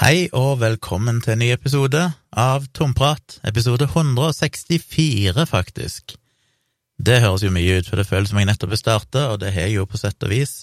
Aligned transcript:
Hei 0.00 0.30
og 0.32 0.62
velkommen 0.62 1.18
til 1.20 1.34
en 1.34 1.42
ny 1.42 1.50
episode 1.52 2.00
av 2.32 2.62
Tomprat, 2.72 3.34
episode 3.44 3.84
164, 3.84 5.44
faktisk. 5.44 6.14
Det 6.96 7.18
høres 7.20 7.44
jo 7.44 7.50
mye 7.52 7.74
ut, 7.76 7.90
for 7.90 8.00
det 8.00 8.06
føles 8.08 8.32
som 8.32 8.40
jeg 8.40 8.48
nettopp 8.48 8.72
har 8.72 8.80
starta, 8.80 9.26
og 9.34 9.42
det 9.42 9.50
har 9.52 9.68
jeg 9.68 9.74
jo 9.74 9.84
på 9.84 10.00
sett 10.00 10.24
og 10.24 10.32
vis. 10.32 10.54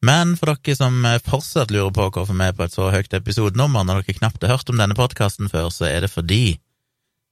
Men 0.00 0.32
for 0.40 0.54
dere 0.54 0.78
som 0.80 1.04
fortsatt 1.28 1.76
lurer 1.76 1.92
på 1.92 2.08
hvorfor 2.08 2.32
vi 2.32 2.48
er 2.48 2.56
på 2.56 2.64
et 2.64 2.78
så 2.78 2.88
høyt 2.96 3.18
episodenummer 3.20 3.84
når 3.84 4.00
dere 4.00 4.18
knapt 4.22 4.48
har 4.48 4.56
hørt 4.56 4.72
om 4.72 4.80
denne 4.80 4.96
podkasten 4.96 5.52
før, 5.52 5.68
så 5.68 5.90
er 5.90 6.06
det 6.06 6.14
fordi 6.16 6.56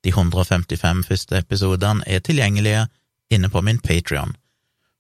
de 0.05 0.13
155 0.13 1.07
første 1.09 1.41
episodene 1.41 2.05
er 2.05 2.21
tilgjengelige 2.21 2.85
inne 3.33 3.49
på 3.49 3.65
min 3.65 3.81
Patrion. 3.81 4.37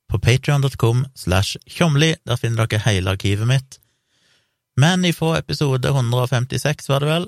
På 0.08 0.16
patrion.com 0.16 1.04
slash 1.12 1.60
tjomli, 1.68 2.14
der 2.24 2.40
finner 2.40 2.64
dere 2.64 2.86
hele 2.88 3.12
arkivet 3.12 3.44
mitt 3.58 3.83
men 4.80 5.04
ifra 5.08 5.38
episode 5.38 5.88
156, 5.88 6.88
var 6.88 7.04
det 7.04 7.10
vel, 7.10 7.26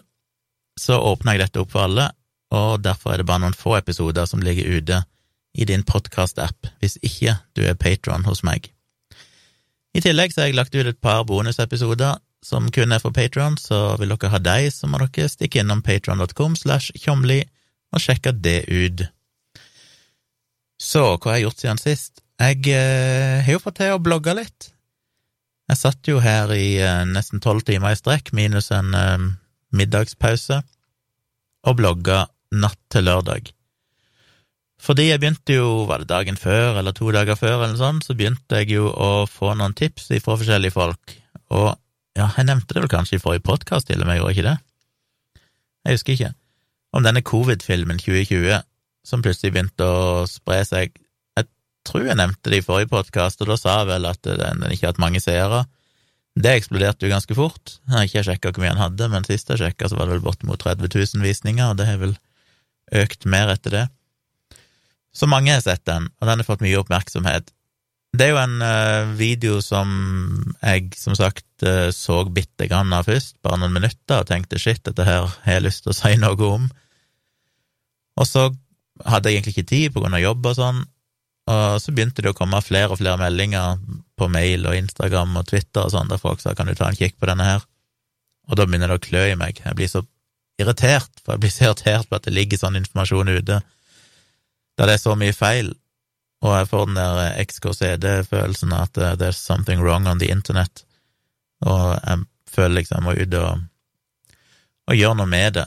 så 0.80 0.98
åpna 1.01 1.37
jeg 1.37 1.47
dette 1.47 1.62
opp 1.62 1.73
for 1.73 1.87
alle, 1.87 2.11
og 2.55 2.80
derfor 2.84 3.15
er 3.15 3.23
det 3.23 3.29
bare 3.29 3.45
noen 3.45 3.57
få 3.57 3.77
episoder 3.79 4.27
som 4.29 4.43
ligger 4.45 4.79
ute 4.79 5.02
i 5.57 5.65
din 5.69 5.85
podkast-app, 5.87 6.69
hvis 6.83 6.98
ikke 7.02 7.38
du 7.57 7.65
er 7.65 7.79
patron 7.80 8.27
hos 8.29 8.43
meg. 8.47 8.71
I 9.97 10.02
tillegg 10.05 10.35
så 10.35 10.43
har 10.43 10.51
jeg 10.51 10.59
lagt 10.59 10.77
ut 10.77 10.87
et 10.87 11.01
par 11.01 11.24
bonusepisoder 11.24 12.19
som 12.45 12.69
kun 12.71 12.93
er 12.93 13.01
for 13.02 13.15
patron, 13.16 13.57
så 13.59 13.97
vil 14.01 14.13
dere 14.13 14.30
ha 14.35 14.41
deg, 14.43 14.69
så 14.71 14.87
må 14.91 15.01
dere 15.01 15.30
stikke 15.33 15.63
innom 15.63 15.83
patron.com 15.83 16.55
slash 16.59 16.95
tjomli 17.01 17.41
og 17.95 18.02
sjekke 18.02 18.35
det 18.37 18.60
ut. 18.69 19.07
Så 20.83 21.02
hva 21.16 21.33
har 21.33 21.38
jeg 21.38 21.47
gjort 21.47 21.63
siden 21.63 21.80
sist? 21.80 22.23
Jeg 22.37 22.69
eh, 22.69 23.41
har 23.47 23.57
jo 23.57 23.63
fått 23.63 23.79
til 23.80 23.95
å 23.95 24.02
blogge 24.02 24.35
litt. 24.37 24.71
Jeg 25.66 25.80
satt 25.80 26.09
jo 26.09 26.20
her 26.23 26.52
i 26.55 26.79
uh, 26.79 27.02
nesten 27.09 27.43
tolv 27.43 27.65
timer 27.66 27.95
i 27.95 27.98
strekk, 27.98 28.33
minus 28.37 28.70
en 28.74 28.95
uh, 28.95 29.27
middagspause, 29.74 30.61
og 31.66 31.79
blogga 31.80 32.27
natt 32.54 32.79
til 32.93 33.09
lørdag. 33.09 33.51
Fordi 34.82 35.09
jeg 35.09 35.18
begynte 35.23 35.57
jo, 35.57 35.87
var 35.88 36.02
det 36.02 36.10
dagen 36.13 36.37
før 36.38 36.79
eller 36.79 36.95
to 36.95 37.09
dager 37.15 37.38
før, 37.38 37.65
eller 37.65 37.79
sånn, 37.80 38.02
så 38.04 38.15
begynte 38.15 38.60
jeg 38.60 38.76
jo 38.76 38.91
å 38.93 39.26
få 39.30 39.54
noen 39.57 39.74
tips 39.74 40.13
fra 40.23 40.37
forskjellige 40.37 40.76
folk, 40.76 41.16
og 41.51 41.73
ja, 42.16 42.30
jeg 42.38 42.46
nevnte 42.48 42.76
det 42.76 42.85
vel 42.85 42.93
kanskje 42.93 43.19
i 43.19 43.23
forrige 43.23 43.45
podkast 43.45 43.91
til 43.91 44.01
og 44.01 44.09
med, 44.09 44.21
gjorde 44.21 44.37
ikke 44.37 44.46
det? 44.46 44.57
Jeg 45.87 45.98
husker 45.98 46.15
ikke. 46.15 46.30
Om 46.96 47.04
denne 47.04 47.23
covid-filmen 47.26 47.98
2020 48.01 48.63
som 49.07 49.23
plutselig 49.23 49.52
begynte 49.54 49.87
å 49.87 50.24
spre 50.30 50.63
seg 50.66 50.96
tror 51.87 52.06
jeg 52.06 52.18
nevnte 52.18 52.52
det 52.52 52.60
i 52.60 52.66
forrige 52.66 52.90
podkast, 52.92 53.40
og 53.42 53.51
da 53.52 53.56
sa 53.60 53.80
jeg 53.80 53.90
vel 53.95 54.09
at 54.10 54.26
den, 54.26 54.65
ikke 54.70 54.88
har 54.88 54.95
hatt 54.95 55.02
mange 55.02 55.23
seere. 55.23 55.65
Det 56.37 56.52
eksploderte 56.52 57.06
jo 57.06 57.12
ganske 57.15 57.37
fort. 57.37 57.79
Jeg 57.87 57.95
har 57.95 58.09
ikke 58.09 58.24
sjekka 58.26 58.52
hvor 58.52 58.65
mye 58.65 58.74
han 58.74 58.82
hadde, 58.82 59.09
men 59.12 59.24
sist 59.29 59.48
jeg 59.52 59.62
sjekka, 59.62 59.88
så 59.88 59.98
var 59.98 60.09
det 60.09 60.18
vel 60.18 60.26
bortimot 60.26 60.60
30 60.60 60.90
000 60.92 61.24
visninger, 61.24 61.70
og 61.70 61.79
det 61.80 61.88
har 61.88 62.01
vel 62.02 62.16
økt 63.04 63.24
mer 63.30 63.54
etter 63.54 63.73
det. 63.73 63.84
Så 65.16 65.28
mange 65.31 65.54
har 65.54 65.62
sett 65.64 65.87
den, 65.88 66.10
og 66.20 66.28
den 66.28 66.42
har 66.42 66.48
fått 66.48 66.64
mye 66.64 66.82
oppmerksomhet. 66.82 67.48
Det 68.16 68.26
er 68.26 68.32
jo 68.32 68.41
en 68.41 68.60
uh, 68.62 69.14
video 69.16 69.60
som 69.64 69.88
jeg 70.60 70.92
som 70.97 71.16
sagt 71.16 71.64
uh, 71.64 71.88
så 71.92 72.20
bitte 72.28 72.69
grann 72.69 72.92
av 72.97 73.09
først, 73.09 73.38
bare 73.44 73.59
noen 73.60 73.75
minutter, 73.76 74.20
og 74.20 74.28
tenkte 74.28 74.60
shit, 74.60 74.82
dette 74.84 75.04
her 75.09 75.25
har 75.25 75.56
jeg 75.59 75.64
lyst 75.64 75.84
til 75.84 75.94
å 75.94 75.97
si 75.97 76.12
noe 76.20 76.50
om. 76.50 76.69
Og 78.16 78.28
så 78.28 78.50
hadde 79.04 79.32
jeg 79.32 79.41
egentlig 79.41 79.56
ikke 79.56 79.72
tid 79.72 79.94
på 79.94 80.04
grunn 80.04 80.16
av 80.16 80.25
jobb 80.25 80.53
og 80.53 80.56
sånn, 80.56 80.84
og 81.47 81.78
så 81.78 81.94
begynte 81.94 82.25
det 82.25 82.33
å 82.33 82.37
komme 82.37 82.59
flere 82.65 82.91
og 82.91 82.99
flere 82.99 83.21
meldinger 83.21 83.78
på 84.19 84.27
mail 84.33 84.66
og 84.66 84.75
Instagram 84.75 85.37
og 85.39 85.47
Twitter 85.50 85.87
og 85.87 85.93
sånn, 85.94 86.11
der 86.11 86.21
folk 86.21 86.43
sa 86.43 86.56
kan 86.59 86.66
du 86.66 86.75
ta 86.75 86.88
en 86.91 86.99
kikk 86.99 87.19
på 87.21 87.28
denne 87.31 87.47
her, 87.47 87.65
og 88.50 88.59
da 88.59 88.66
begynner 88.66 88.91
det 88.91 88.99
å 88.99 89.05
klø 89.05 89.25
i 89.31 89.38
meg. 89.38 89.61
Jeg 89.62 89.78
blir 89.78 89.91
så 89.91 90.03
irritert, 90.59 91.11
for 91.22 91.37
jeg 91.37 91.44
blir 91.44 91.55
så 91.55 91.69
irritert 91.69 92.09
på 92.09 92.19
at 92.19 92.27
det 92.27 92.34
ligger 92.34 92.61
sånn 92.61 92.78
informasjon 92.81 93.31
ute, 93.37 93.61
der 94.77 94.91
det 94.91 94.97
er 94.97 95.03
så 95.03 95.15
mye 95.19 95.37
feil, 95.37 95.70
og 96.44 96.53
jeg 96.53 96.69
får 96.72 96.88
den 96.88 96.98
der 96.98 97.38
XKCD-følelsen 97.47 98.75
at 98.76 98.99
uh, 98.99 99.15
there's 99.19 99.38
something 99.38 99.81
wrong 99.82 100.09
on 100.10 100.19
the 100.22 100.31
internet, 100.32 100.82
og 101.62 101.94
jeg 101.94 102.26
føler 102.50 102.81
liksom 102.81 102.99
jeg 102.99 103.06
må 103.06 103.16
ut 103.16 103.38
og, 103.38 103.65
og 104.91 104.99
gjøre 104.99 105.19
noe 105.20 105.31
med 105.31 105.59
det. 105.60 105.66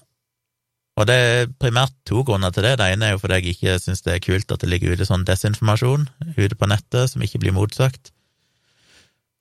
Og 1.00 1.08
det 1.08 1.16
er 1.16 1.52
primært 1.62 1.94
to 2.08 2.26
grunner 2.28 2.52
til 2.52 2.66
det. 2.68 2.76
Det 2.80 2.90
ene 2.92 3.08
er 3.08 3.16
jo 3.16 3.22
fordi 3.22 3.40
jeg 3.40 3.54
ikke 3.56 3.80
syns 3.80 4.04
det 4.04 4.18
er 4.18 4.24
kult 4.24 4.52
at 4.52 4.64
det 4.64 4.70
ligger 4.72 4.96
ute 4.96 5.08
sånn 5.08 5.24
desinformasjon 5.28 6.10
ute 6.36 6.58
på 6.60 6.68
nettet 6.68 7.14
som 7.14 7.24
ikke 7.24 7.40
blir 7.46 7.56
motsagt. 7.56 8.12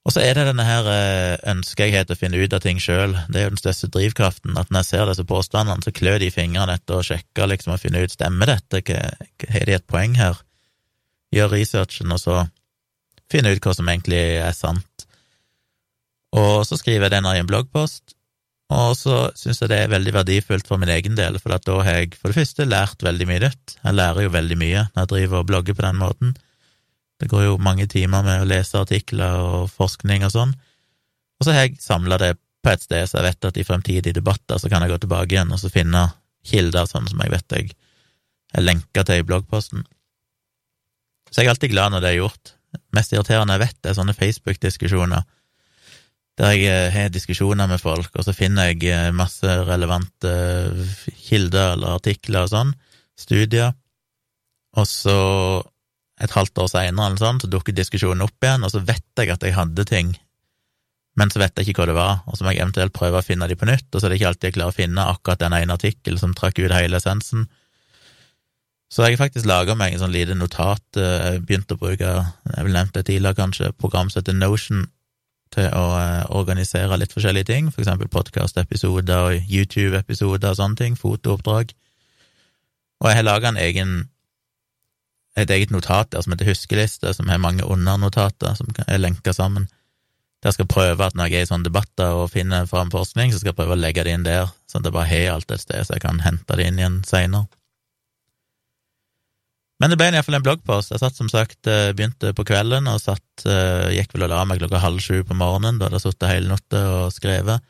Og 0.06 0.14
så 0.14 0.22
er 0.24 0.38
det 0.38 0.46
denne 0.48 0.64
her 0.64 0.86
eh, 0.88 1.34
ønsket 1.50 1.82
jeg 1.84 1.96
har 1.98 2.06
til 2.08 2.14
å 2.14 2.20
finne 2.20 2.38
ut 2.40 2.54
av 2.56 2.62
ting 2.64 2.78
sjøl. 2.80 3.16
Det 3.28 3.40
er 3.40 3.48
jo 3.48 3.54
den 3.56 3.60
største 3.60 3.90
drivkraften. 3.92 4.54
At 4.56 4.70
når 4.70 4.86
jeg 4.86 4.88
ser 4.88 5.10
disse 5.10 5.26
påstandene, 5.28 5.84
så 5.84 5.92
klør 5.92 6.22
de 6.22 6.30
i 6.30 6.32
fingrene 6.32 6.78
etter 6.78 7.00
å 7.00 7.04
sjekke 7.04 7.48
liksom, 7.50 7.74
og 7.74 7.82
finne 7.82 8.00
ut 8.00 8.14
stemmer 8.14 8.54
dette, 8.54 8.80
har 9.52 9.66
de 9.68 9.74
et 9.76 9.88
poeng 9.90 10.14
her? 10.16 10.38
Gjør 11.34 11.52
researchen, 11.52 12.14
og 12.14 12.22
så 12.22 12.38
finne 13.28 13.52
ut 13.52 13.60
hva 13.60 13.74
som 13.76 13.90
egentlig 13.90 14.22
er 14.38 14.54
sant. 14.56 15.04
Og 16.38 16.62
så 16.68 16.78
skriver 16.80 17.08
jeg 17.08 17.18
det 17.18 17.34
i 17.36 17.42
en 17.42 17.50
bloggpost, 17.50 18.14
og 18.68 18.90
så 18.98 19.30
syns 19.38 19.62
jeg 19.62 19.70
det 19.70 19.78
er 19.80 19.92
veldig 19.92 20.12
verdifullt 20.12 20.66
for 20.68 20.80
min 20.80 20.90
egen 20.92 21.16
del, 21.16 21.38
for 21.40 21.54
da 21.54 21.76
har 21.86 22.02
jeg 22.02 22.18
for 22.18 22.28
det 22.28 22.36
første 22.42 22.66
lært 22.68 23.04
veldig 23.04 23.28
mye 23.30 23.40
nytt. 23.46 23.78
Jeg 23.80 23.96
lærer 23.96 24.26
jo 24.26 24.34
veldig 24.34 24.58
mye 24.60 24.82
når 24.90 25.00
jeg 25.00 25.10
driver 25.14 25.40
og 25.40 25.48
blogger 25.48 25.78
på 25.78 25.86
den 25.86 26.00
måten. 26.02 26.34
Det 27.18 27.30
går 27.32 27.46
jo 27.46 27.56
mange 27.64 27.88
timer 27.90 28.26
med 28.26 28.42
å 28.42 28.48
lese 28.48 28.78
artikler 28.78 29.40
og 29.40 29.70
forskning 29.72 30.26
og 30.28 30.34
sånn. 30.34 30.52
Og 31.40 31.46
så 31.46 31.54
har 31.54 31.64
jeg 31.64 31.80
samla 31.80 32.20
det 32.20 32.34
på 32.62 32.74
et 32.74 32.84
sted, 32.84 33.08
så 33.08 33.18
jeg 33.18 33.28
vet 33.30 33.48
at 33.48 33.58
i 33.58 33.64
fremtidige 33.64 34.18
debatter 34.18 34.60
så 34.60 34.68
kan 34.68 34.84
jeg 34.84 34.92
gå 34.92 35.00
tilbake 35.02 35.32
igjen 35.32 35.54
og 35.54 35.62
så 35.62 35.72
finne 35.72 36.04
kilder 36.46 36.88
sånn 36.90 37.08
som 37.08 37.24
jeg 37.24 37.32
vet 37.32 37.56
jeg 37.56 37.72
er 38.56 38.64
lenka 38.64 39.04
til 39.04 39.22
i 39.22 39.26
bloggposten. 39.26 39.82
Så 41.30 41.40
jeg 41.40 41.48
er 41.48 41.54
alltid 41.54 41.72
glad 41.72 41.92
når 41.92 42.04
det 42.04 42.12
er 42.12 42.20
gjort. 42.20 42.54
Mest 42.96 43.12
irriterende 43.12 43.56
jeg 43.56 43.64
vet, 43.64 43.80
er 43.84 43.96
sånne 43.96 44.16
Facebook-diskusjoner 44.16 45.24
der 46.38 46.54
jeg 46.54 46.68
eh, 46.70 46.92
har 46.94 47.10
diskusjoner 47.10 47.66
med 47.70 47.80
folk, 47.82 48.12
og 48.14 48.26
så 48.26 48.34
finner 48.36 48.70
jeg 48.70 48.86
eh, 48.92 49.10
masse 49.14 49.56
relevante 49.66 50.30
eh, 50.30 50.94
kilder 51.26 51.74
eller 51.74 51.98
artikler 51.98 52.46
og 52.46 52.52
sånn, 52.52 52.70
studier, 53.18 53.74
og 54.78 54.86
så 54.86 55.18
et 56.22 56.34
halvt 56.34 56.62
år 56.62 56.70
seinere 56.70 57.10
eller 57.10 57.22
sånn, 57.22 57.42
så 57.42 57.50
dukker 57.50 57.74
diskusjonen 57.74 58.22
opp 58.26 58.44
igjen, 58.44 58.66
og 58.66 58.72
så 58.74 58.82
vet 58.86 59.06
jeg 59.18 59.34
at 59.34 59.44
jeg 59.46 59.56
hadde 59.56 59.86
ting, 59.88 60.12
men 61.18 61.32
så 61.34 61.42
vet 61.42 61.58
jeg 61.58 61.72
ikke 61.72 61.82
hva 61.82 61.88
det 61.90 61.98
var, 61.98 62.20
og 62.30 62.38
så 62.38 62.46
må 62.46 62.54
jeg 62.54 62.62
eventuelt 62.62 62.94
prøve 62.94 63.18
å 63.18 63.26
finne 63.26 63.48
de 63.50 63.56
på 63.58 63.66
nytt, 63.66 63.88
og 63.90 63.98
så 63.98 64.06
er 64.06 64.14
det 64.14 64.20
ikke 64.20 64.30
alltid 64.30 64.50
jeg 64.50 64.58
klarer 64.58 64.74
å 64.74 64.78
finne 64.78 65.06
akkurat 65.10 65.42
den 65.42 65.56
ene 65.58 65.74
artikkelen 65.74 66.22
som 66.22 66.36
trakk 66.38 66.60
ut 66.62 66.74
hele 66.74 67.00
essensen. 67.00 67.48
Så 68.88 69.02
jeg 69.04 69.18
har 69.18 69.24
faktisk 69.26 69.48
laga 69.50 69.74
meg 69.76 69.92
en 69.92 70.04
sånn 70.04 70.14
lite 70.14 70.36
notat, 70.38 70.86
jeg 70.94 71.42
begynte 71.42 71.74
å 71.74 71.82
bruke, 71.82 72.12
jeg 72.54 72.68
vil 72.68 72.78
nevne 72.78 72.94
det 72.94 73.04
tidligere 73.10 73.40
kanskje, 73.42 73.74
program 73.82 74.08
som 74.08 74.22
heter 74.22 74.38
Notion, 74.38 74.86
til 75.54 75.68
å 75.74 75.84
eh, 75.98 76.24
organisere 76.36 76.98
litt 77.00 77.14
forskjellige 77.14 77.48
ting, 77.50 77.72
for 77.72 77.84
eksempel 77.84 78.10
podkastepisoder 78.12 79.30
og 79.30 79.50
YouTube-episoder 79.50 80.52
og 80.52 80.60
sånne 80.60 80.80
ting, 80.80 80.98
fotooppdrag. 80.98 81.74
Og 82.98 83.10
jeg 83.10 83.20
har 83.20 83.26
laga 83.26 83.52
et 85.38 85.50
eget 85.54 85.70
notat 85.70 86.10
der 86.12 86.22
som 86.24 86.34
heter 86.34 86.48
Huskeliste, 86.50 87.12
som 87.14 87.28
har 87.30 87.38
mange 87.38 87.64
undernotater 87.64 88.56
som 88.58 88.70
er 88.86 88.98
lenka 88.98 89.32
sammen. 89.32 89.68
Der 90.42 90.54
skal 90.54 90.64
jeg 90.64 90.74
prøve 90.74 91.06
at 91.06 91.14
når 91.18 91.30
jeg 91.30 91.40
er 91.40 91.46
i 91.46 91.50
sånne 91.50 91.66
debatter 91.66 92.14
og 92.14 92.30
finner 92.30 92.66
fram 92.66 92.90
forskning, 92.90 93.32
så 93.32 93.40
skal 93.40 93.52
jeg 93.52 93.58
prøve 93.58 93.74
å 93.74 93.80
legge 93.80 94.04
det 94.06 94.14
inn 94.14 94.26
der, 94.26 94.50
sånn 94.70 94.82
at 94.82 94.90
jeg 94.90 94.96
bare 94.98 95.10
har 95.10 95.32
alt 95.34 95.50
et 95.50 95.62
sted, 95.62 95.86
så 95.86 95.96
jeg 95.96 96.04
kan 96.04 96.20
hente 96.22 96.58
det 96.58 96.66
inn 96.66 96.78
igjen 96.78 97.00
seinere. 97.06 97.48
Men 99.78 99.92
det 99.92 99.98
ble 99.98 100.08
iallfall 100.10 100.38
en 100.40 100.44
bloggpost. 100.44 100.90
Jeg 100.90 101.02
satt 101.02 101.18
som 101.18 101.28
sagt, 101.30 101.60
eh, 101.70 101.92
begynte 101.94 102.32
på 102.34 102.44
kvelden 102.46 102.88
og 102.90 102.98
satt, 102.98 103.44
eh, 103.46 103.94
gikk 103.94 104.14
vel 104.14 104.26
og 104.26 104.32
la 104.32 104.44
meg 104.44 104.58
klokka 104.58 104.80
halv 104.82 104.98
sju 104.98 105.22
på 105.22 105.38
morgenen. 105.38 105.78
Da 105.78 105.86
hadde 105.86 106.00
jeg 106.00 106.12
sittet 106.12 106.32
hele 106.32 106.50
natta 106.50 106.80
og 107.04 107.12
skrevet. 107.14 107.62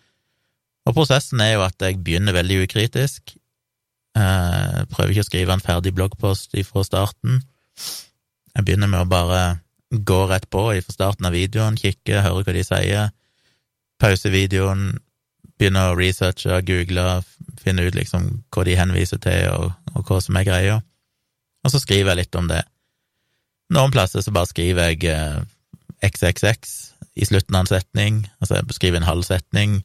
Og 0.86 0.94
prosessen 0.96 1.40
er 1.44 1.52
jo 1.54 1.66
at 1.66 1.76
jeg 1.78 2.02
begynner 2.02 2.32
veldig 2.32 2.64
ukritisk. 2.64 3.36
Jeg 4.16 4.24
eh, 4.24 4.86
prøver 4.88 5.12
ikke 5.12 5.26
å 5.26 5.28
skrive 5.28 5.52
en 5.52 5.60
ferdig 5.60 5.92
bloggpost 5.94 6.56
fra 6.64 6.82
starten. 6.82 7.42
Jeg 8.56 8.64
begynner 8.64 8.88
med 8.88 9.04
å 9.04 9.08
bare 9.08 9.60
gå 9.92 10.28
rett 10.28 10.48
på 10.48 10.64
fra 10.72 10.92
starten 10.92 11.26
av 11.26 11.36
videoen, 11.36 11.76
kikke, 11.76 12.22
høre 12.24 12.42
hva 12.42 12.56
de 12.56 12.64
sier, 12.64 13.12
pause 14.00 14.32
videoen, 14.32 14.98
begynne 15.58 15.90
å 15.90 15.96
researche, 15.96 16.64
google, 16.64 17.22
finne 17.60 17.84
ut 17.84 17.94
liksom 17.94 18.44
hva 18.50 18.64
de 18.64 18.76
henviser 18.76 19.20
til, 19.20 19.52
og, 19.52 19.72
og 19.94 20.08
hva 20.08 20.20
som 20.24 20.36
er 20.36 20.48
greia 20.48 20.82
og 21.68 21.74
så 21.74 21.82
skriver 21.82 22.14
jeg 22.14 22.22
litt 22.22 22.38
om 22.40 22.48
det. 22.48 22.62
Noen 23.76 23.92
plasser 23.92 24.24
så 24.24 24.32
bare 24.32 24.48
skriver 24.48 24.94
jeg 24.94 25.04
eh, 25.12 25.40
XXX 26.08 26.74
i 27.20 27.26
slutten 27.28 27.56
av 27.58 27.66
en 27.66 27.70
setning, 27.70 28.22
altså 28.40 28.56
jeg 28.56 28.76
skriver 28.78 29.02
en 29.02 29.08
halv 29.08 29.26
setning. 29.26 29.82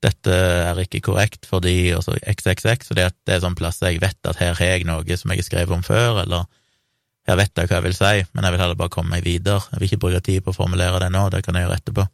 Dette 0.00 0.32
er 0.32 0.78
ikke 0.78 1.00
korrekt 1.08 1.48
fordi 1.50 1.90
Og 1.96 2.04
så 2.06 2.12
XXX, 2.22 2.86
fordi 2.86 3.02
at 3.02 3.16
det 3.26 3.34
er 3.34 3.40
sånn 3.42 3.56
plasser 3.58 3.90
jeg 3.90 3.98
vet 4.04 4.30
at 4.30 4.38
her 4.38 4.54
har 4.54 4.76
jeg 4.76 4.86
noe 4.86 5.16
som 5.18 5.32
jeg 5.34 5.42
har 5.42 5.48
skrevet 5.48 5.74
om 5.74 5.82
før, 5.84 6.22
eller 6.22 6.46
her 7.28 7.36
vet 7.36 7.52
jeg 7.60 7.68
hva 7.68 7.80
jeg 7.80 7.86
vil 7.90 7.96
si, 7.98 8.12
men 8.32 8.46
jeg 8.46 8.54
vil 8.54 8.62
heller 8.62 8.78
bare 8.78 8.94
komme 8.94 9.12
meg 9.12 9.26
videre. 9.26 9.60
Jeg 9.74 9.82
vil 9.82 9.90
ikke 9.90 10.04
bruke 10.06 10.22
tid 10.24 10.44
på 10.46 10.54
å 10.54 10.56
formulere 10.56 11.02
det 11.02 11.10
nå, 11.12 11.26
det 11.34 11.42
kan 11.44 11.58
jeg 11.58 11.66
gjøre 11.66 11.80
etterpå. 11.82 12.06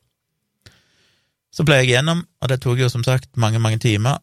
Så 1.55 1.63
ble 1.63 1.77
jeg 1.83 1.93
gjennom, 1.93 2.25
og 2.43 2.51
det 2.51 2.59
tok 2.65 2.81
jo 2.83 2.89
som 2.91 3.05
sagt 3.07 3.31
mange, 3.39 3.61
mange 3.63 3.79
timer. 3.79 4.19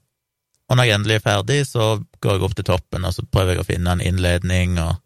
Og 0.72 0.78
når 0.80 0.88
jeg 0.88 0.96
endelig 0.96 1.18
er 1.18 1.26
ferdig, 1.26 1.60
så 1.68 1.86
går 2.24 2.38
jeg 2.38 2.46
opp 2.48 2.56
til 2.56 2.68
toppen, 2.70 3.04
og 3.04 3.12
så 3.12 3.26
prøver 3.28 3.58
jeg 3.58 3.64
å 3.66 3.68
finne 3.68 3.92
en 3.92 4.04
innledning 4.04 4.78
og, 4.80 5.02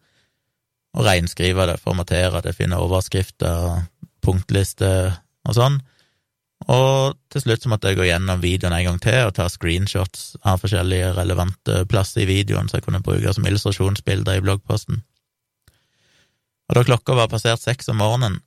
og 0.93 1.07
reinskrive 1.07 1.65
det, 1.71 1.79
formatere 1.81 2.43
det, 2.45 2.53
finne 2.53 2.77
overskrifter, 2.77 3.81
punktlister 4.21 5.15
og 5.49 5.57
sånn. 5.57 5.79
Og 6.71 7.17
til 7.33 7.43
slutt 7.43 7.65
så 7.65 7.71
måtte 7.71 7.89
jeg 7.91 7.99
gå 7.99 8.05
gjennom 8.07 8.41
videoen 8.41 8.77
en 8.77 8.85
gang 8.87 9.01
til 9.03 9.19
og 9.25 9.33
ta 9.37 9.49
screenshots 9.51 10.37
av 10.47 10.61
forskjellige 10.61 11.11
relevante 11.17 11.81
plasser 11.89 12.23
i 12.23 12.29
videoen 12.29 12.69
så 12.69 12.79
jeg 12.79 12.85
kunne 12.87 13.03
bruke 13.05 13.33
som 13.35 13.45
illustrasjonsbilder 13.45 14.39
i 14.39 14.45
bloggposten. 14.45 15.01
Og 16.69 16.77
da 16.77 16.85
klokka 16.87 17.17
var 17.17 17.29
passert 17.29 17.61
seks 17.61 17.91
om 17.91 17.99
morgenen, 18.01 18.39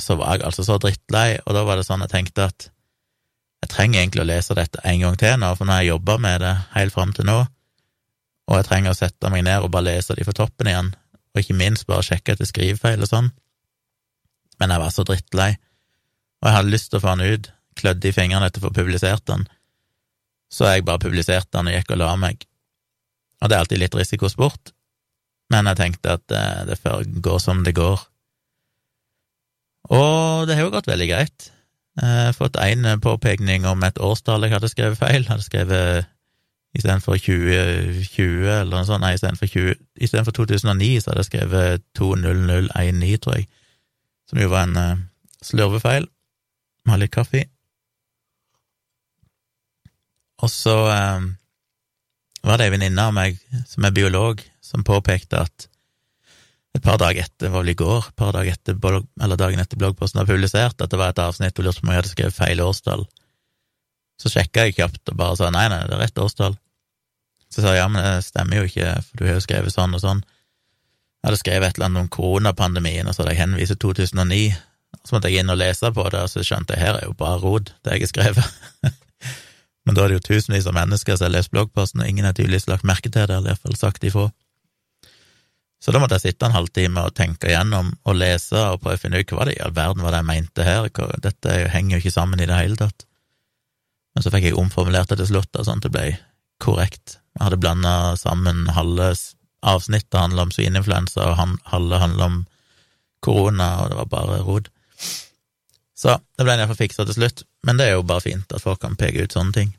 så 0.00 0.16
var 0.20 0.36
jeg 0.36 0.48
altså 0.48 0.64
så 0.66 0.80
drittlei, 0.80 1.36
og 1.44 1.56
da 1.56 1.62
var 1.68 1.78
det 1.78 1.86
sånn 1.86 2.02
jeg 2.04 2.12
tenkte 2.12 2.48
at 2.48 2.72
jeg 3.62 3.70
trenger 3.70 4.02
egentlig 4.02 4.24
å 4.24 4.28
lese 4.28 4.56
dette 4.58 4.82
en 4.88 5.00
gang 5.04 5.16
til 5.20 5.38
nå, 5.38 5.52
for 5.56 5.68
nå 5.68 5.76
har 5.76 5.84
jeg 5.84 5.92
jobba 5.94 6.18
med 6.22 6.42
det 6.42 6.52
helt 6.74 6.94
fram 6.94 7.14
til 7.14 7.28
nå, 7.28 7.38
og 8.50 8.58
jeg 8.58 8.66
trenger 8.68 8.92
å 8.92 8.98
sette 8.98 9.30
meg 9.30 9.46
ned 9.46 9.62
og 9.62 9.70
bare 9.72 9.92
lese 9.92 10.16
de 10.18 10.26
fra 10.26 10.34
toppen 10.36 10.70
igjen, 10.70 10.90
og 11.32 11.40
ikke 11.40 11.56
minst 11.56 11.86
bare 11.88 12.04
sjekke 12.06 12.34
etter 12.34 12.48
skrivefeil 12.48 13.04
og 13.04 13.08
sånn. 13.08 13.30
Men 14.60 14.74
jeg 14.74 14.82
var 14.82 14.94
så 14.94 15.06
drittlei, 15.06 15.50
og 16.42 16.48
jeg 16.48 16.56
hadde 16.58 16.74
lyst 16.74 16.90
til 16.90 16.98
å 16.98 17.04
få 17.04 17.14
den 17.16 17.34
ut, 17.38 17.50
klødde 17.78 18.10
i 18.10 18.14
fingrene 18.14 18.50
etter 18.50 18.60
å 18.60 18.66
få 18.66 18.74
publisert 18.76 19.24
den, 19.30 19.46
så 20.52 20.68
jeg 20.68 20.84
bare 20.84 21.00
publiserte 21.00 21.54
den 21.54 21.70
og 21.70 21.78
gikk 21.78 21.94
og 21.94 22.02
la 22.02 22.12
meg. 22.20 22.42
Og 23.40 23.48
det 23.48 23.56
er 23.56 23.64
alltid 23.64 23.80
litt 23.80 23.96
risikosport, 23.96 24.74
men 25.54 25.70
jeg 25.70 25.78
tenkte 25.78 26.18
at 26.18 26.26
det, 26.30 26.44
det 26.68 27.22
går 27.24 27.40
som 27.42 27.62
det 27.64 27.76
går. 27.78 28.02
Og 29.92 30.46
det 30.48 30.58
har 30.58 30.66
jo 30.66 30.74
gått 30.74 30.90
veldig 30.90 31.08
greit. 31.10 31.48
Har 32.00 32.32
fått 32.32 32.56
én 32.56 32.86
påpekning 33.04 33.66
om 33.68 33.82
et 33.84 33.98
årstall 34.00 34.46
jeg 34.46 34.54
hadde 34.54 34.70
skrevet 34.72 34.98
feil. 34.98 35.26
Jeg 35.26 35.28
hadde 35.28 35.44
skrevet 35.44 36.06
istedenfor 36.72 37.18
2020 37.20 38.48
eller 38.48 38.72
noe 38.72 38.86
sånt, 38.88 39.04
nei, 39.04 39.14
istedenfor 39.16 40.32
2009 40.32 41.02
så 41.02 41.12
hadde 41.12 41.20
jeg 41.20 41.28
skrevet 41.28 41.84
20019, 41.98 43.18
tror 43.20 43.36
jeg, 43.36 43.48
som 44.28 44.40
jo 44.40 44.48
var 44.52 44.68
en 44.68 44.78
eh, 44.80 45.02
slurvefeil. 45.44 46.08
Vi 46.82 46.94
har 46.94 47.02
litt 47.02 47.12
kaffe. 47.14 47.44
Og 50.42 50.50
så 50.50 50.78
eh, 50.94 51.28
var 52.42 52.58
det 52.58 52.66
ei 52.66 52.74
venninne 52.74 53.04
av 53.10 53.12
meg 53.14 53.36
som 53.68 53.84
er 53.86 53.94
biolog, 53.94 54.40
som 54.64 54.86
påpekte 54.86 55.44
at 55.44 55.68
et 56.72 56.84
par 56.84 56.96
dager 57.00 57.26
etter, 57.26 57.50
var 57.52 57.62
vel 57.62 57.74
i 57.74 57.76
går, 57.76 58.06
et 58.08 58.16
par 58.16 58.32
dager 58.32 58.54
etter, 58.56 58.78
eller 59.20 59.40
dagen 59.40 59.60
etter 59.60 59.80
bloggposten 59.80 60.22
var 60.22 60.28
publisert, 60.30 60.80
at 60.80 60.90
det 60.92 61.00
var 61.00 61.12
et 61.12 61.20
avsnitt 61.20 61.58
og 61.58 61.66
lurte 61.66 61.82
på 61.82 61.86
om 61.86 61.92
jeg 61.92 62.00
hadde 62.00 62.12
skrevet 62.14 62.36
feil 62.36 62.62
årstall. 62.64 63.04
Så 64.20 64.32
sjekka 64.32 64.66
jeg 64.66 64.78
kjapt 64.78 65.12
og 65.12 65.18
bare 65.18 65.36
sa 65.36 65.50
nei, 65.52 65.66
nei, 65.72 65.82
det 65.88 65.96
er 65.96 66.04
rett 66.06 66.22
årstall. 66.22 66.56
Så 67.52 67.60
sa 67.60 67.74
jeg 67.74 67.82
ja, 67.82 67.88
men 67.92 68.00
det 68.00 68.24
stemmer 68.24 68.62
jo 68.62 68.68
ikke, 68.70 68.94
for 69.04 69.20
du 69.20 69.26
har 69.28 69.36
jo 69.36 69.44
skrevet 69.44 69.74
sånn 69.74 69.98
og 69.98 70.00
sånn. 70.00 70.22
Jeg 71.22 71.28
hadde 71.28 71.40
skrevet 71.42 71.68
et 71.68 71.78
eller 71.78 71.90
annet 71.90 72.06
om 72.06 72.12
koronapandemien, 72.16 73.08
og 73.08 73.14
så 73.14 73.22
hadde 73.22 73.34
jeg 73.34 73.42
henvist 73.42 73.74
til 73.74 73.80
2009. 73.92 74.40
Så 75.02 75.14
måtte 75.14 75.28
jeg 75.28 75.42
inn 75.42 75.52
og 75.52 75.58
lese 75.60 75.90
på 75.92 76.06
det, 76.08 76.22
og 76.24 76.32
så 76.32 76.44
skjønte 76.46 76.74
jeg 76.76 76.86
her 76.86 76.98
er 76.98 77.04
jo 77.06 77.16
bare 77.18 77.40
rod, 77.42 77.74
det 77.84 77.98
jeg 77.98 78.06
har 78.06 78.10
skrevet. 78.10 78.96
men 79.84 79.98
da 79.98 80.04
er 80.04 80.12
det 80.12 80.18
jo 80.20 80.26
tusenvis 80.30 80.70
av 80.70 80.78
mennesker 80.78 81.18
som 81.18 81.28
har 81.28 81.36
lest 81.36 81.52
bloggposten, 81.52 82.00
og 82.00 82.08
ingen 82.08 82.26
har 82.28 82.34
tydeligvis 82.38 82.70
lagt 82.72 82.88
merke 82.88 83.10
til 83.10 83.28
det, 83.28 83.36
eller 83.36 83.52
iallfall 83.52 83.76
sagt 83.76 84.08
ifra. 84.08 84.30
Så 85.82 85.90
da 85.90 85.98
måtte 85.98 86.14
jeg 86.20 86.30
sitte 86.30 86.46
en 86.46 86.54
halvtime 86.54 87.02
og 87.08 87.14
tenke 87.18 87.48
igjennom 87.50 87.88
og 88.06 88.14
lese 88.14 88.60
og 88.70 88.84
prøve 88.84 89.00
å 89.00 89.02
finne 89.02 89.18
ut 89.18 89.32
hva 89.34 89.48
det 89.48 89.56
i 89.56 89.62
all 89.64 89.74
verden 89.74 90.04
var 90.04 90.14
det 90.14 90.20
jeg 90.20 90.28
mente 90.28 90.66
her, 90.66 90.86
dette 91.24 91.56
henger 91.72 91.96
jo 91.96 92.02
ikke 92.04 92.14
sammen 92.14 92.42
i 92.42 92.46
det 92.46 92.58
hele 92.58 92.78
tatt. 92.78 93.06
Men 94.14 94.22
så 94.22 94.30
fikk 94.30 94.46
jeg 94.46 94.58
omformulert 94.60 95.10
det 95.10 95.18
til 95.18 95.32
slutt, 95.32 95.58
sånn 95.58 95.80
at 95.80 95.88
det 95.88 95.94
ble 95.94 96.04
korrekt. 96.62 97.16
Jeg 97.34 97.46
hadde 97.48 97.58
blanda 97.58 97.94
sammen 98.20 98.68
halve 98.76 99.10
avsnittet 99.66 100.18
handla 100.20 100.46
om 100.46 100.52
svineinfluensa, 100.54 101.32
og 101.32 101.58
halve 101.72 102.00
handla 102.02 102.28
om 102.30 102.38
korona, 103.24 103.68
og 103.82 103.90
det 103.90 103.98
var 104.02 104.10
bare 104.12 104.40
rod. 104.46 104.68
Så 105.98 106.18
det 106.38 106.46
ble 106.46 106.58
iallfall 106.58 106.78
fiksa 106.78 107.06
til 107.08 107.18
slutt, 107.18 107.42
men 107.66 107.78
det 107.78 107.88
er 107.88 107.96
jo 107.96 108.06
bare 108.06 108.24
fint 108.24 108.54
at 108.54 108.62
folk 108.62 108.82
kan 108.82 108.98
peke 108.98 109.24
ut 109.24 109.34
sånne 109.34 109.54
ting. 109.56 109.74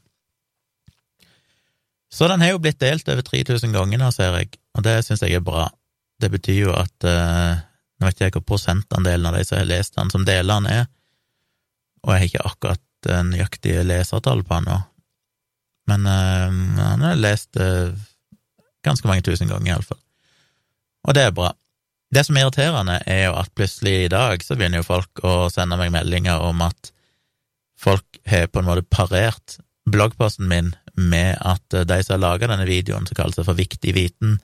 Så 2.13 2.27
den 2.29 2.43
har 2.43 2.53
jo 2.53 2.61
blitt 2.61 2.81
delt 2.83 3.07
over 3.09 3.25
3000 3.25 3.73
ganger 3.73 3.99
nå, 3.99 4.11
ser 4.13 4.35
jeg, 4.37 4.53
og 4.77 4.85
det 4.85 4.99
syns 5.07 5.23
jeg 5.23 5.39
er 5.39 5.45
bra. 5.45 5.69
Det 6.21 6.29
betyr 6.33 6.59
jo 6.67 6.73
at 6.77 7.07
eh, 7.07 7.61
Nå 7.99 8.09
vet 8.09 8.23
jeg 8.23 8.33
hvor 8.35 8.43
prosentandelen 8.43 9.29
av 9.29 9.37
de 9.37 9.43
som 9.47 9.59
har 9.59 9.67
lest 9.69 9.95
den, 9.95 10.09
som 10.11 10.25
deler 10.27 10.59
den, 10.59 10.65
er, 10.67 10.87
og 12.03 12.09
jeg 12.11 12.19
har 12.19 12.25
ikke 12.27 12.47
akkurat 12.49 13.07
eh, 13.07 13.21
nøyaktige 13.29 13.83
lesertall 13.85 14.41
på 14.43 14.57
den 14.57 14.67
nå, 14.67 14.79
men 15.91 16.09
eh, 16.09 16.57
han 16.81 17.05
har 17.05 17.21
lest 17.21 17.55
ganske 18.83 19.07
mange 19.07 19.23
tusen 19.23 19.47
ganger, 19.47 19.69
iallfall. 19.69 20.01
Og 21.07 21.15
det 21.15 21.23
er 21.29 21.37
bra. 21.37 21.53
Det 22.13 22.25
som 22.27 22.35
er 22.35 22.43
irriterende, 22.43 22.97
er 23.07 23.23
jo 23.29 23.37
at 23.39 23.53
plutselig 23.55 23.93
i 24.01 24.11
dag 24.11 24.43
så 24.43 24.57
begynner 24.57 24.81
jo 24.81 24.89
folk 24.89 25.23
å 25.23 25.47
sende 25.53 25.79
meg 25.79 25.93
meldinger 25.95 26.43
om 26.43 26.59
at 26.65 26.91
folk 27.79 28.19
har 28.27 28.49
på 28.51 28.59
en 28.59 28.67
måte 28.67 28.85
parert 28.91 29.57
bloggposten 29.89 30.49
min 30.49 30.73
med 30.95 31.37
at 31.41 31.63
de 31.87 31.99
som 32.03 32.15
har 32.17 32.21
laga 32.21 32.49
denne 32.51 32.67
videoen, 32.67 33.07
som 33.07 33.17
kaller 33.17 33.35
seg 33.37 33.47
for 33.47 33.57
Viktig 33.57 33.95
viten, 33.95 34.37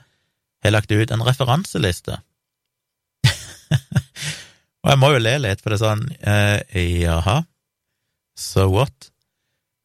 har 0.64 0.76
lagt 0.76 0.92
ut 0.92 1.12
en 1.12 1.24
referanseliste. 1.26 2.20
og 4.84 4.92
jeg 4.92 5.00
må 5.00 5.14
jo 5.14 5.22
le 5.22 5.38
litt, 5.46 5.62
for 5.64 5.72
det 5.72 5.80
er 5.80 5.86
sånn 5.86 6.06
eh, 6.20 6.82
jaha, 7.04 7.42
so 8.40 8.68
what? 8.74 9.12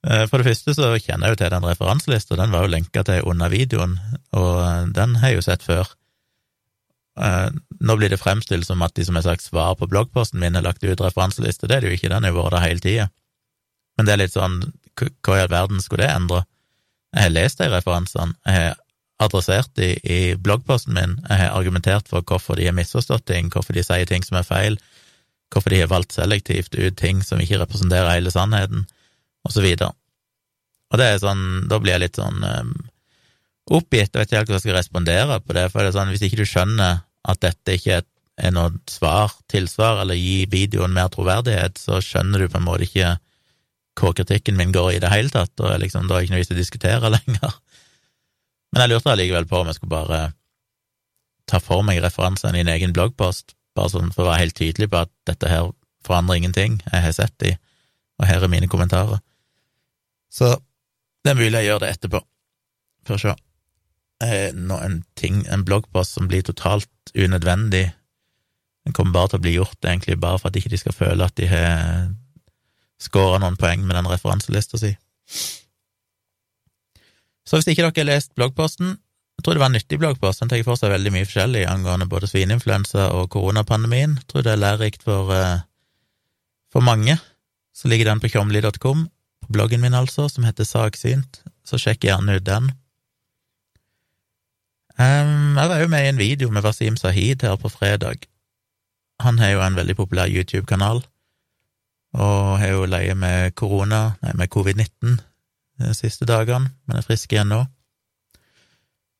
Eh, 0.06 0.24
for 0.28 0.40
det 0.40 0.50
første 0.50 0.76
så 0.76 0.92
kjenner 1.00 1.30
jeg 1.30 1.36
jo 1.36 1.40
til 1.42 1.52
den 1.54 1.68
referanselista, 1.68 2.38
den 2.38 2.54
var 2.54 2.66
jo 2.66 2.74
lenka 2.74 3.04
til 3.06 3.26
under 3.30 3.52
videoen, 3.52 3.98
og 4.36 4.94
den 4.96 5.18
har 5.20 5.32
jeg 5.32 5.40
jo 5.40 5.46
sett 5.48 5.64
før. 5.64 5.94
Eh, 7.20 7.50
nå 7.80 7.96
blir 7.96 8.10
det 8.10 8.20
fremstilt 8.20 8.66
som 8.66 8.82
at 8.84 8.96
de 8.98 9.06
som 9.06 9.16
har 9.18 9.26
sagt 9.26 9.46
svar 9.46 9.76
på 9.78 9.88
bloggposten 9.90 10.40
min, 10.42 10.58
har 10.58 10.66
lagt 10.66 10.84
ut 10.84 11.00
referanseliste, 11.00 11.68
det 11.70 11.78
er 11.78 11.84
det 11.84 11.92
jo 11.92 11.98
ikke, 12.00 12.10
den 12.12 12.26
har 12.26 12.34
jo 12.34 12.40
vært 12.42 12.56
der 12.56 12.66
hele 12.66 12.84
tida. 12.84 13.10
Men 13.96 14.08
det 14.08 14.14
er 14.14 14.22
litt 14.24 14.34
sånn, 14.34 14.58
hva 14.98 15.38
i 15.38 15.44
all 15.44 15.52
verden 15.52 15.82
skulle 15.82 16.04
det 16.04 16.14
endre? 16.14 16.44
Jeg 17.14 17.28
har 17.28 17.34
lest 17.34 17.60
de 17.62 17.70
referansene, 17.70 18.34
jeg 18.44 18.58
har 18.58 18.80
adressert 19.24 19.80
i, 19.82 19.94
i 20.02 20.18
bloggposten 20.40 20.94
min. 20.96 21.18
Jeg 21.28 21.40
har 21.40 21.56
argumentert 21.56 22.08
for 22.10 22.24
hvorfor 22.26 22.58
de 22.58 22.68
har 22.68 22.76
misforstått 22.76 23.26
ting, 23.30 23.50
hvorfor 23.52 23.76
de 23.76 23.84
sier 23.86 24.08
ting 24.08 24.24
som 24.26 24.38
er 24.40 24.46
feil, 24.48 24.78
hvorfor 25.52 25.74
de 25.74 25.82
har 25.82 25.92
valgt 25.92 26.16
selektivt 26.16 26.76
ut 26.76 26.96
ting 26.98 27.22
som 27.26 27.42
ikke 27.42 27.60
representerer 27.62 28.16
hele 28.16 28.32
sannheten, 28.34 28.86
og 29.44 29.52
så 29.52 29.64
videre. 29.64 29.92
Og 30.92 31.00
det 31.00 31.10
er 31.10 31.22
sånn, 31.22 31.66
da 31.70 31.80
blir 31.82 31.96
jeg 31.96 32.04
litt 32.04 32.20
sånn 32.20 32.44
um, 32.44 32.72
oppgitt, 33.74 34.12
jeg 34.12 34.20
vet 34.20 34.28
ikke 34.28 34.40
helt 34.40 34.50
hvordan 34.50 34.60
jeg 34.60 34.66
skal 34.66 34.78
respondere 34.78 35.38
på 35.42 35.56
det, 35.56 35.68
for 35.72 35.82
det 35.82 35.90
er 35.90 35.96
sånn, 35.98 36.12
hvis 36.14 36.24
ikke 36.26 36.40
du 36.40 36.48
skjønner 36.48 37.02
at 37.24 37.40
dette 37.42 37.76
ikke 37.78 37.98
er, 38.00 38.08
er 38.44 38.54
noe 38.54 38.74
svar, 38.90 39.34
tilsvar, 39.50 40.02
eller 40.02 40.18
gi 40.18 40.44
videoen 40.50 40.94
mer 40.94 41.10
troverdighet, 41.12 41.80
så 41.80 42.00
skjønner 42.04 42.44
du 42.44 42.50
på 42.52 42.60
en 42.60 42.66
måte 42.66 42.88
ikke 42.88 43.14
hvor 43.98 44.14
kritikken 44.16 44.58
min 44.58 44.74
går 44.74 44.96
i 44.96 45.02
det 45.02 45.10
hele 45.12 45.30
tatt, 45.30 45.54
og 45.62 45.78
liksom, 45.82 46.08
da 46.08 46.16
er 46.16 46.22
det 46.22 46.26
ikke 46.26 46.34
noe 46.34 46.42
vits 46.42 46.54
å 46.54 46.58
diskutere 46.58 47.12
lenger. 47.16 47.58
Men 48.74 48.82
jeg 48.82 48.90
lurte 48.90 49.12
allikevel 49.12 49.46
på 49.46 49.60
om 49.60 49.68
jeg 49.70 49.78
skulle 49.78 49.94
bare 49.94 50.20
ta 51.46 51.60
for 51.62 51.84
meg 51.86 52.00
referansene 52.02 52.58
i 52.58 52.64
en 52.64 52.72
egen 52.72 52.94
bloggpost, 52.96 53.54
bare 53.78 53.92
sånn 53.92 54.10
for 54.10 54.24
å 54.24 54.32
være 54.32 54.42
helt 54.42 54.56
tydelig 54.58 54.88
på 54.90 55.04
at 55.04 55.12
dette 55.30 55.50
her 55.50 55.70
forandrer 56.04 56.40
ingenting, 56.40 56.80
jeg 56.90 57.04
har 57.06 57.14
sett 57.14 57.34
de, 57.38 57.54
og 58.18 58.26
her 58.26 58.42
er 58.42 58.50
mine 58.50 58.68
kommentarer. 58.70 59.22
Så 60.34 60.56
det 61.22 61.32
er 61.32 61.38
mulig 61.38 61.54
jeg 61.60 61.70
gjør 61.70 61.84
det 61.84 61.92
etterpå. 61.94 62.20
Får 63.06 63.22
se. 63.22 63.34
Nå 64.58 64.78
en 64.82 64.98
ting, 65.18 65.44
en 65.52 65.64
bloggpost 65.66 66.18
som 66.18 66.26
blir 66.30 66.42
totalt 66.42 67.14
unødvendig. 67.14 67.86
Den 68.84 68.96
kommer 68.96 69.14
bare 69.14 69.32
til 69.32 69.40
å 69.40 69.44
bli 69.46 69.54
gjort, 69.54 69.78
egentlig 69.84 70.18
bare 70.20 70.40
for 70.40 70.50
at 70.50 70.58
ikke 70.58 70.72
de 70.74 70.80
skal 70.82 70.96
føle 70.96 71.28
at 71.28 71.36
de 71.38 71.48
har 71.48 72.10
scora 73.00 73.38
noen 73.38 73.58
poeng 73.60 73.86
med 73.86 73.96
den 73.98 74.10
referanselista 74.10 74.80
si. 74.80 74.96
Så 77.44 77.58
hvis 77.58 77.68
ikke 77.68 77.84
dere 77.84 77.92
har 78.00 78.08
lest 78.08 78.32
bloggposten, 78.38 78.96
jeg 79.34 79.44
tror 79.44 79.56
det 79.56 79.60
var 79.60 79.70
en 79.72 79.76
nyttig 79.76 79.98
bloggpost, 80.00 80.40
den 80.40 80.50
tar 80.50 80.62
for 80.64 80.80
seg 80.80 80.92
veldig 80.94 81.12
mye 81.12 81.26
forskjellig 81.26 81.64
angående 81.68 82.06
både 82.08 82.30
svineinfluensa 82.30 83.10
og 83.12 83.28
koronapandemien. 83.34 84.14
Jeg 84.20 84.28
tror 84.30 84.46
det 84.46 84.52
er 84.54 84.62
lærerikt 84.62 85.04
for, 85.04 85.32
uh, 85.34 85.64
for 86.72 86.86
mange. 86.86 87.18
Så 87.74 87.90
ligger 87.90 88.08
den 88.08 88.22
på 88.22 88.30
tjomli.com, 88.30 89.08
på 89.44 89.52
bloggen 89.52 89.82
min 89.82 89.96
altså, 89.98 90.28
som 90.30 90.46
heter 90.46 90.64
Saksynt, 90.64 91.42
så 91.66 91.80
sjekk 91.80 92.06
gjerne 92.06 92.38
ut 92.38 92.46
den. 92.46 92.70
Um, 94.94 95.58
jeg 95.58 95.68
var 95.74 95.82
jo 95.82 95.90
med 95.90 96.06
i 96.06 96.12
en 96.12 96.22
video 96.22 96.50
med 96.54 96.62
Wasim 96.64 96.96
Sahid 96.96 97.42
her 97.42 97.58
på 97.58 97.68
fredag. 97.68 98.28
Han 99.20 99.42
har 99.42 99.56
jo 99.56 99.64
en 99.66 99.76
veldig 99.76 99.98
populær 99.98 100.30
YouTube-kanal, 100.30 101.02
og 102.14 102.58
har 102.62 102.70
jo 102.70 102.86
leie 102.86 103.18
med 103.18 103.56
korona, 103.58 104.14
nei, 104.22 104.36
med 104.38 104.52
covid-19 104.54 105.18
de 105.80 105.94
siste 105.96 106.26
dagene, 106.28 106.72
men 106.86 106.98
er 107.00 107.06
frisk 107.06 107.32
igjen 107.32 107.50
nå. 107.50 107.64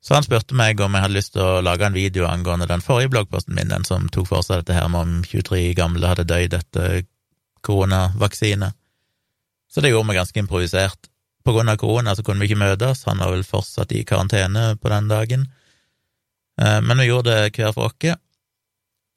Så 0.04 0.14
han 0.18 0.26
spurte 0.26 0.56
meg 0.56 0.80
om 0.84 0.92
jeg 0.92 1.04
hadde 1.06 1.16
lyst 1.16 1.32
til 1.32 1.42
å 1.42 1.62
lage 1.64 1.86
en 1.86 1.96
video 1.96 2.26
angående 2.28 2.68
den 2.68 2.84
forrige 2.84 3.14
bloggposten 3.14 3.56
min, 3.56 3.70
den 3.72 3.86
som 3.88 4.10
tok 4.12 4.28
for 4.28 4.44
seg 4.44 4.60
dette 4.60 4.76
her 4.76 4.90
med 4.92 5.00
om 5.00 5.14
23 5.24 5.72
gamle 5.78 6.10
hadde 6.10 6.26
dødd 6.28 6.58
etter 6.58 7.06
koronavaksine. 7.64 8.68
Så 9.72 9.80
det 9.80 9.94
gjorde 9.94 10.10
vi 10.10 10.18
ganske 10.18 10.42
improvisert. 10.42 11.08
På 11.44 11.54
grunn 11.56 11.72
av 11.72 11.80
korona 11.80 12.12
så 12.16 12.24
kunne 12.24 12.44
vi 12.44 12.50
ikke 12.50 12.60
møtes, 12.60 13.06
han 13.08 13.20
var 13.20 13.32
vel 13.32 13.46
fortsatt 13.48 13.92
i 13.96 14.04
karantene 14.04 14.74
på 14.80 14.92
den 14.92 15.08
dagen. 15.08 15.48
Eh, 16.60 16.80
men 16.84 17.00
vi 17.00 17.08
gjorde 17.08 17.32
det 17.32 17.56
hver 17.56 17.72
for 17.72 17.88
oss. 17.88 18.20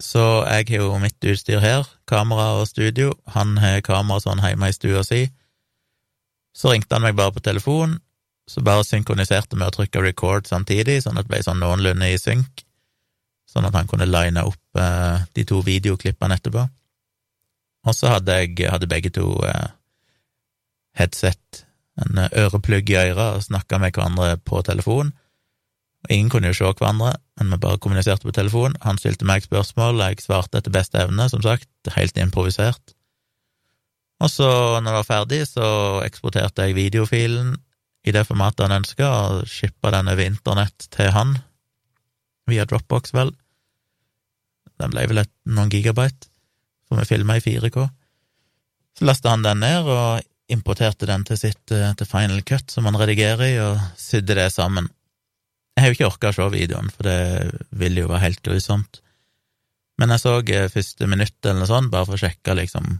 Så 0.03 0.23
jeg 0.45 0.67
har 0.69 0.83
jo 0.83 0.97
mitt 1.01 1.23
utstyr 1.25 1.59
her, 1.59 1.87
kamera 2.05 2.59
og 2.61 2.67
studio, 2.69 3.15
han 3.33 3.55
har 3.57 3.81
kamera 3.81 4.21
sånn 4.21 4.43
hjemme 4.43 4.69
i 4.69 4.75
stua 4.75 5.01
si. 5.03 5.23
Så 6.57 6.73
ringte 6.73 6.97
han 6.97 7.05
meg 7.05 7.17
bare 7.17 7.35
på 7.35 7.43
telefon, 7.45 7.99
så 8.49 8.63
bare 8.65 8.85
synkroniserte 8.87 9.59
vi 9.59 9.65
å 9.67 9.73
trykke 9.73 10.01
record 10.01 10.47
samtidig, 10.49 11.01
sånn 11.03 11.19
at 11.19 11.27
det 11.27 11.33
ble 11.35 11.43
sånn 11.45 11.61
noenlunde 11.61 12.09
i 12.09 12.17
synk, 12.21 12.63
sånn 13.47 13.67
at 13.67 13.75
han 13.77 13.89
kunne 13.89 14.07
line 14.09 14.41
opp 14.47 14.81
eh, 14.81 15.27
de 15.37 15.45
to 15.47 15.61
videoklippene 15.65 16.39
etterpå. 16.39 16.65
Og 17.87 17.95
så 17.95 18.15
hadde 18.15 18.39
jeg 18.41 18.71
hadde 18.71 18.89
begge 18.89 19.13
to 19.15 19.29
eh, 19.45 19.69
headset, 20.97 21.63
en 22.01 22.25
øreplugg 22.25 22.89
i 22.93 22.99
øret, 23.03 23.37
og 23.37 23.45
snakka 23.45 23.79
med 23.81 23.93
hverandre 23.93 24.35
på 24.45 24.61
telefon. 24.65 25.13
Ingen 26.09 26.29
kunne 26.31 26.51
jo 26.51 26.57
se 26.57 26.73
hverandre, 26.73 27.15
men 27.37 27.53
vi 27.53 27.61
bare 27.61 27.81
kommuniserte 27.81 28.27
på 28.27 28.35
telefon. 28.35 28.77
Han 28.85 28.99
stilte 29.01 29.27
meg 29.27 29.45
spørsmål, 29.45 29.99
og 29.99 30.13
jeg 30.13 30.25
svarte 30.25 30.61
etter 30.61 30.73
beste 30.73 31.01
evne, 31.01 31.29
som 31.29 31.43
sagt, 31.45 31.69
helt 31.95 32.17
improvisert. 32.21 32.96
Og 34.23 34.31
så, 34.33 34.47
når 34.81 34.87
det 34.87 34.97
var 34.97 35.07
ferdig, 35.07 35.41
så 35.45 35.67
eksporterte 36.05 36.65
jeg 36.65 36.77
videofilen 36.77 37.55
i 38.07 38.13
det 38.15 38.23
formatet 38.25 38.65
han 38.65 38.79
ønska, 38.79 39.07
og 39.07 39.51
shippa 39.51 39.91
den 39.93 40.09
over 40.09 40.25
internett 40.25 40.87
til 40.95 41.11
han, 41.13 41.35
via 42.47 42.65
Dropbox, 42.65 43.13
vel. 43.13 43.33
Den 44.79 44.93
ble 44.93 45.05
vel 45.11 45.21
et, 45.23 45.33
noen 45.49 45.71
gigabyte, 45.73 46.29
for 46.87 47.01
vi 47.01 47.09
filma 47.09 47.37
i 47.37 47.43
4K. 47.43 47.83
Så 48.97 49.05
lasta 49.05 49.33
han 49.33 49.43
den 49.45 49.61
ned 49.61 49.89
og 49.91 50.23
importerte 50.53 51.09
den 51.09 51.25
til 51.27 51.37
sitt 51.37 51.73
eh, 51.75 51.91
til 51.99 52.07
Final 52.09 52.39
Cut, 52.47 52.71
som 52.71 52.87
han 52.87 52.97
redigerer 52.97 53.43
i, 53.45 53.57
og 53.61 53.81
sydde 53.99 54.37
det 54.39 54.47
sammen. 54.55 54.87
Jeg 55.75 55.83
har 55.83 55.91
jo 55.91 55.97
ikke 55.97 56.07
orka 56.07 56.31
å 56.31 56.37
se 56.37 56.47
videoen, 56.55 56.87
for 56.93 57.09
det 57.09 57.19
ville 57.77 58.05
jo 58.05 58.09
være 58.09 58.23
helt 58.23 58.41
grusomt. 58.45 59.01
Men 60.01 60.13
jeg 60.13 60.23
så 60.23 60.37
eh, 60.39 60.71
første 60.71 61.09
minutt 61.09 61.37
eller 61.43 61.61
noe 61.61 61.69
sånt, 61.69 61.91
bare 61.93 62.07
for 62.07 62.17
å 62.17 62.21
sjekke 62.23 62.55
liksom 62.57 62.95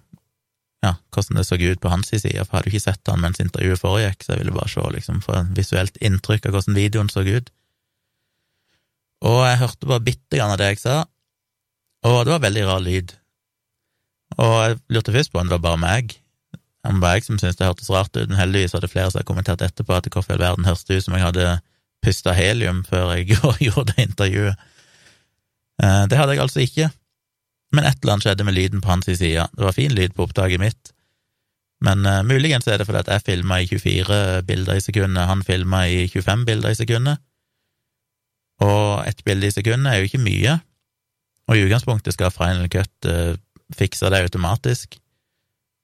ja, 0.86 0.94
hvordan 1.14 1.40
det 1.40 1.46
så 1.48 1.58
ut 1.58 1.82
på 1.82 1.90
hans 1.90 2.10
side, 2.14 2.44
for 2.46 2.60
hadde 2.60 2.70
jo 2.70 2.76
ikke 2.76 2.86
sett 2.86 3.10
han 3.10 3.22
mens 3.24 3.42
intervjuet 3.42 3.82
foregikk, 3.82 4.24
så 4.24 4.34
jeg 4.36 4.44
ville 4.44 4.56
bare 4.56 4.70
se 4.72 4.84
liksom 4.94 5.22
få 5.26 5.38
et 5.40 5.56
visuelt 5.58 5.98
inntrykk 6.06 6.46
av 6.46 6.58
hvordan 6.58 6.78
videoen 6.78 7.10
så 7.10 7.24
ut. 7.26 7.50
Og 9.26 9.40
jeg 9.48 9.62
hørte 9.64 9.90
bare 9.90 10.06
bitte 10.06 10.38
grann 10.38 10.54
av 10.54 10.60
det 10.62 10.70
jeg 10.76 10.84
sa, 10.84 11.00
og 12.06 12.20
det 12.26 12.36
var 12.36 12.46
veldig 12.46 12.68
rar 12.68 12.84
lyd. 12.86 13.16
Og 14.38 14.56
jeg 14.62 14.80
lurte 14.94 15.16
først 15.16 15.34
på 15.34 15.42
om 15.42 15.50
det 15.50 15.58
var 15.58 15.66
bare 15.66 15.82
meg, 15.82 16.14
om 16.88 17.00
det 17.00 17.04
var 17.04 17.18
jeg 17.18 17.26
som 17.26 17.40
syntes 17.42 17.58
det 17.58 17.68
hørtes 17.68 17.90
rart 17.92 18.14
ut, 18.14 18.30
men 18.30 18.38
heldigvis 18.40 18.78
hadde 18.78 18.92
flere 18.92 19.10
som 19.10 19.20
hadde 19.20 19.32
kommentert 19.32 19.66
etterpå 19.66 19.98
at 19.98 20.08
hvorfor 20.14 20.36
i 20.36 20.38
all 20.38 20.46
verden 20.46 20.68
hørtes 20.70 20.86
det 20.88 21.00
ut 21.00 21.08
som 21.08 21.18
jeg 21.18 21.26
hadde 21.26 21.48
pusta 22.06 22.36
helium 22.38 22.84
før 22.88 23.16
jeg 23.16 23.40
gjorde 23.68 23.98
intervjuet. 23.98 24.68
Eh, 25.82 26.04
det 26.10 26.20
hadde 26.20 26.36
jeg 26.36 26.44
altså 26.46 26.64
ikke, 26.64 26.92
men 27.76 27.86
et 27.86 27.98
eller 28.00 28.16
annet 28.16 28.28
skjedde 28.28 28.46
med 28.48 28.56
lyden 28.56 28.84
på 28.84 28.92
hans 28.92 29.10
side. 29.10 29.48
Det 29.54 29.66
var 29.66 29.76
fin 29.76 29.94
lyd 29.94 30.16
på 30.16 30.28
opptaket 30.28 30.62
mitt, 30.62 30.94
men 31.86 32.06
uh, 32.10 32.24
muligens 32.26 32.68
er 32.68 32.80
det 32.80 32.88
fordi 32.88 33.04
at 33.04 33.12
jeg 33.12 33.26
filma 33.28 33.60
i 33.62 33.68
24 33.70 34.44
bilder 34.48 34.80
i 34.80 34.84
sekundet, 34.84 35.28
han 35.30 35.44
filma 35.46 35.84
i 35.90 36.08
25 36.10 36.46
bilder 36.48 36.74
i 36.74 36.80
sekundet, 36.80 37.24
og 38.64 39.04
ett 39.06 39.22
bilde 39.26 39.50
i 39.50 39.54
sekundet 39.54 39.92
er 39.92 40.00
jo 40.02 40.08
ikke 40.10 40.24
mye, 40.24 40.56
og 41.48 41.58
i 41.58 41.68
utgangspunktet 41.68 42.16
skal 42.16 42.34
Final 42.34 42.66
Cut 42.74 43.10
uh, 43.12 43.36
fikse 43.76 44.10
det 44.10 44.24
automatisk. 44.26 44.98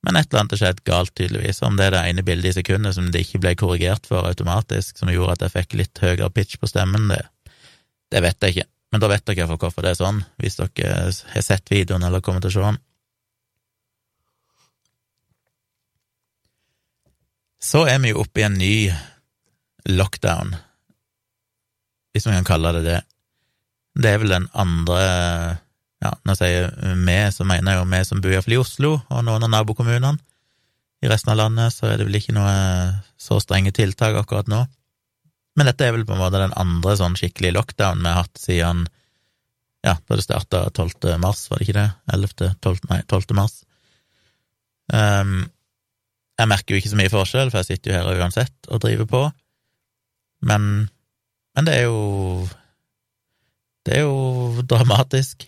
Men 0.04 0.18
et 0.20 0.28
eller 0.28 0.42
annet 0.42 0.56
har 0.58 0.60
skjedd 0.60 0.82
galt, 0.88 1.14
tydeligvis. 1.16 1.62
Om 1.64 1.78
det 1.80 1.86
er 1.86 1.96
det 1.96 2.02
ene 2.10 2.26
bildet 2.28 2.52
i 2.52 2.58
sekundet 2.58 2.98
som 2.98 3.08
det 3.12 3.22
ikke 3.24 3.40
ble 3.46 3.54
korrigert 3.60 4.10
for 4.10 4.28
automatisk, 4.28 4.98
som 5.00 5.12
gjorde 5.14 5.38
at 5.38 5.46
jeg 5.46 5.54
fikk 5.54 5.78
litt 5.80 6.02
høyere 6.04 6.32
pitch 6.34 6.60
på 6.60 6.68
stemmen, 6.68 7.08
det, 7.14 7.22
det 8.12 8.24
vet 8.26 8.44
jeg 8.44 8.58
ikke. 8.58 8.70
Men 8.94 9.02
da 9.02 9.10
vet 9.10 9.26
dere 9.26 9.48
hvorfor 9.50 9.82
det 9.82 9.96
er 9.96 9.98
sånn, 9.98 10.20
hvis 10.38 10.60
dere 10.60 11.08
har 11.10 11.42
sett 11.42 11.72
videoen 11.74 12.04
eller 12.06 12.22
kommer 12.22 12.44
til 12.44 12.52
å 12.52 12.54
se 12.54 12.66
den. 12.68 12.76
Så 17.64 17.88
er 17.90 17.98
vi 18.04 18.12
jo 18.12 18.22
oppe 18.22 18.44
i 18.44 18.46
en 18.46 18.60
ny 18.60 18.76
lockdown, 19.90 20.54
hvis 22.14 22.28
man 22.30 22.38
kan 22.44 22.50
kalle 22.52 22.76
det 22.78 22.84
det. 22.86 23.00
Det 23.98 24.12
er 24.12 24.22
vel 24.22 24.36
den 24.36 24.46
andre 24.54 25.02
ja, 26.04 26.12
når 26.22 26.36
jeg 26.36 26.40
sier 26.44 26.70
vi, 27.08 27.18
så 27.34 27.48
mener 27.50 27.74
jeg 27.74 27.82
jo 27.82 27.90
vi 27.96 28.04
som 28.06 28.22
bor 28.22 28.36
iallfall 28.36 28.58
i 28.58 28.62
Oslo 28.62 28.94
og 29.00 29.26
noen 29.26 29.48
av 29.48 29.54
nabokommunene. 29.56 30.22
I 31.04 31.10
resten 31.10 31.34
av 31.34 31.40
landet 31.40 31.74
så 31.74 31.90
er 31.90 31.98
det 31.98 32.06
vel 32.08 32.22
ikke 32.22 32.36
noe 32.36 32.54
så 33.18 33.40
strenge 33.42 33.74
tiltak 33.74 34.22
akkurat 34.22 34.52
nå. 34.52 34.62
Men 35.58 35.70
dette 35.70 35.86
er 35.86 35.94
vel 35.94 36.06
på 36.08 36.16
en 36.16 36.22
måte 36.22 36.42
den 36.42 36.56
andre 36.58 36.96
sånn 36.98 37.18
skikkelig 37.20 37.54
lockdown 37.58 38.02
vi 38.02 38.10
har 38.10 38.24
hatt 38.24 38.42
siden 38.42 38.88
ja, 39.84 39.98
da 40.08 40.16
det 40.16 40.24
starta 40.24 40.70
12. 40.72 41.18
mars, 41.20 41.44
var 41.52 41.60
det 41.60 41.68
ikke 41.68 41.76
det? 41.76 41.90
11. 42.16 42.54
12. 42.64 42.86
Nei, 42.90 43.02
12. 43.12 43.34
mars. 43.36 43.58
Um, 44.94 45.42
jeg 46.40 46.50
merker 46.50 46.74
jo 46.74 46.80
ikke 46.80 46.92
så 46.94 47.00
mye 47.00 47.12
forskjell, 47.12 47.52
for 47.52 47.62
jeg 47.62 47.74
sitter 47.74 47.92
jo 47.92 47.98
her 47.98 48.22
uansett 48.24 48.70
og 48.72 48.82
driver 48.84 49.10
på, 49.12 49.24
men, 50.48 50.70
men 51.56 51.68
det 51.68 51.76
er 51.78 51.86
jo 51.88 52.48
Det 53.84 53.98
er 53.98 54.02
jo 54.04 54.64
dramatisk 54.64 55.44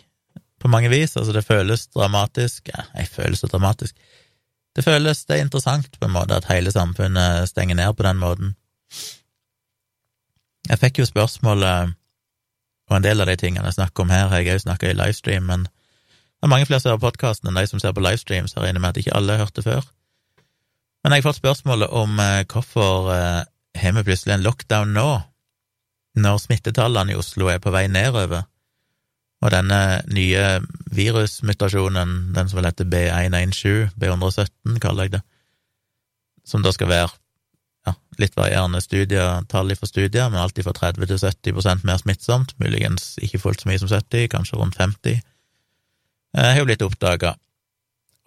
på 0.59 0.67
mange 0.71 0.89
vis. 0.91 1.15
Altså, 1.15 1.31
det 1.31 1.45
føles 1.47 1.87
dramatisk 1.87 2.67
ja, 2.67 2.83
Jeg 2.97 3.07
føles 3.07 3.39
så 3.39 3.47
dramatisk. 3.47 3.95
Det 4.75 4.83
føles 4.83 5.23
det 5.25 5.37
er 5.37 5.45
interessant 5.45 5.99
på 5.99 6.07
en 6.07 6.15
måte 6.15 6.35
at 6.35 6.47
hele 6.51 6.71
samfunnet 6.71 7.47
stenger 7.47 7.79
ned 7.79 7.95
på 7.95 8.03
den 8.03 8.19
måten. 8.19 8.55
Jeg 10.65 10.81
fikk 10.81 10.99
jo 11.01 11.05
spørsmålet, 11.05 11.93
og 12.89 12.97
en 12.97 13.05
del 13.05 13.21
av 13.21 13.29
de 13.29 13.35
tingene 13.37 13.69
jeg 13.69 13.77
snakker 13.77 14.05
om 14.05 14.13
her, 14.13 14.29
har 14.31 14.41
jeg 14.41 14.57
òg 14.57 14.63
snakka 14.63 14.89
i 14.89 14.97
livestream, 14.97 15.45
men 15.49 15.65
det 15.65 16.47
er 16.47 16.51
mange 16.51 16.65
flere 16.69 16.81
som 16.81 16.97
på 16.97 17.05
podkasten 17.05 17.49
enn 17.49 17.59
de 17.59 17.67
som 17.69 17.81
ser 17.81 17.93
på 17.93 18.03
livestream, 18.05 18.49
så 18.49 18.59
jeg 18.59 18.67
regner 18.67 18.81
med 18.81 18.93
at 18.93 19.01
ikke 19.01 19.13
alle 19.17 19.35
har 19.35 19.45
hørt 19.45 19.57
det 19.57 19.65
før. 19.65 19.85
Men 21.03 21.13
jeg 21.13 21.21
har 21.21 21.27
fått 21.27 21.41
spørsmålet 21.41 21.93
om 21.93 22.19
eh, 22.19 22.45
hvorfor 22.49 23.11
eh, 23.13 23.41
har 23.77 23.95
vi 23.95 24.03
plutselig 24.07 24.33
en 24.35 24.45
lockdown 24.45 24.93
nå, 24.95 25.09
når 26.21 26.41
smittetallene 26.41 27.13
i 27.13 27.19
Oslo 27.19 27.49
er 27.51 27.61
på 27.61 27.73
vei 27.75 27.85
nedover? 27.91 28.47
Og 29.45 29.51
denne 29.53 29.79
nye 30.09 30.45
virusmutasjonen, 30.95 32.15
den 32.33 32.49
som 32.49 32.57
vel 32.57 32.69
heter 32.71 32.87
B117, 32.89 33.93
B117 34.01 34.79
kaller 34.81 35.05
jeg 35.05 35.17
det, 35.17 35.21
som 36.47 36.65
da 36.65 36.73
skal 36.73 36.89
være 36.89 37.13
ja, 37.85 37.93
litt 38.21 38.35
varierende 38.37 38.81
studier, 38.83 39.45
tall 39.51 39.73
fra 39.77 39.89
studier, 39.89 40.29
men 40.31 40.41
alltid 40.41 40.67
fra 40.67 40.75
30 40.75 41.09
til 41.11 41.21
70% 41.21 41.85
mer 41.87 42.01
smittsomt, 42.01 42.55
muligens 42.61 43.15
ikke 43.23 43.41
fullt 43.43 43.63
så 43.63 43.69
mye 43.69 43.81
som 43.81 43.91
70, 43.91 44.29
kanskje 44.33 44.59
rundt 44.59 44.77
50, 44.79 45.19
eh, 46.37 46.49
har 46.51 46.61
jo 46.61 46.67
blitt 46.69 46.85
oppdaga. 46.85 47.35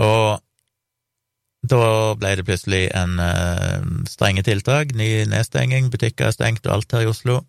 Og 0.05 0.39
da 1.69 2.15
ble 2.15 2.35
det 2.39 2.47
plutselig 2.47 2.85
en 2.95 3.19
uh, 3.19 3.83
strenge 4.07 4.45
tiltak, 4.47 4.95
ny 4.95 5.27
nedstenging, 5.29 5.91
butikker 5.91 6.29
er 6.29 6.37
stengt 6.37 6.67
og 6.69 6.77
alt 6.77 6.95
her 6.95 7.07
i 7.07 7.11
Oslo. 7.11 7.41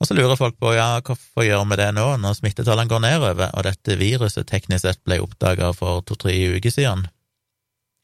Og 0.00 0.08
så 0.08 0.16
lurer 0.16 0.38
folk 0.40 0.56
på 0.58 0.72
ja, 0.74 0.96
hvorfor 1.04 1.44
gjør 1.44 1.66
vi 1.70 1.78
det 1.78 1.90
nå, 1.94 2.06
når 2.18 2.38
smittetallene 2.38 2.90
går 2.90 3.02
nedover, 3.04 3.52
og 3.52 3.66
dette 3.68 3.98
viruset 4.00 4.48
teknisk 4.48 4.86
sett 4.86 5.02
ble 5.04 5.20
oppdaga 5.22 5.70
for 5.76 6.02
to-tre 6.08 6.34
uker 6.56 6.72
siden 6.72 7.04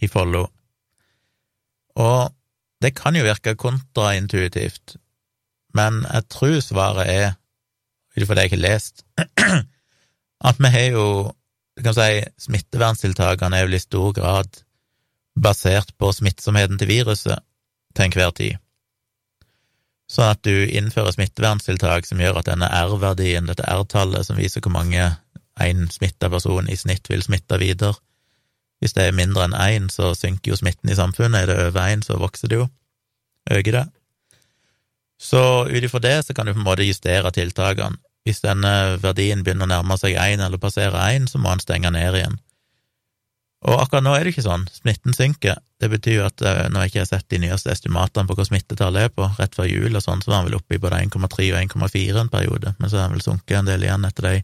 i 0.05 0.11
Follo. 0.13 0.45
Og 1.97 2.36
det 2.83 2.93
kan 2.99 3.17
jo 3.17 3.25
virke 3.25 3.57
kontraintuitivt, 3.59 4.97
men 5.77 6.05
jeg 6.05 6.29
tror 6.33 6.61
svaret 6.65 7.09
er, 7.13 7.35
ut 8.17 8.23
ifra 8.25 8.37
det 8.39 8.47
jeg 8.47 8.57
har 8.57 8.63
lest, 8.65 9.05
at 10.49 10.61
vi 10.61 10.73
har 10.73 10.89
jo 10.97 11.09
du 11.77 11.83
kan 11.85 11.97
si 11.97 12.23
smitteverntiltakene 12.41 13.59
er 13.59 13.67
jo 13.67 13.77
i 13.77 13.83
stor 13.83 14.13
grad 14.17 14.63
basert 15.37 15.93
på 16.01 16.09
smittsomheten 16.17 16.79
til 16.81 16.89
viruset 16.89 17.45
til 17.93 18.07
enhver 18.07 18.33
tid. 18.39 18.63
Sånn 20.09 20.31
at 20.33 20.41
du 20.47 20.65
innfører 20.65 21.13
smitteverntiltak 21.13 22.09
som 22.09 22.23
gjør 22.23 22.41
at 22.41 22.49
denne 22.49 22.71
R-verdien, 22.71 23.49
dette 23.51 23.67
R-tallet 23.69 24.25
som 24.29 24.39
viser 24.41 24.65
hvor 24.65 24.73
mange 24.73 25.11
en 25.61 25.89
smitta 25.93 26.31
person 26.33 26.69
i 26.71 26.79
snitt 26.79 27.11
vil 27.11 27.25
smitte 27.25 27.59
videre 27.61 27.97
Hvis 28.87 28.95
det 28.95 29.09
er 29.09 29.17
mindre 29.19 29.49
enn 29.49 29.55
én, 29.59 29.87
så 29.91 30.13
synker 30.15 30.53
jo 30.53 30.57
smitten 30.61 30.93
i 30.93 30.95
samfunnet. 30.95 31.41
Er 31.43 31.51
det 31.51 31.57
over 31.65 31.91
én, 31.91 32.07
så 32.07 32.21
vokser 32.23 32.53
det 32.53 32.61
jo. 32.61 32.69
Øker 33.51 33.81
det. 33.81 33.87
Så 35.19 35.41
ut 35.67 35.83
ifra 35.83 35.99
det 36.05 36.21
så 36.23 36.35
kan 36.37 36.47
du 36.47 36.53
på 36.55 36.61
en 36.61 36.69
måte 36.69 36.87
justere 36.87 37.33
tiltakene. 37.35 37.99
Hvis 38.23 38.45
denne 38.47 38.71
verdien 39.03 39.43
begynner 39.43 39.67
å 39.67 39.73
nærme 39.75 39.99
seg 39.99 40.15
én 40.23 40.43
eller 40.43 40.63
passere 40.63 41.03
én, 41.15 41.27
så 41.27 41.43
må 41.43 41.51
han 41.51 41.63
stenge 41.63 41.91
ned 41.91 42.15
igjen. 42.15 42.39
Og 43.67 43.81
akkurat 43.83 44.05
nå 44.07 44.15
er 44.15 44.23
det 44.23 44.35
ikke 44.37 44.47
sånn. 44.47 44.69
Smitten 44.71 45.15
synker. 45.19 45.59
Det 45.83 45.91
betyr 45.91 46.21
jo 46.21 46.27
at 46.29 46.43
uh, 46.47 46.67
når 46.71 46.87
jeg 46.87 46.93
ikke 46.93 47.03
har 47.03 47.11
sett 47.11 47.29
de 47.33 47.41
nyeste 47.43 47.75
estimatene 47.75 48.31
på 48.31 48.39
hva 48.39 48.47
smittetallet 48.47 49.09
er 49.09 49.15
på, 49.15 49.27
rett 49.41 49.59
før 49.59 49.67
jul 49.71 49.99
og 49.99 50.05
sånn, 50.05 50.23
så 50.23 50.31
var 50.31 50.41
han 50.41 50.51
vel 50.51 50.59
oppe 50.61 50.79
i 50.79 50.83
både 50.83 51.03
1,3 51.09 51.27
og 51.27 51.59
1,4 51.65 52.23
en 52.23 52.31
periode, 52.33 52.75
men 52.79 52.91
så 52.91 53.01
har 53.01 53.09
han 53.09 53.17
vel 53.17 53.27
sunket 53.27 53.59
en 53.59 53.71
del 53.71 53.87
igjen 53.87 54.07
etter 54.07 54.29
de 54.31 54.35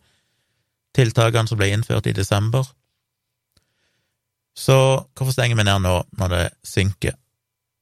tiltakene 0.99 1.51
som 1.51 1.61
ble 1.61 1.71
innført 1.75 2.11
i 2.11 2.17
desember. 2.17 2.67
Så 4.59 4.77
hvorfor 5.17 5.33
stenger 5.33 5.57
vi 5.57 5.67
ned 5.67 5.85
nå, 5.85 5.97
når 6.21 6.33
det 6.33 6.45
synker? 6.67 7.17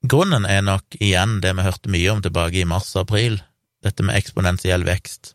Grunnen 0.06 0.46
er 0.48 0.62
nok 0.64 0.96
igjen 1.00 1.40
det 1.44 1.52
vi 1.58 1.66
hørte 1.66 1.92
mye 1.92 2.12
om 2.12 2.22
tilbake 2.24 2.62
i 2.62 2.68
mars-april, 2.68 3.40
dette 3.84 4.04
med 4.06 4.16
eksponentiell 4.16 4.86
vekst. 4.86 5.34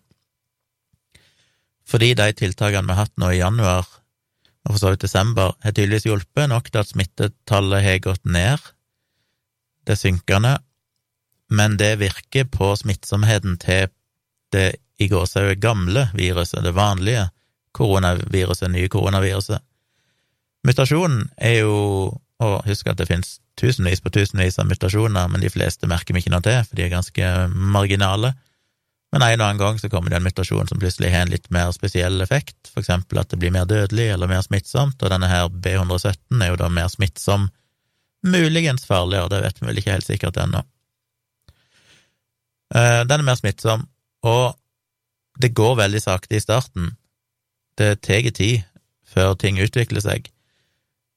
Fordi 1.85 2.13
de 2.17 2.31
tiltakene 2.33 2.87
vi 2.87 2.95
har 2.95 3.05
hatt 3.05 3.21
nå 3.21 3.29
i 3.33 3.41
januar, 3.41 3.85
og 4.65 4.71
for 4.73 4.81
så 4.81 4.93
vidt 4.93 5.05
desember, 5.05 5.53
har 5.61 5.75
tydeligvis 5.75 6.07
hjulpet 6.07 6.49
nok 6.49 6.71
til 6.71 6.81
at 6.81 6.89
smittetallet 6.89 7.85
har 7.85 8.01
gått 8.07 8.25
ned. 8.25 8.63
Det 9.85 9.93
er 9.93 10.01
synkende, 10.01 10.55
men 11.53 11.77
det 11.77 11.99
virker 12.01 12.49
på 12.49 12.71
smittsomheten 12.79 13.59
til 13.61 13.91
det 14.55 14.79
i 14.97 15.09
gåsehudet 15.11 15.61
gamle 15.61 16.07
viruset, 16.17 16.63
det 16.63 16.73
vanlige 16.73 17.27
koronaviruset, 17.75 18.71
nye 18.71 18.89
koronaviruset. 18.89 19.61
Mutasjonen 20.65 21.27
er 21.37 21.59
jo 21.61 21.75
Og 22.43 22.65
husk 22.67 22.87
at 22.91 22.99
det 22.99 23.07
finnes 23.07 23.37
tusenvis 23.55 24.01
på 24.03 24.11
tusenvis 24.11 24.57
av 24.59 24.67
mutasjoner, 24.67 25.29
men 25.31 25.39
de 25.39 25.47
fleste 25.47 25.87
merker 25.87 26.11
vi 26.11 26.19
ikke 26.19 26.33
noe 26.33 26.43
til, 26.43 26.57
for 26.67 26.75
de 26.75 26.83
er 26.83 26.91
ganske 26.91 27.29
marginale. 27.55 28.33
Men 29.15 29.23
en 29.23 29.39
og 29.39 29.45
annen 29.45 29.61
gang 29.61 29.77
så 29.79 29.87
kommer 29.87 30.11
det 30.11 30.17
en 30.19 30.25
mutasjon 30.27 30.67
som 30.67 30.81
plutselig 30.81 31.13
har 31.13 31.23
en 31.23 31.31
litt 31.31 31.47
mer 31.55 31.71
spesiell 31.71 32.19
effekt, 32.19 32.57
for 32.67 32.83
eksempel 32.83 33.21
at 33.21 33.31
det 33.31 33.39
blir 33.39 33.53
mer 33.55 33.63
dødelig 33.69 34.09
eller 34.11 34.27
mer 34.27 34.43
smittsomt, 34.43 34.99
og 34.99 35.13
denne 35.13 35.29
her 35.31 35.47
B117 35.47 36.43
er 36.43 36.51
jo 36.51 36.59
da 36.59 36.67
mer 36.67 36.91
smittsom, 36.91 37.47
muligens 38.27 38.83
farligere, 38.89 39.31
det 39.31 39.41
vet 39.45 39.61
vi 39.61 39.69
vel 39.69 39.79
ikke 39.79 39.95
helt 39.95 40.09
sikkert 40.09 40.43
ennå. 40.43 40.65
Eh, 42.75 43.01
den 43.07 43.21
er 43.21 43.27
mer 43.29 43.39
smittsom, 43.39 43.87
og 44.27 44.59
det 45.39 45.55
går 45.55 45.79
veldig 45.79 46.03
sakte 46.03 46.35
i 46.35 46.43
starten. 46.43 46.97
Det 47.79 48.01
tar 48.03 48.27
tid 48.35 48.67
før 49.07 49.35
ting 49.39 49.63
utvikler 49.63 50.03
seg, 50.03 50.27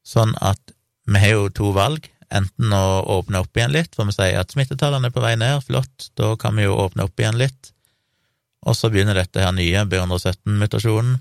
sånn 0.09 0.35
at 0.41 0.73
vi 1.09 1.21
har 1.23 1.35
jo 1.37 1.49
to 1.53 1.73
valg, 1.77 2.09
enten 2.29 2.73
å 2.77 3.01
åpne 3.19 3.41
opp 3.45 3.57
igjen 3.57 3.73
litt, 3.73 3.95
for 3.97 4.09
vi 4.09 4.17
sier 4.17 4.41
at 4.41 4.53
smittetallene 4.53 5.09
er 5.09 5.15
på 5.15 5.25
vei 5.25 5.35
ned, 5.41 5.63
flott, 5.65 6.11
da 6.19 6.35
kan 6.41 6.57
vi 6.59 6.67
jo 6.67 6.77
åpne 6.77 7.09
opp 7.09 7.21
igjen 7.21 7.41
litt, 7.41 7.73
og 8.69 8.77
så 8.77 8.91
begynner 8.93 9.17
dette 9.17 9.41
her 9.41 9.55
nye 9.57 9.85
B117-mutasjonen 9.89 11.17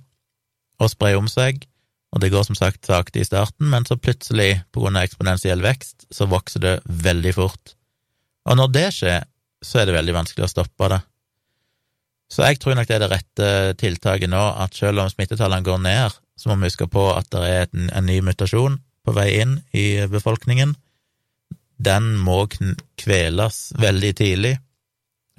å 0.84 0.90
spre 0.92 1.14
om 1.20 1.30
seg, 1.32 1.64
og 2.16 2.22
det 2.24 2.32
går 2.34 2.48
som 2.48 2.58
sagt 2.58 2.88
sakte 2.88 3.22
i 3.22 3.28
starten, 3.28 3.68
men 3.72 3.86
så 3.88 3.98
plutselig, 4.00 4.64
på 4.72 4.84
grunn 4.84 5.00
av 5.00 5.08
eksponentiell 5.08 5.64
vekst, 5.64 6.08
så 6.14 6.28
vokser 6.30 6.64
det 6.64 6.76
veldig 6.88 7.34
fort. 7.36 7.76
Og 8.48 8.60
når 8.60 8.72
det 8.74 8.88
skjer, 8.96 9.28
så 9.64 9.82
er 9.82 9.90
det 9.90 9.98
veldig 9.98 10.16
vanskelig 10.16 10.48
å 10.48 10.52
stoppe 10.52 10.92
det. 10.94 11.02
Så 12.32 12.44
jeg 12.44 12.60
tror 12.60 12.76
nok 12.76 12.88
det 12.88 12.96
er 12.98 13.04
det 13.04 13.12
rette 13.12 13.50
tiltaket 13.80 14.32
nå, 14.32 14.40
at 14.64 14.76
selv 14.76 15.04
om 15.04 15.12
smittetallene 15.12 15.66
går 15.68 15.84
ned, 15.84 16.16
så 16.38 16.50
må 16.50 16.60
vi 16.60 16.70
huske 16.70 16.88
på 16.92 17.10
at 17.16 17.30
det 17.34 17.44
er 17.46 17.66
en, 17.68 17.90
en 17.90 18.08
ny 18.08 18.20
mutasjon 18.26 18.78
på 19.08 19.16
vei 19.16 19.30
inn 19.42 19.58
i 19.76 20.06
befolkningen. 20.12 20.76
Den 21.78 22.14
må 22.22 22.46
kveles 22.98 23.72
veldig 23.78 24.14
tidlig, 24.18 24.56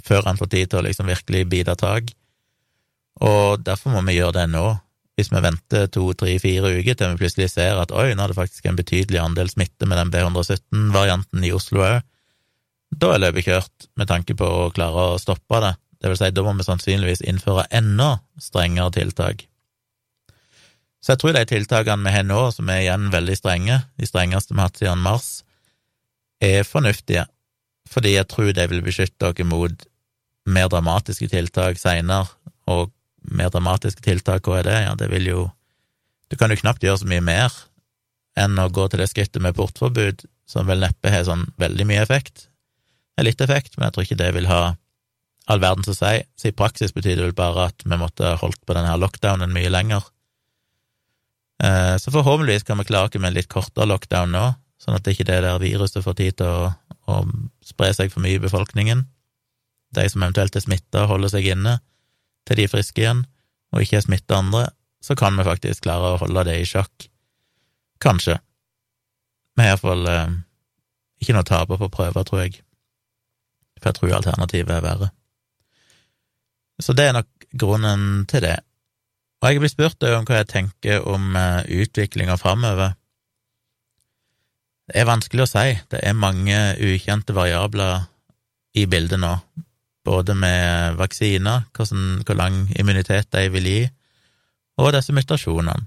før 0.04 0.28
han 0.30 0.38
får 0.40 0.50
tid 0.54 0.70
til 0.70 0.80
å 0.80 0.84
liksom 0.86 1.10
virkelig 1.10 1.46
bite 1.50 1.74
tak. 1.78 2.12
Og 3.24 3.64
derfor 3.66 3.94
må 3.94 4.04
vi 4.06 4.18
gjøre 4.18 4.40
det 4.40 4.46
nå. 4.52 4.66
Hvis 5.18 5.32
vi 5.34 5.42
venter 5.42 5.88
to, 5.90 6.04
tre, 6.14 6.36
fire 6.38 6.70
uker 6.78 6.94
til 6.94 7.10
vi 7.10 7.24
plutselig 7.24 7.48
ser 7.50 7.80
at 7.82 7.90
oi, 7.90 8.12
nå 8.14 8.22
er 8.22 8.30
det 8.30 8.38
faktisk 8.38 8.68
en 8.70 8.78
betydelig 8.78 9.18
andel 9.18 9.50
smitte 9.50 9.88
med 9.90 9.98
den 9.98 10.12
B117-varianten 10.14 11.42
i 11.42 11.50
Oslo 11.56 11.82
òg, 11.82 12.06
da 12.88 13.10
er 13.12 13.20
løpet 13.20 13.44
kjørt 13.44 13.88
med 13.98 14.08
tanke 14.08 14.36
på 14.38 14.46
å 14.46 14.70
klare 14.74 15.10
å 15.10 15.20
stoppe 15.20 15.60
det. 15.64 15.74
Det 15.98 16.12
vil 16.12 16.20
si, 16.20 16.30
da 16.30 16.44
må 16.46 16.54
vi 16.56 16.66
sannsynligvis 16.66 17.24
innføre 17.26 17.66
enda 17.74 18.20
strengere 18.40 18.94
tiltak. 18.94 19.42
Så 20.98 21.14
jeg 21.14 21.22
tror 21.22 21.36
de 21.36 21.44
tiltakene 21.46 22.04
vi 22.06 22.14
har 22.14 22.26
nå, 22.26 22.40
som 22.54 22.70
er 22.72 22.82
igjen 22.82 23.10
veldig 23.12 23.36
strenge, 23.38 23.82
de 23.98 24.08
strengeste 24.08 24.54
vi 24.54 24.60
har 24.60 24.70
hatt 24.70 24.80
siden 24.80 25.04
mars, 25.04 25.28
er 26.42 26.66
fornuftige, 26.66 27.26
fordi 27.88 28.16
jeg 28.16 28.28
tror 28.30 28.52
de 28.54 28.66
vil 28.70 28.84
beskytte 28.84 29.30
dere 29.30 29.46
mot 29.48 29.86
mer 30.48 30.70
dramatiske 30.72 31.28
tiltak 31.30 31.80
seinere, 31.80 32.28
og 32.68 32.90
mer 33.28 33.52
dramatiske 33.52 34.02
tiltak, 34.04 34.46
hva 34.46 34.60
er 34.60 34.68
det? 34.68 34.76
Ja, 34.84 34.96
det 34.98 35.10
vil 35.12 35.30
jo 35.30 35.46
Du 36.28 36.36
kan 36.36 36.52
jo 36.52 36.58
knapt 36.60 36.82
gjøre 36.84 36.98
så 37.00 37.06
mye 37.08 37.22
mer 37.24 37.54
enn 38.36 38.58
å 38.60 38.66
gå 38.68 38.82
til 38.92 39.00
det 39.00 39.06
skrittet 39.08 39.40
med 39.40 39.56
portforbud, 39.56 40.26
som 40.44 40.68
vel 40.68 40.82
neppe 40.82 41.08
har 41.08 41.24
sånn 41.24 41.46
veldig 41.56 41.86
mye 41.88 42.02
effekt. 42.04 42.50
Det 43.16 43.22
er 43.22 43.28
litt 43.30 43.40
effekt, 43.40 43.78
men 43.78 43.86
jeg 43.86 43.94
tror 43.94 44.04
ikke 44.04 44.18
det 44.20 44.28
vil 44.36 44.50
ha 44.50 44.60
all 45.48 45.62
verdens 45.62 45.88
å 45.88 45.96
si. 45.96 46.12
Så 46.36 46.50
i 46.50 46.56
praksis 46.56 46.92
betyr 46.92 47.16
det 47.16 47.24
vel 47.30 47.38
bare 47.38 47.70
at 47.72 47.80
vi 47.84 47.96
måtte 47.96 48.34
holdt 48.42 48.60
på 48.68 48.76
denne 48.76 48.92
lockdownen 49.00 49.54
mye 49.56 49.72
lenger. 49.72 50.04
Eh, 51.64 51.94
så 51.98 52.14
forhåpentligvis 52.14 52.66
kan 52.66 52.78
vi 52.78 52.86
klare 52.88 53.10
oss 53.10 53.18
med 53.18 53.32
en 53.32 53.38
litt 53.38 53.50
kortere 53.50 53.88
lockdown 53.90 54.34
nå, 54.34 54.46
sånn 54.78 54.96
at 54.96 55.04
det 55.04 55.16
ikke 55.16 55.28
det 55.30 55.40
der 55.42 55.62
viruset 55.62 56.04
får 56.04 56.18
tid 56.20 56.38
til 56.38 56.50
å, 56.50 56.72
å 57.10 57.22
spre 57.66 57.90
seg 57.96 58.12
for 58.14 58.22
mye 58.24 58.38
i 58.38 58.42
befolkningen 58.42 59.06
de 59.90 60.08
som 60.10 60.22
eventuelt 60.22 60.56
er 60.56 60.64
smitta, 60.64 61.06
holder 61.08 61.32
seg 61.32 61.48
inne 61.54 61.78
til 62.48 62.58
de 62.58 62.66
er 62.66 62.72
friske 62.72 63.02
igjen, 63.02 63.24
og 63.72 63.84
ikke 63.84 63.98
er 63.98 64.04
smitta 64.04 64.38
andre, 64.40 64.68
så 65.04 65.16
kan 65.18 65.36
vi 65.36 65.46
faktisk 65.46 65.84
klare 65.84 66.14
å 66.14 66.20
holde 66.22 66.46
det 66.48 66.56
i 66.60 66.68
sjakk. 66.68 67.08
Kanskje. 68.02 68.38
Vi 69.56 69.64
har 69.64 69.74
iallfall 69.74 70.08
eh, 70.08 70.36
ikke 71.20 71.36
noe 71.36 71.44
å 71.44 71.48
tape 71.48 71.78
på 71.80 71.90
prøver, 71.92 72.24
tror 72.24 72.44
jeg, 72.44 72.62
for 73.78 73.90
jeg 73.90 73.98
tror 73.98 74.16
alternativet 74.18 74.74
er 74.76 74.84
verre. 74.84 75.10
Så 76.80 76.94
det 76.96 77.08
er 77.08 77.18
nok 77.18 77.48
grunnen 77.58 78.24
til 78.30 78.44
det. 78.44 78.56
Og 79.38 79.52
jeg 79.52 79.62
blir 79.62 79.70
spurt 79.70 80.02
om 80.08 80.26
hva 80.26 80.40
jeg 80.40 80.50
tenker 80.50 81.04
om 81.06 81.36
uh, 81.38 81.62
utviklinga 81.62 82.34
framover. 82.40 82.96
Det 84.88 84.96
er 84.98 85.06
vanskelig 85.06 85.44
å 85.44 85.50
si, 85.50 85.76
det 85.92 86.00
er 86.02 86.16
mange 86.16 86.58
ukjente 86.80 87.36
variabler 87.36 88.08
i 88.78 88.86
bildet 88.90 89.20
nå 89.20 89.36
både 90.08 90.34
med 90.34 90.96
vaksiner, 90.96 91.68
hvordan, 91.76 92.22
hvor 92.26 92.36
lang 92.38 92.62
immunitet 92.80 93.28
de 93.34 93.48
vil 93.52 93.68
gi, 93.68 93.80
og 94.80 94.92
disse 94.94 95.12
mutasjonene. 95.12 95.84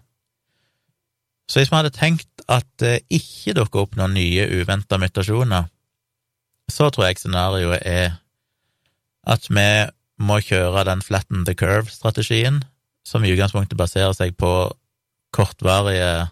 Så 1.50 1.60
hvis 1.60 1.72
vi 1.72 1.80
hadde 1.80 1.94
tenkt 1.96 2.44
at 2.52 2.68
det 2.80 3.02
ikke 3.12 3.56
dukker 3.58 3.86
opp 3.86 3.98
noen 4.00 4.14
nye 4.16 4.46
uventa 4.62 5.00
mutasjoner, 5.02 5.66
så 6.72 6.88
tror 6.90 7.10
jeg 7.10 7.20
scenarioet 7.20 7.82
er 7.88 8.14
at 9.28 9.50
vi 9.50 9.68
må 10.22 10.38
kjøre 10.46 10.86
den 10.88 11.02
flatten 11.04 11.44
the 11.48 11.56
curve-strategien, 11.58 12.62
som 13.08 13.24
i 13.26 13.32
utgangspunktet 13.34 13.80
baserer 13.80 14.14
seg 14.18 14.36
på 14.40 14.52
kortvarige, 15.36 16.30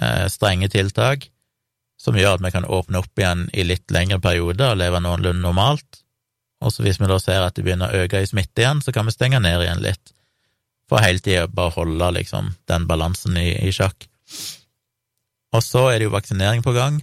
eh, 0.00 0.26
strenge 0.32 0.68
tiltak, 0.72 1.28
som 1.98 2.16
gjør 2.16 2.38
at 2.38 2.44
vi 2.44 2.52
kan 2.54 2.66
åpne 2.66 3.02
opp 3.02 3.18
igjen 3.18 3.48
i 3.52 3.66
litt 3.66 3.90
lengre 3.90 4.20
perioder 4.22 4.72
og 4.72 4.80
leve 4.80 5.00
noenlunde 5.02 5.42
normalt, 5.42 6.02
og 6.64 6.72
så 6.74 6.82
hvis 6.82 6.98
vi 6.98 7.08
da 7.10 7.18
ser 7.22 7.44
at 7.44 7.54
det 7.54 7.64
begynner 7.66 7.90
å 7.90 8.04
øke 8.04 8.22
i 8.22 8.28
smitte 8.28 8.62
igjen, 8.62 8.80
så 8.82 8.94
kan 8.94 9.06
vi 9.06 9.14
stenge 9.14 9.40
ned 9.42 9.62
igjen 9.62 9.82
litt, 9.82 10.14
for 10.88 11.04
hele 11.04 11.22
tida 11.22 11.46
bare 11.50 11.76
holde 11.76 12.10
liksom 12.16 12.54
den 12.70 12.88
balansen 12.88 13.36
i, 13.38 13.52
i, 13.68 13.70
sjakk. 13.74 14.08
Og 15.54 15.62
så 15.64 15.88
er 15.92 15.98
det 15.98 16.08
jo 16.08 16.16
vaksinering 16.16 16.64
på 16.64 16.74
gang. 16.76 16.98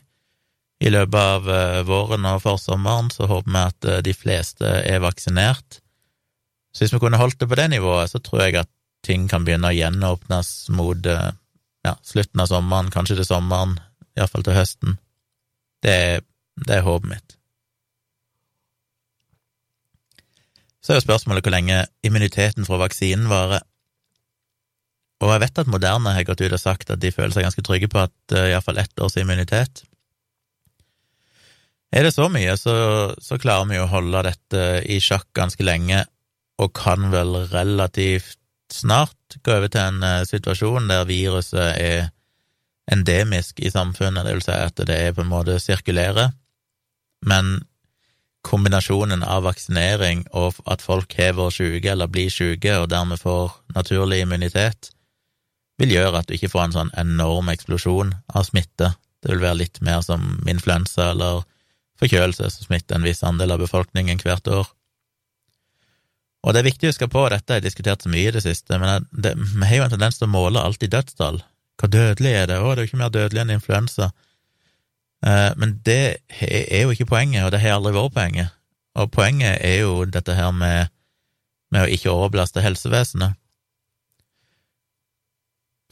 I 0.84 0.92
løpet 0.92 1.16
av 1.16 1.48
uh, 1.48 1.82
våren 1.88 2.28
og 2.28 2.42
forsommeren 2.44 3.08
så 3.14 3.30
håper 3.30 3.52
vi 3.52 3.62
at 3.62 3.88
uh, 3.88 4.00
de 4.04 4.14
fleste 4.18 4.68
er 4.84 5.00
vaksinert. 5.06 5.80
Så 6.76 6.84
hvis 6.84 6.92
vi 6.92 7.00
kunne 7.00 7.20
holdt 7.20 7.40
det 7.40 7.48
på 7.48 7.56
det 7.56 7.70
nivået, 7.72 8.12
så 8.12 8.20
tror 8.20 8.44
jeg 8.44 8.60
at 8.60 8.72
ting 9.06 9.30
kan 9.32 9.46
begynne 9.48 9.72
å 9.72 9.76
gjenåpnes 9.76 10.50
mot 10.76 11.08
uh, 11.08 11.32
ja, 11.88 11.94
slutten 12.04 12.42
av 12.44 12.50
sommeren, 12.52 12.92
kanskje 12.92 13.20
til 13.22 13.28
sommeren, 13.30 13.78
iallfall 14.18 14.44
til 14.44 14.58
høsten. 14.58 14.98
Det, 15.86 15.96
det 16.68 16.80
er 16.80 16.84
håpet 16.84 17.12
mitt. 17.14 17.38
Så 20.84 20.94
er 20.94 21.00
jo 21.00 21.06
spørsmålet 21.08 21.46
hvor 21.46 21.56
lenge 21.56 21.80
immuniteten 22.06 22.68
fra 22.68 22.82
vaksinen 22.84 23.30
varer. 23.32 23.64
Og 25.24 25.32
jeg 25.32 25.42
vet 25.46 25.62
at 25.64 25.72
Moderne 25.72 26.12
har 26.14 26.28
gått 26.28 26.44
ut 26.44 26.54
og 26.54 26.62
sagt 26.62 26.92
at 26.92 27.00
de 27.02 27.14
føler 27.14 27.32
seg 27.34 27.48
ganske 27.48 27.64
trygge 27.66 27.90
på 27.90 28.04
at 28.04 28.36
uh, 28.36 28.50
iallfall 28.50 28.82
ett 28.84 29.00
års 29.00 29.16
immunitet. 29.22 29.86
Er 31.96 32.04
det 32.04 32.12
så 32.12 32.28
mye, 32.28 32.58
så, 32.60 32.76
så 33.24 33.40
klarer 33.40 33.70
vi 33.70 33.80
å 33.80 33.88
holde 33.88 34.26
dette 34.28 34.66
i 34.92 35.00
sjakk 35.00 35.30
ganske 35.38 35.64
lenge, 35.64 36.04
og 36.62 36.74
kan 36.78 37.10
vel 37.12 37.36
relativt 37.52 38.38
snart 38.72 39.38
gå 39.44 39.54
over 39.58 39.70
til 39.72 39.82
en 39.82 40.04
uh, 40.04 40.26
situasjon 40.28 40.90
der 40.90 41.08
viruset 41.10 41.76
er 41.76 42.10
endemisk 42.92 43.60
i 43.60 43.72
samfunnet, 43.74 44.26
det 44.26 44.36
vil 44.38 44.46
si 44.46 44.56
at 44.56 44.82
det 44.88 44.96
er 44.96 45.14
på 45.16 45.24
en 45.26 45.32
måte 45.32 45.58
sirkulerer, 45.62 46.34
men 47.26 47.64
kombinasjonen 48.46 49.24
av 49.26 49.48
vaksinering 49.48 50.26
og 50.38 50.60
at 50.70 50.84
folk 50.86 51.16
har 51.18 51.34
vært 51.38 51.58
syke 51.58 51.90
eller 51.92 52.12
blir 52.12 52.30
syke 52.30 52.76
og 52.78 52.92
dermed 52.94 53.18
får 53.22 53.56
naturlig 53.74 54.22
immunitet, 54.22 54.92
vil 55.82 55.96
gjøre 55.96 56.22
at 56.22 56.30
du 56.30 56.38
ikke 56.38 56.52
får 56.54 56.68
en 56.68 56.76
sånn 56.76 56.94
enorm 57.02 57.50
eksplosjon 57.52 58.14
av 58.32 58.46
smitte. 58.48 58.94
Det 59.20 59.34
vil 59.34 59.44
være 59.44 59.62
litt 59.64 59.82
mer 59.84 60.06
som 60.06 60.38
influensa 60.48 61.10
eller 61.16 61.42
forkjølelse 62.00 62.52
som 62.54 62.68
smitter 62.70 63.00
en 63.00 63.08
viss 63.08 63.24
andel 63.28 63.56
av 63.56 63.64
befolkningen 63.66 64.22
hvert 64.24 64.48
år. 64.52 64.70
Og 66.46 66.54
det 66.54 66.62
er 66.62 66.68
viktig 66.68 66.88
å 66.88 66.92
huske 66.94 67.10
på, 67.10 67.24
dette 67.34 67.52
har 67.52 67.58
jeg 67.58 67.66
diskutert 67.66 68.04
så 68.06 68.12
mye 68.14 68.30
i 68.30 68.34
det 68.36 68.44
siste, 68.46 68.78
men 68.78 69.08
det, 69.12 69.34
vi 69.36 69.66
har 69.66 69.80
jo 69.80 69.86
en 69.88 69.94
tendens 69.96 70.20
til 70.20 70.28
å 70.28 70.34
måle 70.36 70.62
alltid 70.62 70.94
dødstall. 70.94 71.40
Hva 71.82 71.90
dødelig 71.92 72.34
er 72.38 72.52
det? 72.52 72.60
Å, 72.62 72.70
det 72.70 72.84
er 72.84 72.86
jo 72.86 72.92
ikke 72.92 73.02
mer 73.02 73.14
dødelig 73.14 73.42
enn 73.42 73.56
influensa. 73.56 74.12
Eh, 75.26 75.50
men 75.58 75.80
det 75.88 76.22
er 76.38 76.84
jo 76.86 76.94
ikke 76.94 77.10
poenget, 77.10 77.48
og 77.48 77.56
det 77.56 77.64
har 77.64 77.80
aldri 77.80 77.96
vært 77.98 78.14
poenget. 78.16 78.54
Og 78.96 79.10
poenget 79.12 79.58
er 79.66 79.82
jo 79.82 80.06
dette 80.06 80.38
her 80.38 80.54
med, 80.56 80.94
med 81.74 81.88
å 81.88 81.98
ikke 81.98 82.14
overbelaste 82.14 82.64
helsevesenet. 82.64 83.36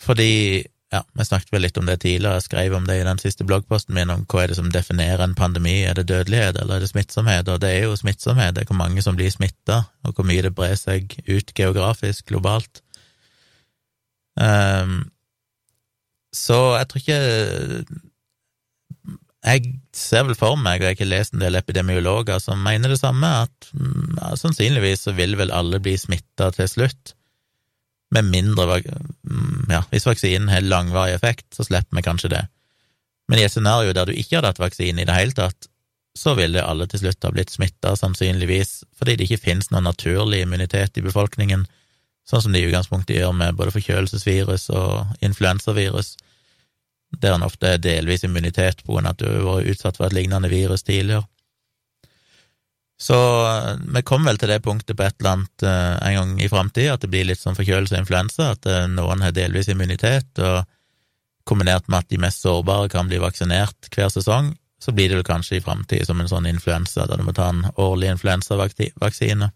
Fordi 0.03 0.63
ja, 0.93 1.01
vi 1.17 1.25
snakket 1.25 1.49
vel 1.55 1.63
litt 1.65 1.77
om 1.81 1.87
det 1.89 1.95
tidligere, 2.03 2.37
jeg 2.37 2.45
skrev 2.45 2.75
om 2.77 2.85
det 2.85 2.99
i 2.99 3.05
den 3.07 3.19
siste 3.21 3.45
bloggposten 3.49 3.95
min, 3.97 4.11
om 4.13 4.27
hva 4.29 4.43
er 4.43 4.51
det 4.51 4.59
som 4.59 4.69
definerer 4.69 5.23
en 5.25 5.33
pandemi, 5.37 5.79
er 5.87 5.97
det 5.97 6.05
dødelighet 6.11 6.59
eller 6.61 6.77
er 6.77 6.85
det 6.85 6.91
smittsomhet, 6.91 7.49
og 7.49 7.63
det 7.63 7.71
er 7.73 7.87
jo 7.87 7.97
smittsomhet, 7.97 8.53
det 8.53 8.63
er 8.63 8.69
hvor 8.69 8.77
mange 8.77 9.01
som 9.01 9.17
blir 9.17 9.33
smitta, 9.33 9.79
og 10.05 10.13
hvor 10.13 10.27
mye 10.29 10.43
det 10.45 10.53
brer 10.53 10.75
seg 10.77 11.15
ut 11.25 11.53
geografisk, 11.57 12.27
globalt. 12.29 12.83
Um, 14.37 14.99
så 16.33 16.57
jeg 16.79 16.87
tror 16.89 17.01
ikke 17.03 17.17
Jeg 19.45 19.73
ser 19.93 20.23
vel 20.25 20.37
for 20.39 20.57
meg, 20.57 20.79
og 20.79 20.87
jeg 20.87 20.89
har 20.89 20.95
ikke 20.97 21.09
lest 21.11 21.35
en 21.35 21.43
del 21.43 21.59
epidemiologer 21.59 22.39
som 22.41 22.61
mener 22.63 22.93
det 22.93 23.01
samme, 23.01 23.27
at 23.43 23.73
mm, 23.73 24.15
ja, 24.21 24.31
sannsynligvis 24.39 25.03
så 25.05 25.13
vil 25.17 25.35
vel 25.37 25.51
alle 25.53 25.81
bli 25.83 25.97
smitta 25.99 26.47
til 26.55 26.69
slutt 26.71 27.13
med 28.13 28.29
mindre 28.29 28.79
mm, 28.79 29.69
Ja, 29.71 29.83
hvis 29.91 30.05
vaksinen 30.07 30.51
har 30.51 30.65
langvarig 30.65 31.15
effekt, 31.17 31.47
så 31.55 31.65
slipper 31.65 31.97
vi 31.97 32.05
kanskje 32.05 32.33
det. 32.35 32.43
Men 33.27 33.39
i 33.39 33.45
et 33.45 33.53
scenario 33.53 33.93
der 33.95 34.09
du 34.09 34.13
ikke 34.13 34.37
hadde 34.37 34.51
hatt 34.51 34.61
vaksine 34.61 35.01
i 35.01 35.07
det 35.07 35.15
hele 35.15 35.35
tatt, 35.37 35.69
så 36.17 36.35
ville 36.37 36.61
alle 36.61 36.85
til 36.87 37.01
slutt 37.01 37.25
ha 37.25 37.31
blitt 37.33 37.53
smitta, 37.53 37.95
sannsynligvis, 37.97 38.83
fordi 38.97 39.15
det 39.17 39.25
ikke 39.25 39.45
finnes 39.47 39.71
noen 39.73 39.87
naturlig 39.89 40.43
immunitet 40.43 40.99
i 40.99 41.05
befolkningen, 41.05 41.65
sånn 42.29 42.43
som 42.45 42.53
det 42.53 42.61
i 42.61 42.67
utgangspunktet 42.69 43.17
gjør 43.17 43.33
med 43.35 43.57
både 43.57 43.73
forkjølelsesvirus 43.73 44.69
og 44.77 45.25
influensavirus, 45.25 46.13
der 47.17 47.35
en 47.35 47.45
ofte 47.45 47.73
er 47.75 47.81
delvis 47.81 48.23
immunitet 48.25 48.83
på 48.85 48.93
grunn 48.95 49.09
av 49.09 49.17
at 49.17 49.23
du 49.23 49.29
har 49.29 49.47
vært 49.47 49.73
utsatt 49.73 49.97
for 49.99 50.07
et 50.07 50.15
lignende 50.17 50.49
virus 50.53 50.85
tidligere. 50.85 51.25
Så 53.03 53.15
eh, 53.47 53.73
vi 53.95 54.01
kommer 54.07 54.31
vel 54.31 54.39
til 54.39 54.51
det 54.53 54.61
punktet 54.63 54.95
på 54.95 55.03
et 55.03 55.17
eller 55.19 55.33
annet 55.33 55.65
uh, 55.67 55.95
en 56.07 56.15
gang 56.15 56.29
i 56.39 56.47
framtida, 56.47 56.93
at 56.95 57.03
det 57.03 57.09
blir 57.11 57.27
litt 57.27 57.41
sånn 57.41 57.57
forkjølelse 57.57 57.97
og 57.97 58.03
influensa, 58.05 58.53
at 58.55 58.67
uh, 58.69 58.85
noen 58.87 59.25
har 59.25 59.33
delvis 59.35 59.67
immunitet, 59.73 60.39
og 60.39 60.63
kombinert 61.43 61.89
med 61.91 61.99
at 61.99 62.13
de 62.13 62.19
mest 62.23 62.45
sårbare 62.45 62.87
kan 62.93 63.09
bli 63.09 63.19
vaksinert 63.19 63.89
hver 63.91 64.07
sesong, 64.13 64.53
så 64.79 64.93
blir 64.95 65.11
det 65.11 65.17
vel 65.19 65.27
kanskje 65.27 65.57
i 65.57 65.63
framtida 65.63 66.07
som 66.07 66.21
en 66.23 66.29
sånn 66.31 66.47
influensa, 66.47 67.03
da 67.07 67.17
du 67.19 67.25
må 67.27 67.33
ta 67.35 67.49
en 67.51 67.65
årlig 67.79 68.13
influensavaksine. 68.13 69.49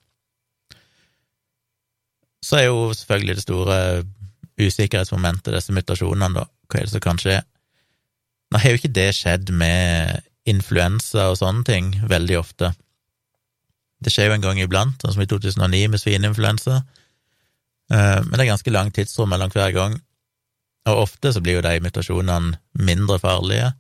Så 2.43 2.60
er 2.60 2.65
jo 2.67 2.89
selvfølgelig 2.95 3.38
det 3.38 3.45
store 3.45 3.77
usikkerhetsmomentet, 4.60 5.53
disse 5.55 5.75
mutasjonene, 5.75 6.33
da. 6.36 6.45
Hva 6.67 6.81
er 6.81 6.88
det 6.88 6.93
som 6.97 7.03
kan 7.03 7.19
skje? 7.21 7.38
Nå 8.51 8.60
har 8.60 8.75
jo 8.75 8.79
ikke 8.81 8.95
det 8.95 9.07
skjedd 9.15 9.51
med 9.55 10.27
influensa 10.47 11.29
og 11.31 11.39
sånne 11.39 11.63
ting 11.67 11.89
veldig 12.12 12.38
ofte. 12.39 12.71
Det 14.03 14.13
skjer 14.13 14.29
jo 14.29 14.38
en 14.38 14.45
gang 14.45 14.60
iblant, 14.62 15.01
sånn 15.01 15.15
som 15.15 15.23
i 15.23 15.29
2009 15.29 15.88
med 15.93 16.01
svineinfluensa, 16.01 16.81
eh, 17.91 18.19
men 18.21 18.36
det 18.36 18.45
er 18.45 18.53
ganske 18.53 18.73
lang 18.73 18.91
tidsrom 18.93 19.31
mellom 19.33 19.53
hver 19.53 19.73
gang, 19.75 19.97
og 20.88 21.03
ofte 21.07 21.33
så 21.33 21.41
blir 21.43 21.57
jo 21.57 21.65
de 21.65 21.79
mutasjonene 21.83 22.60
mindre 22.88 23.19
farlige, 23.19 23.73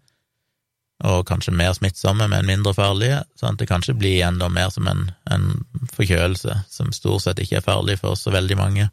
og 1.05 1.27
kanskje 1.29 1.53
mer 1.53 1.75
smittsomme, 1.77 2.25
men 2.31 2.47
mindre 2.49 2.73
farlige, 2.73 3.21
sånn 3.37 3.53
at 3.53 3.61
det 3.61 3.69
kanskje 3.69 3.93
blir 3.97 4.23
enda 4.25 4.49
mer 4.49 4.71
som 4.73 4.87
en, 4.89 5.11
en 5.29 5.51
forkjølelse, 5.93 6.55
som 6.73 6.89
stort 6.95 7.27
sett 7.27 7.41
ikke 7.43 7.59
er 7.59 7.67
farlig 7.67 7.99
for 8.01 8.17
så 8.17 8.33
veldig 8.33 8.57
mange. 8.57 8.87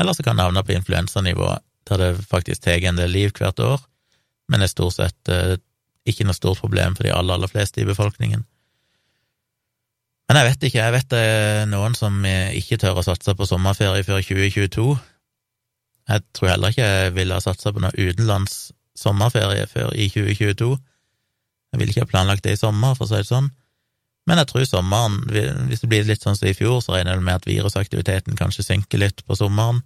Eller 0.00 0.16
så 0.16 0.24
kan 0.24 0.36
det 0.36 0.44
havne 0.44 0.64
på 0.64 0.76
influensanivå, 0.76 1.54
der 1.88 2.02
det 2.02 2.10
faktisk 2.28 2.66
tar 2.66 2.84
en 2.84 3.00
del 3.00 3.12
liv 3.12 3.32
hvert 3.38 3.60
år, 3.64 3.80
men 4.52 4.60
er 4.60 4.70
stort 4.70 4.98
sett 4.98 5.32
eh, 5.32 5.56
ikke 6.08 6.26
noe 6.28 6.36
stort 6.36 6.60
problem 6.60 6.96
for 6.96 7.08
de 7.08 7.14
aller, 7.14 7.38
aller 7.38 7.50
fleste 7.50 7.80
i 7.80 7.88
befolkningen. 7.88 8.44
Men 10.30 10.38
jeg 10.38 10.46
vet 10.46 10.64
ikke, 10.68 10.78
jeg 10.78 10.94
vet 10.94 11.08
det 11.10 11.20
er 11.26 11.64
noen 11.66 11.96
som 11.98 12.20
ikke 12.22 12.76
tør 12.78 13.00
å 13.00 13.02
satse 13.02 13.32
på 13.34 13.46
sommerferie 13.50 14.04
før 14.06 14.20
2022. 14.22 14.84
Jeg 16.06 16.22
tror 16.38 16.52
heller 16.52 16.70
ikke 16.70 16.84
jeg 16.86 17.14
ville 17.16 17.34
ha 17.34 17.42
satsa 17.42 17.72
på 17.74 17.82
noe 17.82 17.90
utenlands 17.98 18.68
sommerferie 18.94 19.64
før 19.72 19.90
i 19.90 20.06
2022. 20.06 20.68
Jeg 21.74 21.80
ville 21.80 21.90
ikke 21.90 22.04
ha 22.04 22.10
planlagt 22.12 22.46
det 22.46 22.54
i 22.54 22.60
sommer, 22.60 22.94
for 22.94 23.08
å 23.08 23.10
si 23.10 23.18
det 23.18 23.26
sånn. 23.26 23.48
Men 24.30 24.38
jeg 24.38 24.50
tror 24.52 24.68
sommeren, 24.70 25.18
hvis 25.66 25.82
det 25.82 25.90
blir 25.90 26.06
litt 26.06 26.22
sånn 26.22 26.38
som 26.38 26.46
i 26.46 26.54
fjor, 26.54 26.78
så 26.78 26.94
regner 26.94 27.18
jeg 27.18 27.26
med 27.26 27.40
at 27.40 27.50
virusaktiviteten 27.50 28.38
kanskje 28.38 28.68
synker 28.68 29.02
litt 29.02 29.26
på 29.26 29.34
sommeren. 29.40 29.82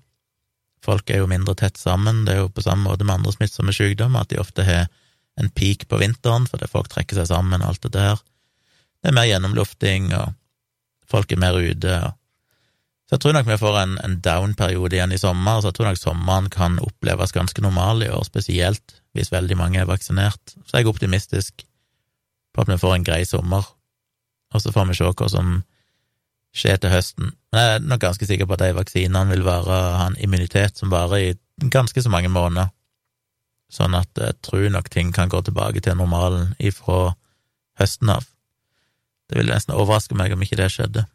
Folk 0.85 1.09
er 1.09 1.24
jo 1.24 1.30
mindre 1.33 1.57
tett 1.57 1.80
sammen, 1.80 2.26
det 2.28 2.37
er 2.37 2.42
jo 2.42 2.52
på 2.52 2.66
samme 2.68 2.85
måte 2.90 3.09
med 3.09 3.16
andre 3.16 3.33
smittsomme 3.33 3.72
sykdommer, 3.72 4.28
at 4.28 4.37
de 4.37 4.44
ofte 4.44 4.68
har 4.68 4.92
en 5.40 5.48
peak 5.57 5.88
på 5.88 6.04
vinteren 6.04 6.44
fordi 6.52 6.68
folk 6.68 6.92
trekker 6.92 7.16
seg 7.16 7.33
sammen 7.33 7.64
og 7.64 7.72
alt 7.72 7.88
det 7.88 7.94
der 7.96 8.20
det 9.04 9.10
er 9.10 9.16
mer 9.18 9.26
gjennomlufting, 9.28 10.06
og 10.16 10.32
folk 11.12 11.32
er 11.34 11.40
mer 11.42 11.58
ute. 11.60 11.92
Og... 12.06 12.14
Så 13.04 13.18
jeg 13.18 13.20
tror 13.20 13.34
nok 13.36 13.50
vi 13.50 13.58
får 13.60 13.76
en, 13.82 13.98
en 14.00 14.14
down-periode 14.24 14.96
igjen 14.96 15.12
i 15.12 15.20
sommer, 15.20 15.60
så 15.60 15.68
jeg 15.68 15.76
tror 15.76 15.90
nok 15.90 16.00
sommeren 16.00 16.48
kan 16.48 16.78
oppleves 16.80 17.36
ganske 17.36 17.60
normal 17.60 18.00
i 18.06 18.08
år, 18.08 18.24
spesielt 18.24 18.96
hvis 19.12 19.28
veldig 19.34 19.60
mange 19.60 19.82
er 19.82 19.90
vaksinert. 19.90 20.56
Så 20.64 20.78
jeg 20.78 20.86
er 20.86 20.94
optimistisk 20.94 21.66
på 22.56 22.64
at 22.64 22.72
vi 22.72 22.80
får 22.80 22.96
en 22.96 23.04
grei 23.04 23.20
sommer, 23.28 23.68
og 24.54 24.64
så 24.64 24.72
får 24.72 24.88
vi 24.88 24.96
se 24.96 25.12
hva 25.12 25.28
som 25.28 25.54
skjer 26.56 26.80
til 26.80 26.94
høsten. 26.94 27.34
Men 27.52 27.60
jeg 27.60 27.76
er 27.76 27.88
nok 27.92 28.04
ganske 28.08 28.30
sikker 28.30 28.48
på 28.48 28.56
at 28.56 28.64
de 28.64 28.74
vaksinene 28.78 29.36
vil 29.36 29.44
være, 29.44 29.80
ha 30.00 30.08
en 30.08 30.20
immunitet 30.24 30.80
som 30.80 30.88
varer 30.94 31.28
i 31.28 31.68
ganske 31.68 32.00
så 32.00 32.08
mange 32.08 32.32
måneder, 32.32 32.72
sånn 33.68 34.00
at 34.00 34.16
jeg 34.16 34.40
tror 34.48 34.70
nok 34.72 34.88
ting 34.88 35.12
kan 35.12 35.28
gå 35.28 35.44
tilbake 35.44 35.84
til 35.84 36.00
normalen 36.00 36.54
ifra 36.56 37.18
høsten 37.76 38.16
av. 38.16 38.30
Det 39.30 39.38
ville 39.38 39.54
nesten 39.54 39.74
overraske 39.76 40.16
meg 40.18 40.34
om 40.34 40.42
ikke 40.44 40.58
det 40.60 40.70
skjedde. 40.72 41.06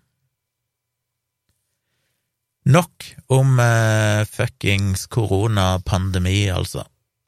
Nok 2.70 3.06
om 3.34 3.60
eh, 3.64 4.26
fuckings 4.30 5.06
koronapandemi, 5.10 6.50
altså. 6.54 6.84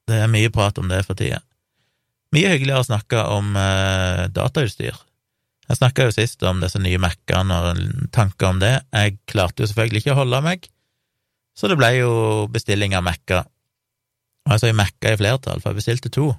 Det 0.10 0.20
er 0.20 0.30
mye 0.32 0.52
prat 0.54 0.78
om 0.82 0.90
det 0.92 1.04
for 1.08 1.18
tida. 1.18 1.40
Mye 2.36 2.52
hyggeligere 2.54 2.84
å 2.84 2.88
snakke 2.88 3.24
om 3.32 3.56
eh, 3.60 4.28
datautstyr. 4.34 5.00
Jeg 5.72 5.80
snakka 5.80 6.08
jo 6.08 6.14
sist 6.14 6.44
om 6.44 6.60
disse 6.60 6.80
nye 6.84 7.00
Mac-ene 7.00 7.58
og 7.64 7.82
tanker 8.12 8.52
om 8.52 8.60
det. 8.60 8.74
Jeg 8.92 9.18
klarte 9.32 9.64
jo 9.64 9.70
selvfølgelig 9.72 10.04
ikke 10.04 10.16
å 10.16 10.22
holde 10.24 10.42
meg, 10.44 10.68
så 11.56 11.70
det 11.72 11.78
ble 11.80 11.94
jo 11.96 12.12
bestilling 12.52 12.96
av 12.98 13.06
Mac-er. 13.08 13.48
Og 14.48 14.56
jeg 14.56 14.64
sa 14.64 14.72
Mac-er 14.76 15.16
i 15.16 15.20
flertall, 15.22 15.62
for 15.62 15.72
jeg 15.72 15.80
bestilte 15.80 16.12
to. 16.12 16.32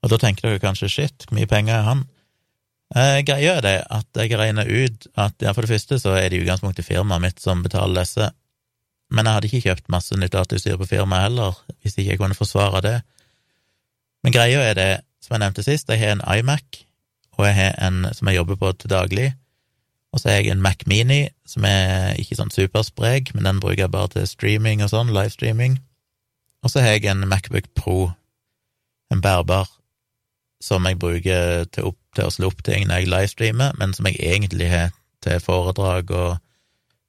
Og 0.00 0.12
da 0.12 0.18
tenker 0.20 0.48
dere 0.48 0.62
kanskje 0.62 0.90
shit, 0.92 1.26
hvor 1.26 1.38
mye 1.38 1.48
penger 1.48 1.78
er 1.78 1.88
han? 1.88 2.04
Eh, 2.90 3.20
greia 3.22 3.54
er 3.60 3.62
det 3.62 3.76
at 3.86 4.18
jeg 4.18 4.34
regner 4.34 4.66
ut 4.66 5.06
at 5.14 5.36
ja, 5.38 5.52
for 5.54 5.62
det 5.62 5.70
første 5.70 5.98
så 6.02 6.16
er 6.18 6.28
det 6.28 6.40
i 6.40 6.42
utgangspunktet 6.42 6.86
firmaet 6.88 7.22
mitt 7.22 7.42
som 7.42 7.62
betaler 7.62 8.02
disse, 8.02 8.32
men 9.14 9.26
jeg 9.26 9.36
hadde 9.36 9.50
ikke 9.50 9.62
kjøpt 9.68 9.92
masse 9.94 10.18
nytt 10.18 10.34
datautstyr 10.34 10.78
på 10.78 10.88
firmaet 10.90 11.28
heller, 11.28 11.60
hvis 11.82 11.96
ikke 11.98 12.10
jeg 12.10 12.20
kunne 12.20 12.38
forsvare 12.38 12.82
det. 12.82 12.96
Men 14.24 14.34
greia 14.34 14.64
er 14.70 14.74
det, 14.78 14.90
som 15.22 15.36
jeg 15.36 15.44
nevnte 15.44 15.66
sist, 15.66 15.90
jeg 15.90 16.02
har 16.02 16.16
en 16.16 16.26
iMac, 16.38 16.82
og 17.38 17.46
jeg 17.46 17.56
har 17.58 17.78
en 17.86 18.10
som 18.14 18.28
jeg 18.28 18.40
jobber 18.40 18.58
på 18.58 18.72
til 18.78 18.90
daglig, 18.90 19.28
og 20.10 20.18
så 20.18 20.32
har 20.32 20.40
jeg 20.40 20.50
en 20.50 20.62
Mac 20.62 20.82
Mini, 20.90 21.28
som 21.46 21.64
er 21.66 22.18
ikke 22.18 22.38
sånn 22.38 22.50
supersprek, 22.50 23.30
men 23.34 23.46
den 23.46 23.62
bruker 23.62 23.84
jeg 23.84 23.94
bare 23.94 24.10
til 24.16 24.26
streaming 24.26 24.82
og 24.82 24.90
sånn, 24.90 25.14
livestreaming, 25.14 25.78
og 26.66 26.72
så 26.72 26.82
har 26.82 26.98
jeg 26.98 27.06
en 27.12 27.28
Macbook 27.30 27.70
Pro, 27.78 28.10
en 29.14 29.22
bærbar, 29.22 29.70
som 30.60 30.86
jeg 30.86 30.98
bruker 31.00 31.66
til, 31.72 31.90
opp, 31.90 31.98
til 32.16 32.28
å 32.28 32.32
slå 32.34 32.50
opp 32.52 32.62
ting 32.66 32.86
når 32.88 33.02
jeg 33.02 33.12
livestreamer, 33.12 33.76
men 33.80 33.94
som 33.96 34.08
jeg 34.08 34.20
egentlig 34.20 34.70
har 34.72 34.94
til 35.24 35.40
foredrag 35.42 36.10
og 36.16 36.38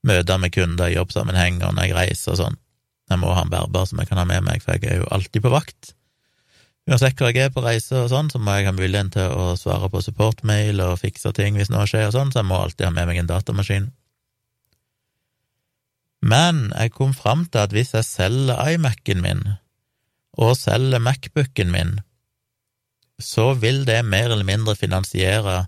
møter 0.08 0.40
med 0.42 0.54
kunder 0.56 0.90
i 0.90 0.98
jobbsammenheng 0.98 1.62
og 1.62 1.76
når 1.76 1.90
jeg 1.90 1.98
reiser 1.98 2.34
og 2.34 2.42
sånn. 2.42 2.60
Jeg 3.12 3.20
må 3.20 3.34
ha 3.36 3.44
en 3.44 3.52
bærbar 3.52 3.88
som 3.90 4.00
jeg 4.00 4.10
kan 4.10 4.22
ha 4.22 4.28
med 4.28 4.46
meg, 4.48 4.64
for 4.64 4.78
jeg 4.78 4.88
er 4.88 5.02
jo 5.02 5.10
alltid 5.12 5.44
på 5.44 5.52
vakt. 5.52 5.94
Uansett 6.90 7.20
hvor 7.20 7.30
jeg 7.30 7.46
er 7.46 7.54
på 7.54 7.64
reise 7.64 8.00
og 8.00 8.10
sånn, 8.10 8.32
så 8.32 8.40
må 8.42 8.56
jeg 8.58 8.70
ha 8.70 8.74
muligheten 8.76 9.12
til 9.14 9.34
å 9.36 9.52
svare 9.60 9.90
på 9.92 10.02
supportmail 10.02 10.80
og 10.86 11.00
fikse 11.04 11.34
ting 11.38 11.60
hvis 11.60 11.70
noe 11.74 11.86
skjer 11.90 12.08
og 12.10 12.16
sånn, 12.16 12.32
så 12.34 12.42
jeg 12.42 12.50
må 12.50 12.58
alltid 12.58 12.88
ha 12.88 12.94
med 12.96 13.10
meg 13.10 13.22
en 13.22 13.30
datamaskin. 13.30 13.92
Men 16.22 16.70
jeg 16.78 16.94
kom 16.94 17.14
fram 17.18 17.46
til 17.50 17.64
at 17.64 17.74
hvis 17.76 17.94
jeg 17.98 18.08
selger 18.08 18.74
iMac-en 18.74 19.24
min, 19.26 19.44
og 20.42 20.56
selger 20.58 21.02
Macbooken 21.04 21.74
min, 21.74 22.00
så 23.24 23.52
vil 23.60 23.84
det 23.88 24.02
mer 24.06 24.30
eller 24.30 24.48
mindre 24.48 24.76
finansiere 24.76 25.66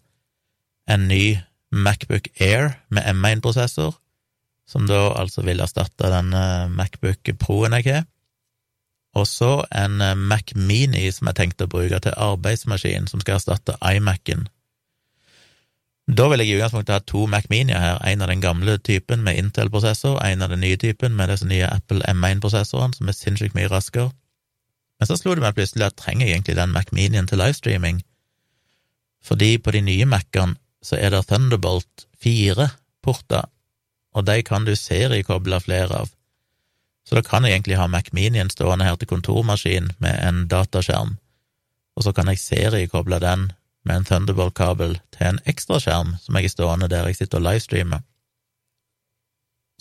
en 0.89 1.07
ny 1.07 1.37
Macbook 1.73 2.27
Air 2.41 2.75
med 2.93 3.07
M1-prosessor, 3.15 3.95
som 4.69 4.87
da 4.87 5.09
altså 5.17 5.43
vil 5.45 5.61
erstatte 5.63 6.11
denne 6.11 6.43
Macbook 6.73 7.33
Pro-en 7.41 7.77
jeg 7.79 7.89
har, 7.89 8.03
og 9.13 9.27
så 9.29 9.61
en 9.69 10.01
Mac 10.17 10.55
Mini 10.55 11.05
som 11.13 11.29
jeg 11.29 11.37
tenkte 11.37 11.67
å 11.67 11.71
bruke 11.71 11.99
til 12.01 12.15
arbeidsmaskin, 12.17 13.05
som 13.09 13.21
skal 13.21 13.37
erstatte 13.37 13.77
iMac-en. 13.77 14.47
Da 16.09 16.25
vil 16.27 16.41
jeg 16.43 16.49
i 16.49 16.55
utgangspunktet 16.57 16.97
ha 16.97 17.03
to 17.07 17.27
Mac 17.31 17.45
Mini 17.53 17.77
her, 17.77 18.01
en 18.03 18.25
av 18.25 18.31
den 18.31 18.41
gamle 18.43 18.75
typen 18.81 19.21
med 19.23 19.37
Intel-prosessor, 19.39 20.17
en 20.25 20.41
av 20.43 20.51
den 20.51 20.63
nye 20.65 20.79
typen 20.81 21.15
med 21.15 21.29
disse 21.31 21.47
nye 21.47 21.69
Apple 21.69 22.03
M1-prosessorene, 22.09 22.97
som 22.97 23.07
er 23.07 23.15
sinnssykt 23.15 23.55
mye 23.55 23.69
raskere. 23.71 24.11
Men 25.03 25.07
så 25.09 25.17
slo 25.19 25.33
det 25.35 25.43
meg 25.43 25.57
plutselig 25.57 25.83
at 25.83 25.97
trenger 25.99 26.29
jeg 26.29 26.37
egentlig 26.37 26.53
den 26.55 26.71
Mac 26.71 26.93
Minien 26.95 27.25
til 27.27 27.41
livestreaming? 27.41 27.97
Fordi 29.19 29.57
på 29.59 29.71
de 29.75 29.81
nye 29.83 30.05
Mac-ene 30.07 30.55
så 30.79 30.95
er 30.95 31.09
det 31.11 31.25
Thunderbolt 31.27 32.05
4-porter, 32.23 33.49
og 34.15 34.23
de 34.29 34.37
kan 34.47 34.63
du 34.63 34.71
seriekoble 34.79 35.57
flere 35.59 35.97
av. 36.05 36.13
Så 37.03 37.17
da 37.17 37.23
kan 37.27 37.43
jeg 37.43 37.51
egentlig 37.51 37.75
ha 37.81 37.89
Mac 37.91 38.13
Minien 38.15 38.47
stående 38.47 38.87
her 38.87 38.95
til 38.95 39.09
kontormaskin 39.11 39.89
med 39.99 40.21
en 40.23 40.45
dataskjerm, 40.53 41.17
og 41.99 42.05
så 42.05 42.13
kan 42.15 42.31
jeg 42.31 42.39
seriekoble 42.39 43.19
den 43.19 43.49
med 43.83 43.97
en 43.97 44.07
Thunderbolt-kabel 44.07 44.95
til 45.17 45.33
en 45.33 45.41
ekstraskjerm 45.51 46.13
som 46.23 46.37
jeg 46.39 46.47
er 46.47 46.53
stående 46.53 46.87
der 46.93 47.09
jeg 47.09 47.17
sitter 47.19 47.41
og 47.41 47.49
livestreamer. 47.49 48.05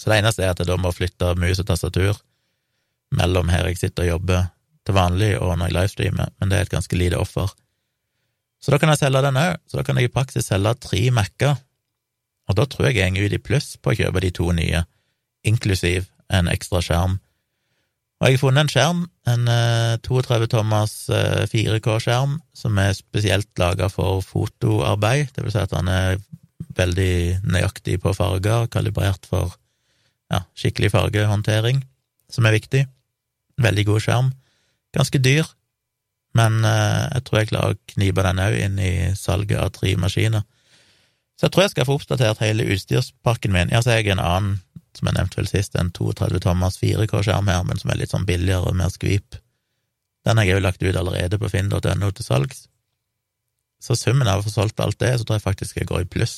Så 0.02 0.10
det 0.10 0.18
eneste 0.18 0.42
er 0.42 0.50
at 0.56 0.64
jeg 0.64 0.66
da 0.72 0.80
må 0.82 0.90
flytte 0.90 1.30
mus 1.38 1.62
og 1.62 1.70
tastatur 1.70 2.18
mellom 3.14 3.54
her 3.54 3.70
jeg 3.70 3.78
sitter 3.84 4.08
og 4.08 4.12
jobber 4.16 4.50
til 4.86 4.96
vanlig 4.96 5.34
og 5.38 5.56
når 5.56 5.70
jeg 5.70 5.76
livestreamer, 5.78 6.32
men 6.38 6.50
det 6.50 6.58
er 6.58 6.66
et 6.66 6.72
ganske 6.72 6.98
lite 6.98 7.20
offer. 7.20 7.52
Så 8.62 8.72
da 8.72 8.78
kan 8.78 8.92
jeg 8.92 9.02
selge 9.02 9.24
den 9.24 9.40
òg, 9.40 9.58
så 9.66 9.80
da 9.80 9.86
kan 9.86 9.98
jeg 9.98 10.10
i 10.10 10.14
praksis 10.14 10.48
selge 10.50 10.74
tre 10.82 11.02
Mac-er, 11.14 11.58
og 12.50 12.58
da 12.58 12.66
tror 12.66 12.88
jeg 12.88 12.98
jeg 12.98 13.14
går 13.14 13.30
ut 13.30 13.36
i 13.38 13.42
pluss 13.42 13.76
på 13.78 13.92
å 13.92 13.98
kjøpe 13.98 14.22
de 14.24 14.32
to 14.34 14.50
nye, 14.54 14.84
inklusiv 15.46 16.08
en 16.32 16.50
ekstra 16.50 16.82
skjerm 16.82 17.18
og 18.22 18.28
jeg 18.30 18.36
har 18.36 18.38
funnet 18.38 18.62
en 18.62 18.68
skjerm, 18.70 18.98
en 19.26 19.48
32 20.06 20.36
eh, 20.36 20.50
tommers 20.52 20.92
4K-skjerm, 21.50 22.36
eh, 22.36 22.44
som 22.54 22.76
er 22.78 22.92
spesielt 22.94 23.48
laga 23.58 23.88
for 23.90 24.20
fotoarbeid, 24.22 25.32
det 25.34 25.42
vil 25.42 25.50
si 25.50 25.58
at 25.58 25.74
han 25.74 25.90
er 25.90 26.20
veldig 26.78 27.42
nøyaktig 27.42 27.96
på 28.04 28.12
farger, 28.14 28.68
kalibrert 28.70 29.26
for 29.26 29.56
ja, 30.30 30.44
skikkelig 30.54 30.92
fargehåndtering, 30.94 31.82
som 32.30 32.46
er 32.46 32.54
viktig. 32.54 32.84
Veldig 33.58 33.86
god 33.90 34.06
skjerm. 34.06 34.30
Ganske 34.92 35.20
dyr, 35.24 35.48
men 36.36 36.64
eh, 36.64 37.04
jeg 37.16 37.24
tror 37.26 37.40
jeg 37.40 37.50
klarer 37.52 37.74
å 37.74 37.80
knipe 37.94 38.24
den 38.26 38.42
òg 38.42 38.58
inn 38.60 38.80
i 38.80 38.92
salget 39.18 39.60
av 39.60 39.72
tre 39.76 39.94
maskiner. 40.00 40.44
Så 41.36 41.48
jeg 41.48 41.54
tror 41.54 41.64
jeg 41.64 41.72
skal 41.74 41.88
få 41.88 41.96
oppdatert 41.98 42.42
hele 42.44 42.68
utstyrspakken 42.74 43.54
min. 43.54 43.72
Ja, 43.72 43.80
så 43.82 43.92
har 43.92 44.02
jeg 44.02 44.12
en 44.14 44.22
annen 44.22 44.60
som 44.96 45.08
jeg 45.08 45.16
nevnte 45.16 45.40
vel 45.40 45.48
sist, 45.48 45.76
en 45.80 45.90
32 45.94 46.42
tommers 46.44 46.76
4K-skjerm 46.80 47.48
her, 47.48 47.64
men 47.64 47.80
som 47.80 47.92
er 47.92 48.02
litt 48.02 48.12
sånn 48.12 48.28
billigere 48.28 48.68
og 48.68 48.76
mer 48.76 48.92
skvip. 48.92 49.38
Den 50.26 50.38
har 50.38 50.46
jeg 50.46 50.58
jo 50.58 50.64
lagt 50.66 50.84
ut 50.84 50.98
allerede 50.98 51.40
på 51.40 51.50
finn.no 51.50 52.10
til 52.12 52.26
salgs. 52.26 52.66
Så 53.82 53.96
summen 53.98 54.28
av 54.30 54.42
å 54.42 54.46
få 54.46 54.52
solgt 54.52 54.80
alt 54.84 55.00
det, 55.02 55.16
så 55.18 55.26
tror 55.26 55.40
jeg 55.40 55.46
faktisk 55.46 55.80
jeg 55.80 55.88
går 55.90 56.04
i 56.04 56.10
pluss, 56.12 56.36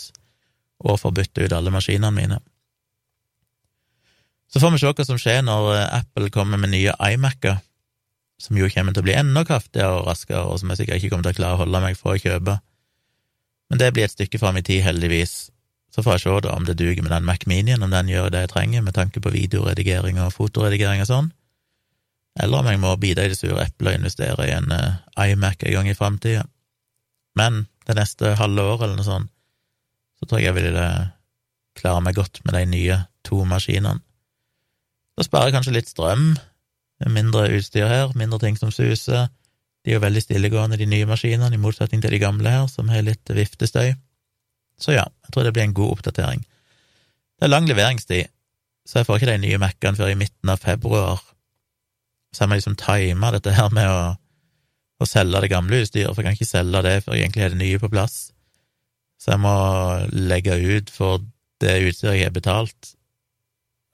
og 0.80 1.00
får 1.02 1.16
bytte 1.18 1.44
ut 1.44 1.56
alle 1.56 1.74
maskinene 1.74 2.14
mine. 2.14 2.38
Så 4.48 4.62
får 4.62 4.72
vi 4.72 4.80
se 4.80 4.92
hva 4.94 5.06
som 5.06 5.18
skjer 5.20 5.42
når 5.44 5.70
eh, 5.74 5.98
Apple 5.98 6.30
kommer 6.32 6.60
med 6.60 6.72
nye 6.72 6.94
iMac-er, 7.10 7.58
som 8.40 8.58
jo 8.58 8.68
kommer 8.72 8.94
til 8.94 9.04
å 9.04 9.06
bli 9.06 9.16
enda 9.16 9.44
kraftigere 9.46 10.00
og 10.00 10.08
raskere, 10.08 10.44
og 10.48 10.60
som 10.60 10.72
jeg 10.72 10.82
sikkert 10.82 11.00
ikke 11.00 11.12
kommer 11.12 11.28
til 11.28 11.36
å 11.36 11.40
klare 11.40 11.58
å 11.58 11.62
holde 11.62 11.82
meg 11.84 11.98
for 11.98 12.14
å 12.14 12.20
kjøpe. 12.20 12.58
Men 13.70 13.80
det 13.80 13.92
blir 13.94 14.06
et 14.06 14.14
stykke 14.14 14.40
fram 14.42 14.58
i 14.60 14.64
tid, 14.66 14.82
heldigvis, 14.84 15.34
så 15.94 16.02
får 16.02 16.16
jeg 16.16 16.24
se 16.24 16.50
om 16.50 16.66
det 16.66 16.76
duger 16.78 17.04
med 17.06 17.12
den 17.14 17.26
Mac 17.26 17.46
Minien, 17.46 17.82
om 17.82 17.92
den 17.92 18.10
gjør 18.10 18.32
det 18.34 18.44
jeg 18.44 18.52
trenger 18.54 18.82
med 18.82 18.96
tanke 18.96 19.22
på 19.22 19.30
videoredigering 19.30 20.18
og 20.24 20.34
fotoredigering 20.34 21.04
og 21.04 21.10
sånn, 21.10 21.30
eller 22.42 22.60
om 22.60 22.70
jeg 22.70 22.80
må 22.82 22.96
bite 22.98 23.22
i 23.22 23.30
det 23.30 23.38
sure 23.38 23.62
eplet 23.62 23.92
og 23.92 24.00
investere 24.00 24.48
i 24.48 24.54
en 24.56 24.72
uh, 24.74 24.96
iMac 25.22 25.62
en 25.62 25.76
gang 25.76 25.90
i 25.90 25.94
framtida. 25.94 26.42
Men 27.38 27.68
det 27.86 27.94
neste 27.98 28.34
halve 28.40 28.64
året 28.72 28.88
eller 28.88 28.98
noe 28.98 29.06
sånt, 29.06 29.30
så 30.18 30.26
tror 30.26 30.42
jeg 30.42 30.48
jeg 30.48 30.56
vil 30.58 30.78
uh, 30.80 31.12
klare 31.78 32.02
meg 32.02 32.18
godt 32.18 32.42
med 32.42 32.56
de 32.58 32.64
nye 32.72 32.98
to 33.26 33.38
maskinene. 33.46 34.02
Da 35.14 35.22
sparer 35.22 35.50
jeg 35.50 35.56
kanskje 35.60 35.76
litt 35.76 35.90
strøm, 35.90 36.32
mindre 37.10 37.48
utstyr 37.56 37.88
her, 37.90 38.12
mindre 38.18 38.38
ting 38.42 38.58
som 38.58 38.72
suser. 38.74 39.28
De 39.84 39.92
er 39.92 39.98
jo 39.98 40.04
veldig 40.04 40.22
stillegående, 40.24 40.78
de 40.80 40.88
nye 40.88 41.08
maskinene, 41.08 41.52
i 41.52 41.60
motsetning 41.60 42.02
til 42.02 42.14
de 42.14 42.22
gamle 42.22 42.50
her, 42.50 42.66
som 42.72 42.88
har 42.92 43.04
litt 43.04 43.28
viftestøy. 43.28 43.94
Så 44.80 44.94
ja, 44.96 45.04
jeg 45.26 45.34
tror 45.34 45.46
det 45.46 45.54
blir 45.54 45.66
en 45.66 45.76
god 45.76 45.98
oppdatering. 45.98 46.44
Det 47.38 47.46
er 47.46 47.52
lang 47.52 47.68
leveringstid, 47.68 48.30
så 48.86 49.00
jeg 49.00 49.08
får 49.08 49.20
ikke 49.20 49.32
de 49.32 49.38
nye 49.44 49.60
Mac-ene 49.60 49.98
før 49.98 50.12
i 50.12 50.18
midten 50.18 50.52
av 50.52 50.62
februar. 50.62 51.22
Så 52.34 52.44
jeg 52.44 52.50
må 52.50 52.58
liksom 52.58 52.78
time 52.80 53.30
dette 53.34 53.54
her 53.54 53.70
med 53.74 53.90
å, 53.90 54.00
å 54.98 55.08
selge 55.08 55.44
det 55.44 55.52
gamle 55.52 55.82
utstyret, 55.84 56.14
for 56.14 56.22
jeg 56.22 56.30
kan 56.30 56.38
ikke 56.38 56.50
selge 56.50 56.82
det 56.86 56.96
før 57.04 57.18
jeg 57.18 57.26
egentlig 57.26 57.44
har 57.44 57.54
det 57.54 57.62
nye 57.62 57.82
på 57.82 57.92
plass. 57.92 58.18
Så 59.20 59.34
jeg 59.34 59.44
må 59.44 59.54
legge 60.32 60.56
ut 60.58 60.90
for 60.92 61.22
det 61.62 61.76
utstyret 61.88 62.18
jeg 62.18 62.28
har 62.28 62.34
betalt, 62.34 62.94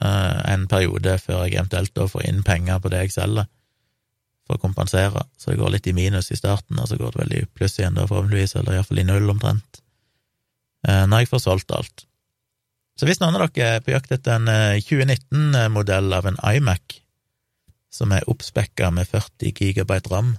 en 0.00 0.62
periode 0.70 1.18
før 1.20 1.42
jeg 1.44 1.58
eventuelt 1.58 1.92
da 1.96 2.06
får 2.08 2.22
inn 2.24 2.42
penger 2.46 2.78
på 2.80 2.88
det 2.92 3.02
jeg 3.04 3.14
selger, 3.18 3.48
for 4.46 4.56
å 4.56 4.62
kompensere. 4.62 5.26
Så 5.36 5.52
det 5.52 5.58
går 5.60 5.74
litt 5.74 5.88
i 5.90 5.94
minus 5.96 6.32
i 6.32 6.38
starten, 6.38 6.78
og 6.80 6.88
så 6.88 6.96
går 6.96 7.12
det 7.12 7.22
veldig 7.24 7.42
pluss 7.54 7.78
igjen 7.78 7.98
da, 7.98 8.06
forhåpentligvis, 8.08 8.56
eller 8.56 8.78
iallfall 8.78 9.02
i 9.02 9.06
null 9.06 9.28
omtrent. 9.34 9.82
Eh, 10.88 11.04
når 11.06 11.24
jeg 11.24 11.30
får 11.34 11.44
solgt 11.44 11.74
alt. 11.76 12.06
Så 12.96 13.08
hvis 13.08 13.20
noen 13.20 13.36
av 13.36 13.46
dere 13.48 13.76
er 13.78 13.84
på 13.84 13.94
jakt 13.94 14.12
etter 14.12 14.36
en 14.36 14.48
2019-modell 14.84 16.10
eh, 16.12 16.18
av 16.18 16.28
en 16.28 16.40
iMac 16.56 16.98
som 17.90 18.12
er 18.14 18.26
oppspekka 18.30 18.90
med 18.94 19.08
40 19.08 19.54
gigabyte 19.56 20.12
ram 20.12 20.34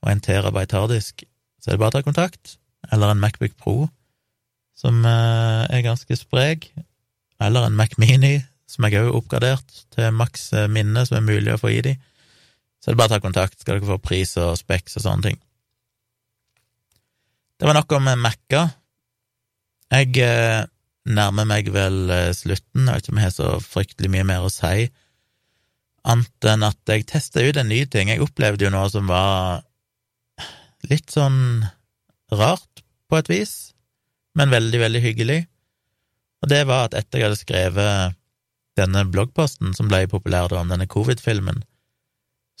og 0.00 0.10
en 0.12 0.22
terabyte 0.24 0.76
harddisk, 0.76 1.24
så 1.60 1.70
er 1.70 1.76
det 1.76 1.82
bare 1.82 1.92
å 1.92 1.98
ta 1.98 2.04
kontakt, 2.06 2.56
eller 2.92 3.12
en 3.12 3.20
Macbook 3.20 3.56
Pro 3.60 3.88
som 4.80 5.02
eh, 5.04 5.64
er 5.68 5.84
ganske 5.84 6.16
sprek, 6.16 6.70
eller 7.40 7.68
en 7.68 7.76
Mac 7.76 7.98
Mini 8.00 8.38
som 8.70 8.86
jeg 8.86 9.00
òg 9.00 9.10
har 9.10 9.18
oppgradert 9.18 9.76
til 9.94 10.14
maks 10.14 10.50
minne 10.70 11.04
som 11.08 11.18
er 11.18 11.26
mulig 11.26 11.54
å 11.54 11.60
få 11.60 11.72
i 11.74 11.82
de. 11.84 11.96
Så 12.80 12.90
er 12.90 12.94
det 12.94 13.00
bare 13.02 13.12
å 13.12 13.14
ta 13.16 13.22
kontakt, 13.22 13.58
skal 13.60 13.76
dere 13.76 13.90
få 13.90 14.00
pris 14.02 14.36
og 14.40 14.54
speks 14.58 14.96
og 14.96 15.04
sånne 15.04 15.26
ting. 15.28 15.40
Det 17.60 17.68
var 17.68 17.76
nok 17.76 17.92
om 17.98 18.08
Mac-er. 18.22 18.70
Jeg 19.90 20.14
eh, 20.24 20.62
nærmer 21.10 21.48
meg 21.50 21.68
vel 21.74 22.12
eh, 22.14 22.30
slutten, 22.36 22.86
jeg 22.86 22.94
vet 22.94 23.04
ikke 23.04 23.12
om 23.12 23.20
jeg 23.20 23.26
har 23.26 23.34
så 23.34 23.50
fryktelig 23.60 24.10
mye 24.14 24.28
mer 24.30 24.46
å 24.46 24.52
si, 24.54 24.86
annet 26.08 26.48
enn 26.48 26.64
at 26.64 26.92
jeg 26.94 27.04
testa 27.10 27.42
ut 27.44 27.58
en 27.60 27.68
ny 27.68 27.82
ting. 27.90 28.08
Jeg 28.08 28.24
opplevde 28.24 28.64
jo 28.64 28.72
noe 28.72 28.88
som 28.92 29.10
var 29.10 29.60
litt 30.88 31.12
sånn 31.12 31.66
rart, 32.32 32.66
på 33.10 33.18
et 33.18 33.28
vis, 33.28 33.52
men 34.38 34.52
veldig, 34.54 34.78
veldig 34.78 35.00
hyggelig. 35.02 35.40
Og 36.40 36.48
det 36.52 36.62
var 36.68 36.86
at 36.86 36.94
etter 36.96 37.18
jeg 37.18 37.26
hadde 37.26 37.40
skrevet 37.40 38.19
denne 38.80 39.04
bloggposten 39.12 39.74
som 39.76 39.90
ble 39.90 40.06
populær 40.10 40.50
da, 40.50 40.62
om 40.62 40.72
denne 40.72 40.88
covid-filmen, 40.90 41.62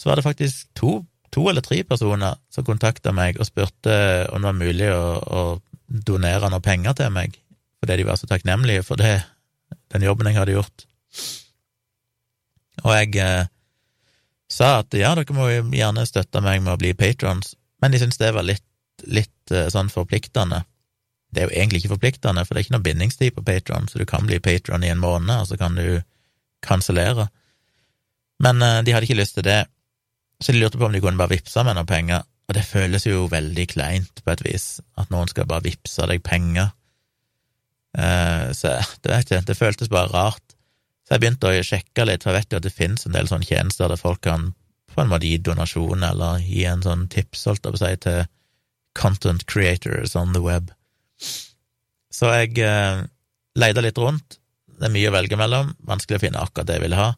så 0.00 0.10
var 0.10 0.20
det 0.20 0.26
faktisk 0.28 0.70
to, 0.78 1.00
to 1.34 1.44
eller 1.50 1.64
tre 1.64 1.82
personer 1.84 2.38
som 2.52 2.66
kontakta 2.66 3.12
meg 3.16 3.40
og 3.40 3.48
spurte 3.48 3.96
om 4.30 4.40
det 4.40 4.48
var 4.48 4.60
mulig 4.60 4.88
å, 4.94 5.04
å 5.20 5.42
donere 5.90 6.48
noe 6.52 6.64
penger 6.64 6.96
til 6.96 7.12
meg, 7.14 7.36
fordi 7.80 8.00
de 8.00 8.08
var 8.08 8.20
så 8.20 8.28
takknemlige 8.30 8.86
for 8.86 9.00
det, 9.00 9.18
den 9.92 10.06
jobben 10.06 10.30
jeg 10.30 10.38
hadde 10.38 10.56
gjort. 10.56 10.86
Og 12.84 12.92
jeg 12.94 13.16
eh, 13.20 13.48
sa 14.50 14.80
at 14.80 14.96
ja, 14.96 15.12
dere 15.18 15.36
må 15.36 15.48
gjerne 15.50 16.06
støtte 16.08 16.42
meg 16.44 16.62
med 16.64 16.74
å 16.74 16.80
bli 16.80 16.94
patrons, 16.96 17.54
men 17.82 17.92
de 17.92 18.00
syntes 18.00 18.20
det 18.20 18.32
var 18.36 18.46
litt, 18.46 18.66
litt 19.04 19.54
eh, 19.54 19.68
sånn 19.72 19.92
forpliktende. 19.92 20.62
Det 21.30 21.42
er 21.42 21.46
jo 21.46 21.54
egentlig 21.54 21.82
ikke 21.82 21.94
forpliktende, 21.94 22.44
for 22.44 22.54
det 22.54 22.60
er 22.60 22.66
ikke 22.66 22.76
noe 22.76 22.86
bindingstid 22.86 23.34
på 23.36 23.44
Patron, 23.46 23.86
så 23.88 24.00
du 24.00 24.06
kan 24.08 24.26
bli 24.26 24.40
patron 24.42 24.82
i 24.84 24.90
en 24.90 25.02
måned, 25.02 25.30
og 25.36 25.46
så 25.46 25.58
kan 25.60 25.76
du 25.78 26.00
kansellere. 26.66 27.28
Men 28.42 28.62
eh, 28.62 28.80
de 28.82 28.94
hadde 28.94 29.06
ikke 29.06 29.20
lyst 29.20 29.38
til 29.38 29.46
det, 29.46 29.62
så 30.40 30.52
de 30.52 30.60
lurte 30.62 30.80
på 30.80 30.88
om 30.88 30.92
de 30.96 31.02
kunne 31.04 31.20
bare 31.20 31.36
vippse 31.36 31.62
meg 31.64 31.76
noen 31.76 31.88
penger, 31.88 32.26
og 32.50 32.56
det 32.56 32.66
føles 32.66 33.06
jo 33.06 33.28
veldig 33.30 33.66
kleint, 33.70 34.22
på 34.24 34.32
et 34.32 34.42
vis, 34.42 34.80
at 34.98 35.12
noen 35.14 35.30
skal 35.30 35.46
bare 35.46 35.68
vippse 35.68 36.06
deg 36.10 36.22
penger. 36.26 36.72
Uh, 37.94 38.50
så 38.54 38.78
det 39.02 39.12
vet 39.12 39.30
jeg, 39.30 39.46
det 39.46 39.58
føltes 39.58 39.90
bare 39.92 40.10
rart. 40.10 40.56
Så 41.06 41.14
jeg 41.14 41.22
begynte 41.22 41.50
å 41.50 41.62
sjekke 41.66 42.06
litt, 42.08 42.24
for 42.24 42.34
jeg 42.34 42.42
vet 42.42 42.54
jo 42.54 42.58
at 42.58 42.66
det 42.66 42.74
finnes 42.74 43.06
en 43.06 43.14
del 43.14 43.30
sånne 43.30 43.46
tjenester 43.46 43.90
der 43.90 44.00
folk 44.00 44.24
kan 44.26 44.50
på 44.90 45.04
en 45.04 45.12
måte 45.12 45.30
gi 45.30 45.38
donasjon, 45.38 46.02
eller 46.06 46.42
gi 46.42 46.64
en 46.66 46.82
sånn 46.82 47.06
tips, 47.12 47.46
holdt 47.46 47.66
jeg 47.66 47.76
på 47.76 47.78
å 47.78 47.82
si, 47.84 47.92
til 48.02 48.20
content 48.98 49.46
creators 49.46 50.16
on 50.18 50.34
the 50.34 50.42
web. 50.42 50.72
Så 52.10 52.30
jeg 52.34 52.58
eh, 52.64 53.04
leide 53.58 53.84
litt 53.84 53.98
rundt. 54.00 54.38
Det 54.80 54.88
er 54.88 54.94
mye 54.94 55.10
å 55.10 55.14
velge 55.14 55.36
mellom, 55.36 55.74
vanskelig 55.84 56.16
å 56.16 56.22
finne 56.22 56.40
akkurat 56.40 56.68
det 56.68 56.78
jeg 56.78 56.86
ville 56.86 57.00
ha. 57.00 57.10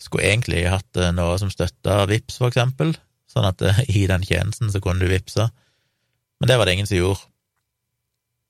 Skulle 0.00 0.30
egentlig 0.30 0.62
hatt 0.68 1.00
eh, 1.00 1.14
noe 1.16 1.38
som 1.40 1.50
støtta 1.52 2.04
VIPS, 2.08 2.38
for 2.40 2.52
eksempel, 2.52 2.94
sånn 3.30 3.48
at 3.48 3.62
eh, 3.64 3.80
i 4.00 4.02
den 4.10 4.26
tjenesten 4.26 4.72
så 4.72 4.82
kunne 4.84 5.04
du 5.04 5.12
vippse, 5.12 5.44
men 6.36 6.50
det 6.50 6.58
var 6.60 6.68
det 6.68 6.76
ingen 6.76 6.88
som 6.88 7.00
gjorde. 7.00 7.24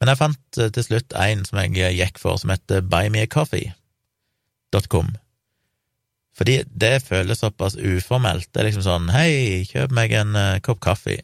Men 0.01 0.11
jeg 0.13 0.21
fant 0.21 0.61
eh, 0.61 0.73
til 0.75 0.85
slutt 0.87 1.11
en 1.19 1.41
som 1.47 1.57
jeg 1.63 1.95
gikk 1.99 2.17
for, 2.23 2.35
som 2.39 2.53
heter 2.55 2.79
buymeacoffee.com. 2.87 5.09
Fordi 6.37 6.57
det 6.69 7.07
føles 7.07 7.41
såpass 7.41 7.75
uformelt. 7.81 8.49
Det 8.53 8.61
er 8.61 8.67
liksom 8.69 8.85
sånn 8.85 9.07
hei, 9.15 9.65
kjøp 9.71 9.91
meg 9.97 10.13
en 10.19 10.37
kopp 10.67 10.81
kaffe, 10.85 11.17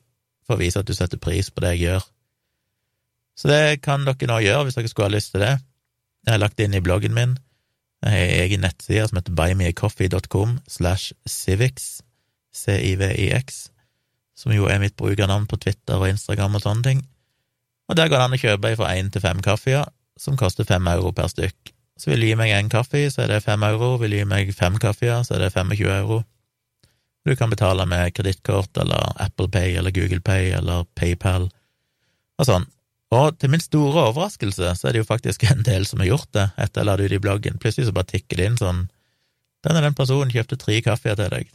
for 0.46 0.56
å 0.56 0.62
vise 0.62 0.80
at 0.80 0.88
du 0.88 0.94
setter 0.96 1.20
pris 1.20 1.52
på 1.52 1.60
det 1.60 1.74
jeg 1.74 1.84
gjør. 1.90 2.02
Så 3.38 3.48
det 3.48 3.82
kan 3.84 4.04
dere 4.06 4.28
nå 4.28 4.38
gjøre 4.44 4.66
hvis 4.66 4.78
dere 4.78 4.90
skulle 4.90 5.08
ha 5.10 5.16
lyst 5.16 5.32
til 5.34 5.44
det. 5.44 5.56
Jeg 6.26 6.34
har 6.34 6.42
lagt 6.42 6.58
det 6.58 6.68
inn 6.68 6.78
i 6.78 6.84
bloggen 6.84 7.14
min. 7.16 7.36
Jeg 8.02 8.12
har 8.12 8.24
en 8.24 8.40
egen 8.44 8.64
nettside 8.66 9.06
som 9.08 9.18
heter 9.18 9.36
buymeacoffee.com 9.38 10.58
slash 10.70 11.14
civics, 11.26 12.02
c-i-v-i-x, 12.54 13.68
som 14.38 14.54
jo 14.54 14.66
er 14.70 14.82
mitt 14.82 14.96
brukernavn 14.98 15.46
på 15.50 15.58
Twitter 15.62 16.00
og 16.00 16.10
Instagram 16.10 16.58
og 16.58 16.64
sånne 16.64 16.86
ting. 16.86 17.04
Og 17.90 17.98
der 17.98 18.10
går 18.10 18.18
det 18.18 18.26
an 18.26 18.36
å 18.36 18.42
kjøpe 18.42 18.74
fra 18.78 18.90
én 18.96 19.10
til 19.12 19.22
fem 19.24 19.42
kaffer, 19.44 19.86
som 20.18 20.36
koster 20.38 20.66
fem 20.68 20.86
euro 20.90 21.12
per 21.14 21.30
stykk. 21.30 21.72
Så 21.98 22.10
vil 22.10 22.22
du 22.22 22.26
gi 22.26 22.36
meg 22.38 22.52
én 22.56 22.70
kaffe, 22.72 23.04
så 23.12 23.24
er 23.24 23.34
det 23.34 23.44
fem 23.44 23.62
euro. 23.66 23.94
Vil 24.00 24.14
du 24.14 24.18
gi 24.18 24.28
meg 24.28 24.50
fem 24.56 24.78
kaffer, 24.82 25.22
så 25.26 25.36
er 25.36 25.44
det 25.44 25.52
25 25.54 25.90
euro. 26.00 26.22
Du 27.22 27.36
kan 27.38 27.50
betale 27.52 27.86
med 27.86 28.14
kredittkort 28.16 28.76
eller 28.82 29.12
Apple 29.22 29.48
Pay 29.48 29.76
eller 29.78 29.94
Google 29.94 30.20
Pay 30.20 30.50
eller 30.58 30.88
PayPal 30.98 31.46
og 31.46 32.48
sånn. 32.48 32.66
Og 33.12 33.36
til 33.38 33.52
min 33.52 33.60
store 33.60 34.06
overraskelse 34.08 34.72
så 34.78 34.88
er 34.88 34.94
det 34.94 35.02
jo 35.02 35.08
faktisk 35.08 35.44
en 35.50 35.64
del 35.66 35.86
som 35.88 36.02
har 36.02 36.12
gjort 36.12 36.30
det 36.36 36.48
etter 36.56 36.82
jeg 36.82 36.88
la 36.88 36.98
det 36.98 37.08
ut 37.08 37.16
i 37.18 37.22
bloggen. 37.22 37.58
Plutselig 37.62 37.90
så 37.90 37.96
bare 37.96 38.12
tikker 38.14 38.40
det 38.40 38.50
inn 38.50 38.60
sånn 38.60 38.86
Den 39.62 39.78
og 39.78 39.84
den 39.84 39.94
personen 39.98 40.32
kjøpte 40.32 40.58
tre 40.58 40.80
kaffeer 40.82 41.18
til 41.18 41.28
deg. 41.30 41.50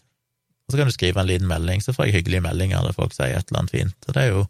Og 0.67 0.73
så 0.73 0.79
kan 0.79 0.87
du 0.87 0.93
skrive 0.95 1.19
en 1.19 1.27
liten 1.27 1.47
melding, 1.47 1.81
så 1.83 1.91
får 1.95 2.07
jeg 2.07 2.21
hyggelige 2.21 2.43
meldinger 2.43 2.83
der 2.83 2.95
folk 2.95 3.15
sier 3.15 3.35
et 3.35 3.49
eller 3.49 3.63
annet 3.63 3.73
fint. 3.73 3.97
Og 4.07 4.15
det 4.15 4.23
er 4.23 4.29
jo 4.31 4.45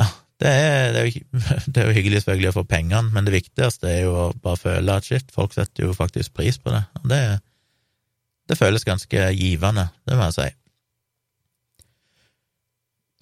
Ja, 0.00 0.06
det 0.40 0.48
er, 0.48 0.92
det 0.94 1.00
er, 1.00 1.06
jo, 1.06 1.42
det 1.72 1.82
er 1.82 1.88
jo 1.90 1.96
hyggelig 1.98 2.22
selvfølgelig 2.22 2.52
å 2.52 2.56
få 2.56 2.64
pengene, 2.68 3.12
men 3.12 3.28
det 3.28 3.34
viktigste 3.34 3.90
er 3.90 4.00
jo 4.06 4.14
å 4.16 4.26
bare 4.32 4.60
føle 4.60 4.96
at 4.96 5.08
shit, 5.08 5.28
folk 5.34 5.52
setter 5.56 5.86
jo 5.86 5.96
faktisk 5.96 6.32
pris 6.36 6.56
på 6.56 6.72
det. 6.72 6.82
Og 7.02 7.12
det, 7.12 7.20
det 8.48 8.58
føles 8.60 8.88
ganske 8.88 9.28
givende, 9.36 9.90
det 10.08 10.16
må 10.16 10.30
jeg 10.30 10.38
si. 10.38 10.48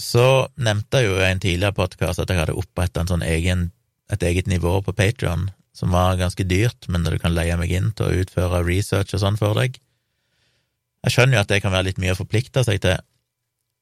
Så 0.01 0.49
nevnte 0.57 1.03
jeg 1.03 1.11
jo 1.11 1.19
i 1.19 1.27
en 1.29 1.43
tidligere 1.43 1.77
podkast 1.77 2.23
at 2.23 2.31
jeg 2.33 2.41
hadde 2.41 2.57
oppretta 2.57 3.05
sånn 3.09 3.25
et 3.27 4.23
eget 4.25 4.49
nivå 4.49 4.79
på 4.83 4.95
Patrion 4.97 5.51
som 5.77 5.93
var 5.95 6.17
ganske 6.19 6.45
dyrt, 6.49 6.89
men 6.89 7.05
der 7.05 7.15
du 7.15 7.23
kan 7.23 7.35
leie 7.37 7.57
meg 7.61 7.73
inn 7.73 7.93
til 7.97 8.09
å 8.09 8.23
utføre 8.23 8.65
research 8.67 9.15
og 9.15 9.23
sånn 9.23 9.39
for 9.41 9.55
deg. 9.57 9.77
Jeg 11.05 11.15
skjønner 11.15 11.39
jo 11.39 11.43
at 11.45 11.53
det 11.53 11.61
kan 11.65 11.73
være 11.73 11.91
litt 11.91 12.01
mye 12.01 12.15
å 12.17 12.19
forplikte 12.19 12.65
seg 12.67 12.81
til, 12.85 12.99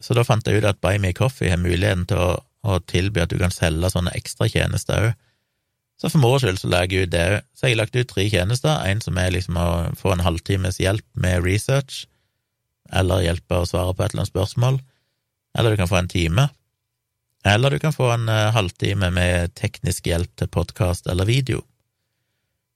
så 0.02 0.14
da 0.14 0.26
fant 0.26 0.46
jeg 0.46 0.60
ut 0.60 0.68
at 0.68 0.82
Buy 0.82 0.98
Me 1.02 1.14
Coffee 1.16 1.50
har 1.50 1.58
muligheten 1.58 2.04
til 2.10 2.20
å, 2.22 2.28
å 2.66 2.78
tilby 2.86 3.24
at 3.24 3.32
du 3.32 3.38
kan 3.40 3.54
selge 3.54 3.90
sånne 3.94 4.14
ekstratjenester 4.18 5.08
òg. 5.08 5.24
Så 5.98 6.12
for 6.12 6.22
moro 6.22 6.38
skyld 6.38 6.60
så 6.60 6.68
legger 6.70 7.00
jeg 7.00 7.08
ut 7.08 7.14
det 7.14 7.24
òg. 7.32 7.48
Så 7.58 7.66
jeg 7.66 7.74
har 7.74 7.80
lagt 7.80 7.96
ut 7.98 8.10
tre 8.10 8.28
tjenester, 8.30 8.76
en 8.86 9.02
som 9.02 9.18
er 9.18 9.32
liksom 9.34 9.58
å 9.58 9.70
få 9.98 10.12
en 10.14 10.22
halvtimes 10.22 10.78
hjelp 10.78 11.06
med 11.18 11.42
research, 11.46 12.04
eller 12.94 13.24
hjelpe 13.24 13.58
å 13.58 13.66
svare 13.66 13.94
på 13.94 14.04
et 14.04 14.12
eller 14.12 14.22
annet 14.22 14.34
spørsmål 14.34 14.78
eller 15.58 15.70
du 15.70 15.76
kan 15.76 15.88
få 15.88 15.96
en 15.96 16.08
time, 16.08 16.48
eller 17.44 17.70
du 17.70 17.78
kan 17.78 17.92
få 17.92 18.10
en 18.10 18.28
uh, 18.28 18.50
halvtime 18.54 19.10
med 19.10 19.54
teknisk 19.58 20.06
hjelp 20.06 20.30
til 20.38 20.50
podkast 20.54 21.06
eller 21.10 21.26
video. 21.26 21.64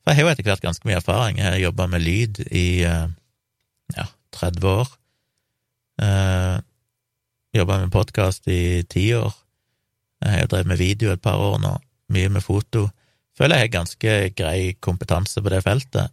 For 0.03 0.11
jeg 0.11 0.19
har 0.19 0.27
jo 0.27 0.33
etter 0.33 0.49
hvert 0.49 0.65
ganske 0.65 0.89
mye 0.89 0.99
erfaring, 0.99 1.39
jeg 1.39 1.47
har 1.47 1.63
jobba 1.63 1.87
med 1.93 2.03
lyd 2.03 2.43
i 2.51 2.83
uh, 2.83 3.07
ja, 3.95 4.09
30 4.35 4.67
år, 4.67 4.91
uh, 6.03 6.09
eh, 6.09 6.59
jobba 7.55 7.79
med 7.85 7.93
podkast 7.95 8.49
i 8.51 8.83
ti 8.91 9.13
år, 9.15 9.31
jeg 10.23 10.35
har 10.35 10.43
jo 10.43 10.51
drevet 10.51 10.73
med 10.73 10.83
video 10.83 11.13
et 11.13 11.23
par 11.23 11.39
år 11.39 11.61
nå, 11.63 11.77
mye 12.15 12.35
med 12.35 12.43
foto, 12.43 12.89
føler 13.39 13.61
jeg 13.61 13.69
har 13.69 13.77
ganske 13.79 14.17
grei 14.39 14.75
kompetanse 14.81 15.43
på 15.43 15.55
det 15.55 15.63
feltet, 15.63 16.11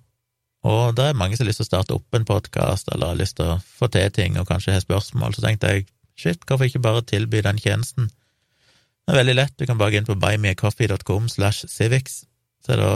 og 0.69 0.93
det 0.97 1.09
er 1.09 1.17
mange 1.17 1.37
som 1.37 1.45
har 1.45 1.49
lyst 1.49 1.63
til 1.63 1.69
å 1.69 1.71
starte 1.71 1.97
opp 1.97 2.17
en 2.17 2.27
podkast, 2.27 2.91
eller 2.93 3.13
har 3.13 3.21
lyst 3.21 3.39
til 3.39 3.55
å 3.55 3.61
få 3.63 3.89
til 3.89 4.11
ting 4.13 4.37
og 4.37 4.49
kanskje 4.49 4.75
har 4.75 4.83
spørsmål, 4.83 5.33
så 5.33 5.45
tenkte 5.47 5.71
jeg 5.73 5.87
Shit, 6.19 6.43
hvorfor 6.43 6.67
ikke 6.67 6.81
bare 6.83 7.05
tilby 7.07 7.39
den 7.45 7.59
tjenesten? 7.61 8.09
Det 8.09 9.13
er 9.13 9.21
veldig 9.21 9.35
lett, 9.37 9.55
du 9.57 9.65
kan 9.65 9.79
bare 9.79 9.93
gå 9.93 10.01
inn 10.01 10.09
på 10.09 10.17
buymeacoffee.com 10.19 11.29
slash 11.31 11.69
civics, 11.71 12.23
så 12.65 12.75
er 12.75 12.81
det 12.81 12.89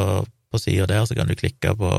på 0.53 0.59
sida 0.61 0.85
der, 0.91 1.05
så 1.07 1.15
kan 1.17 1.29
du 1.29 1.37
klikke 1.39 1.75
på 1.77 1.93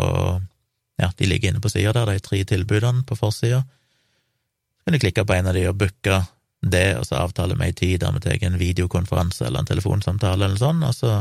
Ja, 1.01 1.09
de 1.19 1.27
ligger 1.27 1.51
inne 1.51 1.61
på 1.61 1.73
sida 1.73 1.91
der, 1.97 2.13
de 2.13 2.23
tre 2.23 2.45
tilbudene 2.47 3.03
på 3.03 3.17
forsida. 3.19 3.65
Så 3.65 4.87
kan 4.87 4.95
du 4.95 5.03
klikke 5.03 5.25
på 5.27 5.35
en 5.35 5.49
av 5.51 5.57
de 5.57 5.65
og 5.67 5.79
booke 5.81 6.21
det, 6.63 6.99
og 6.99 7.07
så 7.09 7.19
avtale 7.19 7.57
med 7.59 7.73
ei 7.73 7.75
tid 7.81 8.05
der 8.05 8.13
vi 8.15 8.23
tar 8.23 8.45
en 8.47 8.61
videokonferanse 8.61 9.49
eller 9.49 9.65
en 9.65 9.71
telefonsamtale 9.73 10.45
eller 10.45 10.61
sånn, 10.61 10.85
og 10.87 10.95
så 10.95 11.17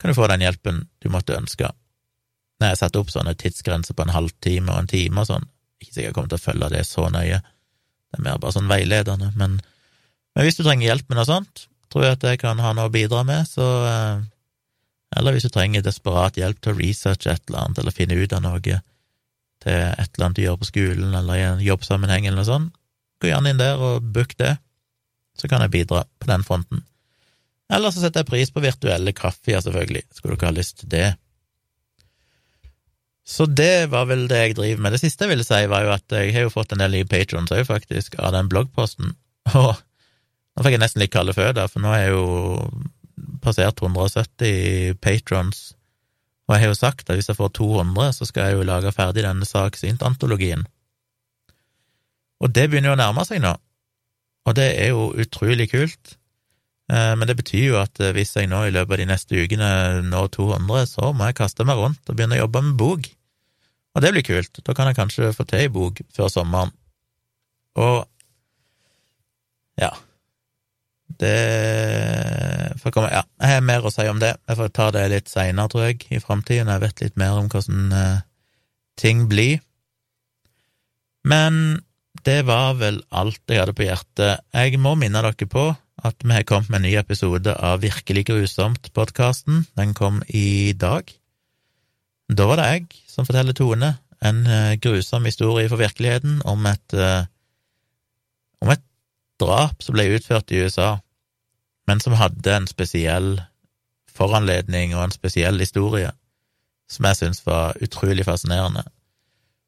kan 0.00 0.12
du 0.12 0.18
få 0.18 0.28
den 0.28 0.44
hjelpen 0.44 0.82
du 1.00 1.08
måtte 1.12 1.38
ønske. 1.38 1.70
Når 2.60 2.74
jeg 2.74 2.80
setter 2.82 3.00
opp 3.00 3.14
sånne 3.14 3.34
tidsgrenser 3.40 3.96
på 3.96 4.04
en 4.04 4.12
halvtime 4.12 4.72
og 4.72 4.82
en 4.82 4.92
time 4.92 5.22
og 5.22 5.30
sånn, 5.30 5.48
ikke 5.80 5.94
sikkert 5.94 6.08
jeg 6.10 6.16
kommer 6.18 6.32
til 6.34 6.40
å 6.40 6.44
følge 6.44 6.70
det 6.74 6.84
så 6.88 7.08
nøye. 7.08 7.40
Det 8.10 8.18
er 8.18 8.26
mer 8.26 8.40
bare 8.42 8.56
sånn 8.56 8.70
veiledende, 8.70 9.30
men, 9.38 9.58
men 10.34 10.46
hvis 10.46 10.58
du 10.58 10.64
trenger 10.64 10.88
hjelp 10.88 11.08
med 11.10 11.20
noe 11.20 11.28
sånt, 11.28 11.66
tror 11.90 12.06
jeg 12.06 12.18
at 12.18 12.26
jeg 12.26 12.40
kan 12.42 12.60
ha 12.62 12.72
noe 12.74 12.90
å 12.90 12.94
bidra 12.94 13.22
med, 13.26 13.48
så 13.50 13.66
eh, 13.86 14.28
Eller 15.18 15.34
hvis 15.34 15.48
du 15.48 15.50
trenger 15.50 15.82
desperat 15.82 16.36
hjelp 16.38 16.60
til 16.62 16.72
å 16.72 16.78
researche 16.78 17.32
et 17.32 17.48
eller 17.48 17.64
annet, 17.64 17.78
eller 17.82 17.94
finne 17.94 18.14
ut 18.14 18.32
av 18.32 18.44
noe 18.44 18.60
til 18.62 18.76
et 19.74 20.10
eller 20.14 20.26
annet 20.26 20.38
du 20.38 20.44
gjør 20.44 20.60
på 20.60 20.68
skolen, 20.68 21.14
eller 21.18 21.34
i 21.38 21.46
en 21.48 21.64
jobbsammenheng, 21.64 22.28
eller 22.28 22.38
noe 22.40 22.46
sånt, 22.46 22.76
gå 23.20 23.28
gjerne 23.28 23.50
inn 23.50 23.60
der 23.60 23.82
og 23.82 24.06
book 24.14 24.36
det, 24.38 24.54
så 25.36 25.50
kan 25.50 25.64
jeg 25.64 25.74
bidra 25.74 26.04
på 26.22 26.30
den 26.30 26.46
fronten. 26.46 26.84
Eller 27.70 27.92
så 27.92 28.02
setter 28.02 28.24
jeg 28.24 28.30
pris 28.30 28.54
på 28.54 28.62
virtuelle 28.64 29.12
kaffer, 29.16 29.60
selvfølgelig, 29.62 30.04
skulle 30.14 30.38
dere 30.38 30.50
ha 30.50 30.56
lyst 30.56 30.80
til 30.80 30.92
det. 30.94 31.08
Så 33.26 33.46
det 33.46 33.90
var 33.92 34.08
vel 34.10 34.24
det 34.30 34.38
jeg 34.40 34.56
driver 34.58 34.82
med. 34.82 34.94
Det 34.96 35.02
siste 35.02 35.26
jeg 35.26 35.34
ville 35.34 35.46
si, 35.46 35.60
var 35.70 35.84
jo 35.86 35.92
at 35.94 36.16
jeg 36.16 36.32
har 36.34 36.46
jo 36.46 36.54
fått 36.54 36.72
en 36.74 36.82
del 36.82 36.96
nye 36.96 37.08
patrons 37.08 37.52
òg, 37.54 37.62
faktisk, 37.68 38.16
av 38.18 38.34
den 38.34 38.48
bloggposten. 38.50 39.14
Og 39.60 39.74
nå 39.76 40.64
fikk 40.64 40.74
jeg 40.76 40.82
nesten 40.82 41.04
litt 41.04 41.14
kalde 41.14 41.36
føtter, 41.36 41.68
for 41.70 41.84
nå 41.84 41.92
har 41.92 42.02
jeg 42.04 42.16
jo 42.16 42.24
passert 43.44 43.80
170 43.80 44.98
patrons, 45.00 45.70
og 46.48 46.56
jeg 46.56 46.64
har 46.64 46.72
jo 46.72 46.78
sagt 46.80 47.06
at 47.06 47.18
hvis 47.18 47.30
jeg 47.30 47.38
får 47.38 47.52
200, 47.60 48.12
så 48.16 48.26
skal 48.26 48.48
jeg 48.48 48.58
jo 48.58 48.66
lage 48.66 48.92
ferdig 48.92 49.22
denne 49.22 49.46
saksint-antologien. 49.46 50.64
Og 52.42 52.50
det 52.50 52.66
begynner 52.70 52.90
jo 52.90 52.96
å 52.96 53.00
nærme 53.00 53.24
seg 53.28 53.42
nå, 53.44 53.52
og 54.48 54.56
det 54.58 54.66
er 54.82 54.90
jo 54.90 55.12
utrolig 55.22 55.68
kult. 55.70 56.16
Eh, 56.90 57.14
men 57.16 57.28
det 57.28 57.36
betyr 57.38 57.66
jo 57.68 57.78
at 57.78 58.00
eh, 58.02 58.12
hvis 58.16 58.34
jeg 58.34 58.50
nå 58.50 58.64
i 58.66 58.74
løpet 58.74 58.96
av 58.96 59.00
de 59.02 59.08
neste 59.12 59.38
ukene 59.38 59.70
når 60.08 60.30
200, 60.34 60.88
så 60.90 61.12
må 61.14 61.28
jeg 61.28 61.38
kaste 61.38 61.66
meg 61.68 61.78
rundt 61.78 62.10
og 62.10 62.16
begynne 62.16 62.38
å 62.38 62.44
jobbe 62.44 62.64
med 62.66 62.78
bok. 62.80 63.10
Og 63.94 64.02
det 64.02 64.12
blir 64.14 64.26
kult. 64.26 64.62
Da 64.66 64.74
kan 64.74 64.90
jeg 64.90 64.98
kanskje 64.98 65.32
få 65.34 65.46
til 65.46 65.64
ei 65.64 65.70
bok 65.72 66.02
før 66.14 66.30
sommeren. 66.32 66.72
Og 67.78 68.02
ja 69.78 69.92
Det 71.20 71.36
får 72.82 72.92
komme 72.92 73.12
Ja, 73.12 73.22
jeg 73.38 73.54
har 73.54 73.62
mer 73.64 73.86
å 73.86 73.92
si 73.94 74.06
om 74.10 74.18
det. 74.22 74.32
Jeg 74.48 74.58
får 74.58 74.72
ta 74.74 74.88
det 74.94 75.04
litt 75.12 75.30
seinere, 75.30 75.70
tror 75.70 75.86
jeg, 75.86 76.00
i 76.10 76.22
framtida, 76.22 76.66
jeg 76.66 76.82
vet 76.82 77.04
litt 77.04 77.20
mer 77.20 77.38
om 77.38 77.50
hvordan 77.50 77.94
uh, 77.94 78.22
ting 78.98 79.28
blir. 79.30 79.60
Men 81.22 81.80
det 82.26 82.40
var 82.48 82.74
vel 82.80 83.02
alt 83.10 83.42
jeg 83.46 83.62
hadde 83.62 83.76
på 83.76 83.86
hjertet. 83.86 84.42
Jeg 84.54 84.80
må 84.82 84.96
minne 84.98 85.22
dere 85.22 85.50
på 85.50 85.68
at 86.04 86.22
vi 86.24 86.32
har 86.32 86.46
kommet 86.48 86.70
med 86.70 86.80
en 86.80 86.86
ny 86.88 86.94
episode 87.00 87.54
av 87.54 87.82
Virkelig 87.84 88.26
grusomt-podkasten. 88.30 89.66
Den 89.76 89.94
kom 89.94 90.22
i 90.28 90.72
dag. 90.72 91.10
Da 92.30 92.46
var 92.46 92.60
det 92.60 92.68
jeg 92.70 92.86
som 93.10 93.26
forteller 93.26 93.56
Tone 93.56 93.94
en 94.20 94.40
uh, 94.46 94.76
grusom 94.80 95.24
historie 95.24 95.68
for 95.68 95.80
virkeligheten 95.80 96.40
om 96.44 96.66
et 96.68 96.94
uh, 96.94 97.24
om 98.60 98.72
et 98.72 98.82
drap 99.40 99.80
som 99.82 99.96
ble 99.96 100.10
utført 100.16 100.52
i 100.52 100.60
USA, 100.60 100.98
men 101.88 102.00
som 102.04 102.18
hadde 102.20 102.52
en 102.52 102.68
spesiell 102.68 103.38
foranledning 104.12 104.92
og 104.94 105.06
en 105.06 105.14
spesiell 105.14 105.56
historie 105.62 106.12
som 106.90 107.06
jeg 107.06 107.20
syntes 107.20 107.44
var 107.46 107.78
utrolig 107.80 108.26
fascinerende. 108.26 108.82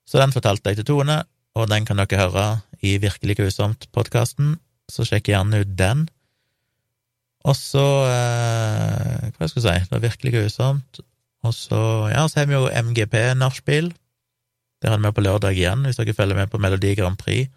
Så 0.08 0.18
den 0.18 0.34
fortalte 0.34 0.70
jeg 0.70 0.80
til 0.80 0.88
Tone, 0.90 1.22
og 1.54 1.68
den 1.70 1.86
kan 1.86 2.00
dere 2.00 2.18
høre 2.18 2.46
i 2.82 2.96
Virkelig 2.98 3.38
grusomt-podkasten, 3.38 4.56
så 4.90 5.06
sjekk 5.06 5.30
gjerne 5.30 5.62
ut 5.62 5.76
den. 5.78 6.08
Og 7.48 7.56
så 7.58 7.86
eh, 8.06 9.32
Hva 9.34 9.48
skal 9.48 9.58
jeg 9.58 9.64
si, 9.64 9.88
det 9.88 9.96
var 9.96 10.04
virkelig 10.04 10.34
grusomt. 10.36 11.02
Og 11.42 11.56
så 11.56 11.80
ja, 12.12 12.22
så 12.30 12.42
har 12.42 12.46
vi 12.50 12.54
jo 12.54 12.70
MGP-nachspiel. 12.70 13.90
Det 14.82 14.90
har 14.90 15.02
vi 15.02 15.10
på 15.14 15.24
lørdag 15.24 15.58
igjen, 15.58 15.82
hvis 15.86 15.98
dere 15.98 16.14
følger 16.14 16.38
med 16.38 16.50
på 16.52 16.60
Melodi 16.62 16.94
Grand 16.98 17.18
Prix. 17.18 17.50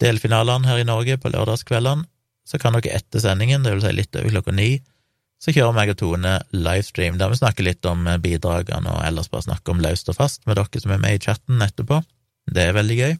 Delfinalene 0.00 0.68
her 0.68 0.80
i 0.80 0.88
Norge 0.88 1.18
på 1.20 1.32
lørdagskveldene. 1.32 2.08
Så 2.48 2.60
kan 2.60 2.76
dere 2.76 2.98
etter 2.98 3.22
sendingen, 3.24 3.64
det 3.64 3.72
vil 3.72 3.84
si 3.84 3.92
litt 3.96 4.16
over 4.20 4.32
klokka 4.34 4.52
ni, 4.52 4.74
så 5.40 5.52
kjører 5.52 5.76
meg 5.76 5.92
og 5.92 5.98
Tone 6.00 6.32
livestream 6.56 7.16
der 7.20 7.32
vi 7.32 7.38
snakker 7.40 7.66
litt 7.66 7.84
om 7.88 8.06
eh, 8.08 8.20
bidragene, 8.20 8.88
og 8.88 9.04
ellers 9.04 9.30
bare 9.32 9.46
snakker 9.46 9.74
om 9.74 9.82
løst 9.84 10.08
og 10.12 10.18
fast 10.18 10.44
med 10.48 10.56
dere 10.60 10.80
som 10.80 10.94
er 10.94 11.02
med 11.02 11.16
i 11.16 11.22
chatten 11.24 11.64
etterpå. 11.64 12.00
Det 12.52 12.64
er 12.64 12.76
veldig 12.76 12.98
gøy. 13.00 13.16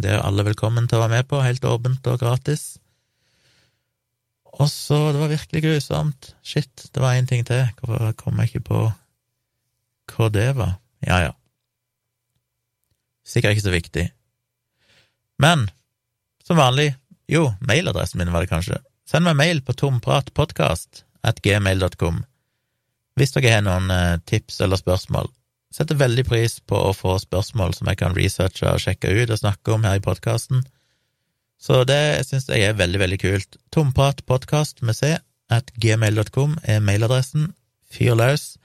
Det 0.00 0.12
er 0.12 0.24
alle 0.24 0.46
velkommen 0.46 0.88
til 0.88 0.98
å 0.98 1.04
være 1.04 1.18
med 1.18 1.28
på, 1.28 1.40
helt 1.44 1.64
åpent 1.68 2.08
og 2.08 2.20
gratis. 2.22 2.76
Og 4.62 4.70
så 4.70 4.98
Det 5.12 5.20
var 5.20 5.32
virkelig 5.32 5.62
grusomt. 5.64 6.32
Shit, 6.42 6.88
det 6.94 7.02
var 7.02 7.16
én 7.18 7.26
ting 7.26 7.44
til. 7.46 7.66
Hvorfor 7.82 8.12
kom 8.18 8.38
jeg 8.40 8.52
ikke 8.52 8.68
på 8.70 8.82
hva 10.12 10.28
det 10.30 10.50
var? 10.56 10.76
Ja, 11.02 11.18
ja. 11.18 11.32
Sikkert 13.26 13.56
ikke 13.56 13.68
så 13.68 13.74
viktig. 13.74 14.04
Men 15.38 15.70
som 16.44 16.58
vanlig, 16.58 16.92
jo, 17.30 17.48
mailadressen 17.60 18.20
min 18.20 18.32
var 18.32 18.44
det 18.44 18.52
kanskje. 18.52 18.78
Send 19.08 19.26
meg 19.26 19.38
mail 19.38 19.62
på 19.66 19.74
tompratpodkast 19.78 21.04
at 21.26 21.42
gmail.com 21.42 22.22
hvis 23.18 23.34
dere 23.34 23.56
har 23.56 23.64
noen 23.64 23.90
eh, 23.92 24.20
tips 24.28 24.60
eller 24.64 24.80
spørsmål. 24.80 25.28
Setter 25.72 25.98
veldig 26.00 26.24
pris 26.28 26.58
på 26.68 26.76
å 26.76 26.92
få 26.96 27.16
spørsmål 27.20 27.74
som 27.76 27.88
jeg 27.90 28.00
kan 28.00 28.16
researche 28.16 28.68
og 28.68 28.80
sjekke 28.80 29.12
ut 29.12 29.32
og 29.32 29.40
snakke 29.40 29.74
om 29.74 29.84
her 29.88 30.00
i 30.00 30.04
podkasten. 30.04 30.64
Så 31.62 31.84
det 31.86 32.24
syns 32.26 32.48
jeg 32.50 32.66
er 32.66 32.78
veldig, 32.78 32.98
veldig 33.04 33.20
kult. 33.22 33.60
Tompratpodkast 33.74 34.82
med 34.82 34.98
C 34.98 35.14
at 35.52 35.70
gmail.com 35.78 36.56
er 36.66 36.82
mailadressen. 36.82 37.52
Fyr 37.92 38.16
løs. 38.18 38.56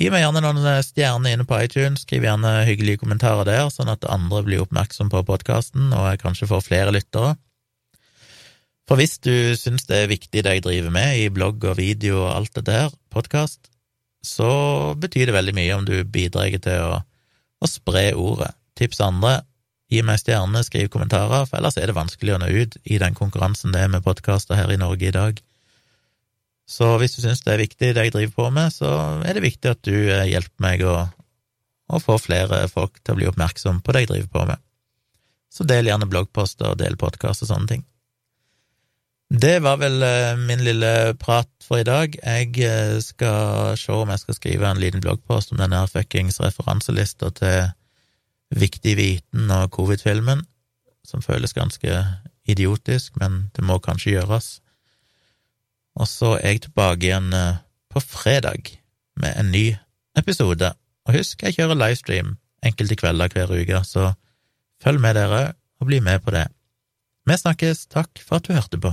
Gi 0.00 0.08
meg 0.08 0.22
gjerne 0.22 0.40
noen 0.40 0.64
eh, 0.64 0.80
stjerner 0.84 1.34
inne 1.34 1.44
på 1.44 1.58
iTunes, 1.60 2.06
skriv 2.06 2.24
gjerne 2.24 2.62
hyggelige 2.64 3.02
kommentarer 3.02 3.44
der, 3.44 3.66
sånn 3.72 3.90
at 3.92 4.06
andre 4.08 4.40
blir 4.46 4.62
oppmerksom 4.64 5.10
på 5.12 5.20
podkasten, 5.28 5.90
og 5.92 6.06
jeg 6.08 6.22
kanskje 6.22 6.48
får 6.48 6.64
flere 6.64 6.94
lyttere. 6.94 7.34
For 8.88 8.96
hvis 8.96 9.18
du 9.22 9.52
syns 9.58 9.84
det 9.90 9.98
er 10.00 10.10
viktig 10.10 10.42
det 10.46 10.54
jeg 10.56 10.64
driver 10.64 10.94
med 10.94 11.18
i 11.20 11.28
blogg 11.30 11.66
og 11.68 11.76
video 11.78 12.22
og 12.22 12.32
alt 12.32 12.56
det 12.56 12.64
der, 12.70 12.94
podkast, 13.12 13.68
så 14.24 14.48
betyr 15.00 15.28
det 15.28 15.36
veldig 15.36 15.54
mye 15.56 15.76
om 15.76 15.84
du 15.88 15.98
bidrar 16.08 16.56
til 16.64 16.86
å, 16.86 16.96
å 17.60 17.68
spre 17.68 18.10
ordet. 18.16 18.54
Tips 18.80 19.02
andre, 19.04 19.42
gi 19.90 20.02
meg 20.06 20.20
stjerne, 20.22 20.62
skriv 20.66 20.88
kommentarer, 20.92 21.46
for 21.48 21.58
ellers 21.58 21.78
er 21.80 21.90
det 21.90 21.96
vanskelig 21.98 22.36
å 22.36 22.40
nå 22.42 22.50
ut 22.50 22.76
i 22.84 22.98
den 23.02 23.16
konkurransen 23.18 23.74
det 23.74 23.84
er 23.84 23.92
med 23.92 24.04
podkaster 24.06 24.58
her 24.58 24.70
i 24.70 24.78
Norge 24.80 25.08
i 25.08 25.14
dag. 25.14 25.40
Så 26.70 26.92
hvis 27.02 27.16
du 27.16 27.24
syns 27.24 27.42
det 27.42 27.56
er 27.56 27.64
viktig, 27.64 27.92
det 27.96 28.06
jeg 28.06 28.14
driver 28.14 28.34
på 28.36 28.48
med, 28.54 28.70
så 28.70 28.90
er 29.26 29.34
det 29.34 29.42
viktig 29.42 29.72
at 29.72 29.82
du 29.86 29.94
eh, 29.96 30.28
hjelper 30.30 30.62
meg 30.62 30.84
å, 30.86 30.96
å 31.90 32.02
få 32.02 32.20
flere 32.22 32.62
folk 32.70 33.00
til 33.02 33.16
å 33.16 33.18
bli 33.18 33.30
oppmerksom 33.32 33.82
på 33.82 33.96
det 33.96 34.04
jeg 34.04 34.12
driver 34.12 34.34
på 34.36 34.44
med. 34.52 34.66
Så 35.50 35.66
del 35.66 35.90
gjerne 35.90 36.06
bloggposter 36.06 36.70
og 36.70 36.78
del 36.78 36.94
podkast 37.00 37.42
og 37.42 37.50
sånne 37.50 37.72
ting. 37.72 37.86
Det 39.30 39.60
var 39.62 39.82
vel 39.82 40.02
eh, 40.02 40.36
min 40.38 40.62
lille 40.66 41.16
prat 41.18 41.50
for 41.62 41.82
i 41.82 41.86
dag. 41.86 42.14
Jeg 42.18 42.54
eh, 42.66 42.96
skal 43.02 43.76
se 43.78 43.94
om 43.94 44.10
jeg 44.10 44.22
skal 44.22 44.38
skrive 44.38 44.70
en 44.70 44.80
liten 44.82 45.02
bloggpost 45.02 45.50
om 45.50 45.58
denne 45.58 45.82
fuckings 45.90 46.38
referanselista 46.42 47.30
til 47.34 47.74
Viktig 48.50 48.96
viten 48.98 49.50
og 49.54 49.70
covid-filmen, 49.76 50.42
som 51.06 51.22
føles 51.22 51.54
ganske 51.54 52.02
idiotisk, 52.50 53.16
men 53.20 53.50
det 53.56 53.64
må 53.64 53.78
kanskje 53.78 54.16
gjøres. 54.16 54.58
Og 56.00 56.08
så 56.08 56.36
er 56.38 56.54
jeg 56.54 56.64
tilbake 56.66 57.06
igjen 57.06 57.32
eh, 57.34 57.60
på 57.90 58.02
fredag 58.02 58.72
med 59.20 59.36
en 59.38 59.50
ny 59.54 59.64
episode. 60.18 60.72
Og 61.06 61.18
husk, 61.18 61.42
jeg 61.42 61.58
kjører 61.58 61.78
livestream 61.78 62.36
enkelte 62.66 62.96
kvelder 63.00 63.32
hver 63.34 63.52
uke, 63.54 63.84
så 63.84 64.12
følg 64.82 65.00
med 65.00 65.16
dere 65.16 65.52
og 65.80 65.88
bli 65.88 66.00
med 66.04 66.20
på 66.24 66.34
det. 66.34 66.46
Vi 67.26 67.36
snakkes. 67.36 67.86
Takk 67.92 68.20
for 68.24 68.40
at 68.40 68.48
du 68.48 68.56
hørte 68.56 68.80
på. 68.80 68.92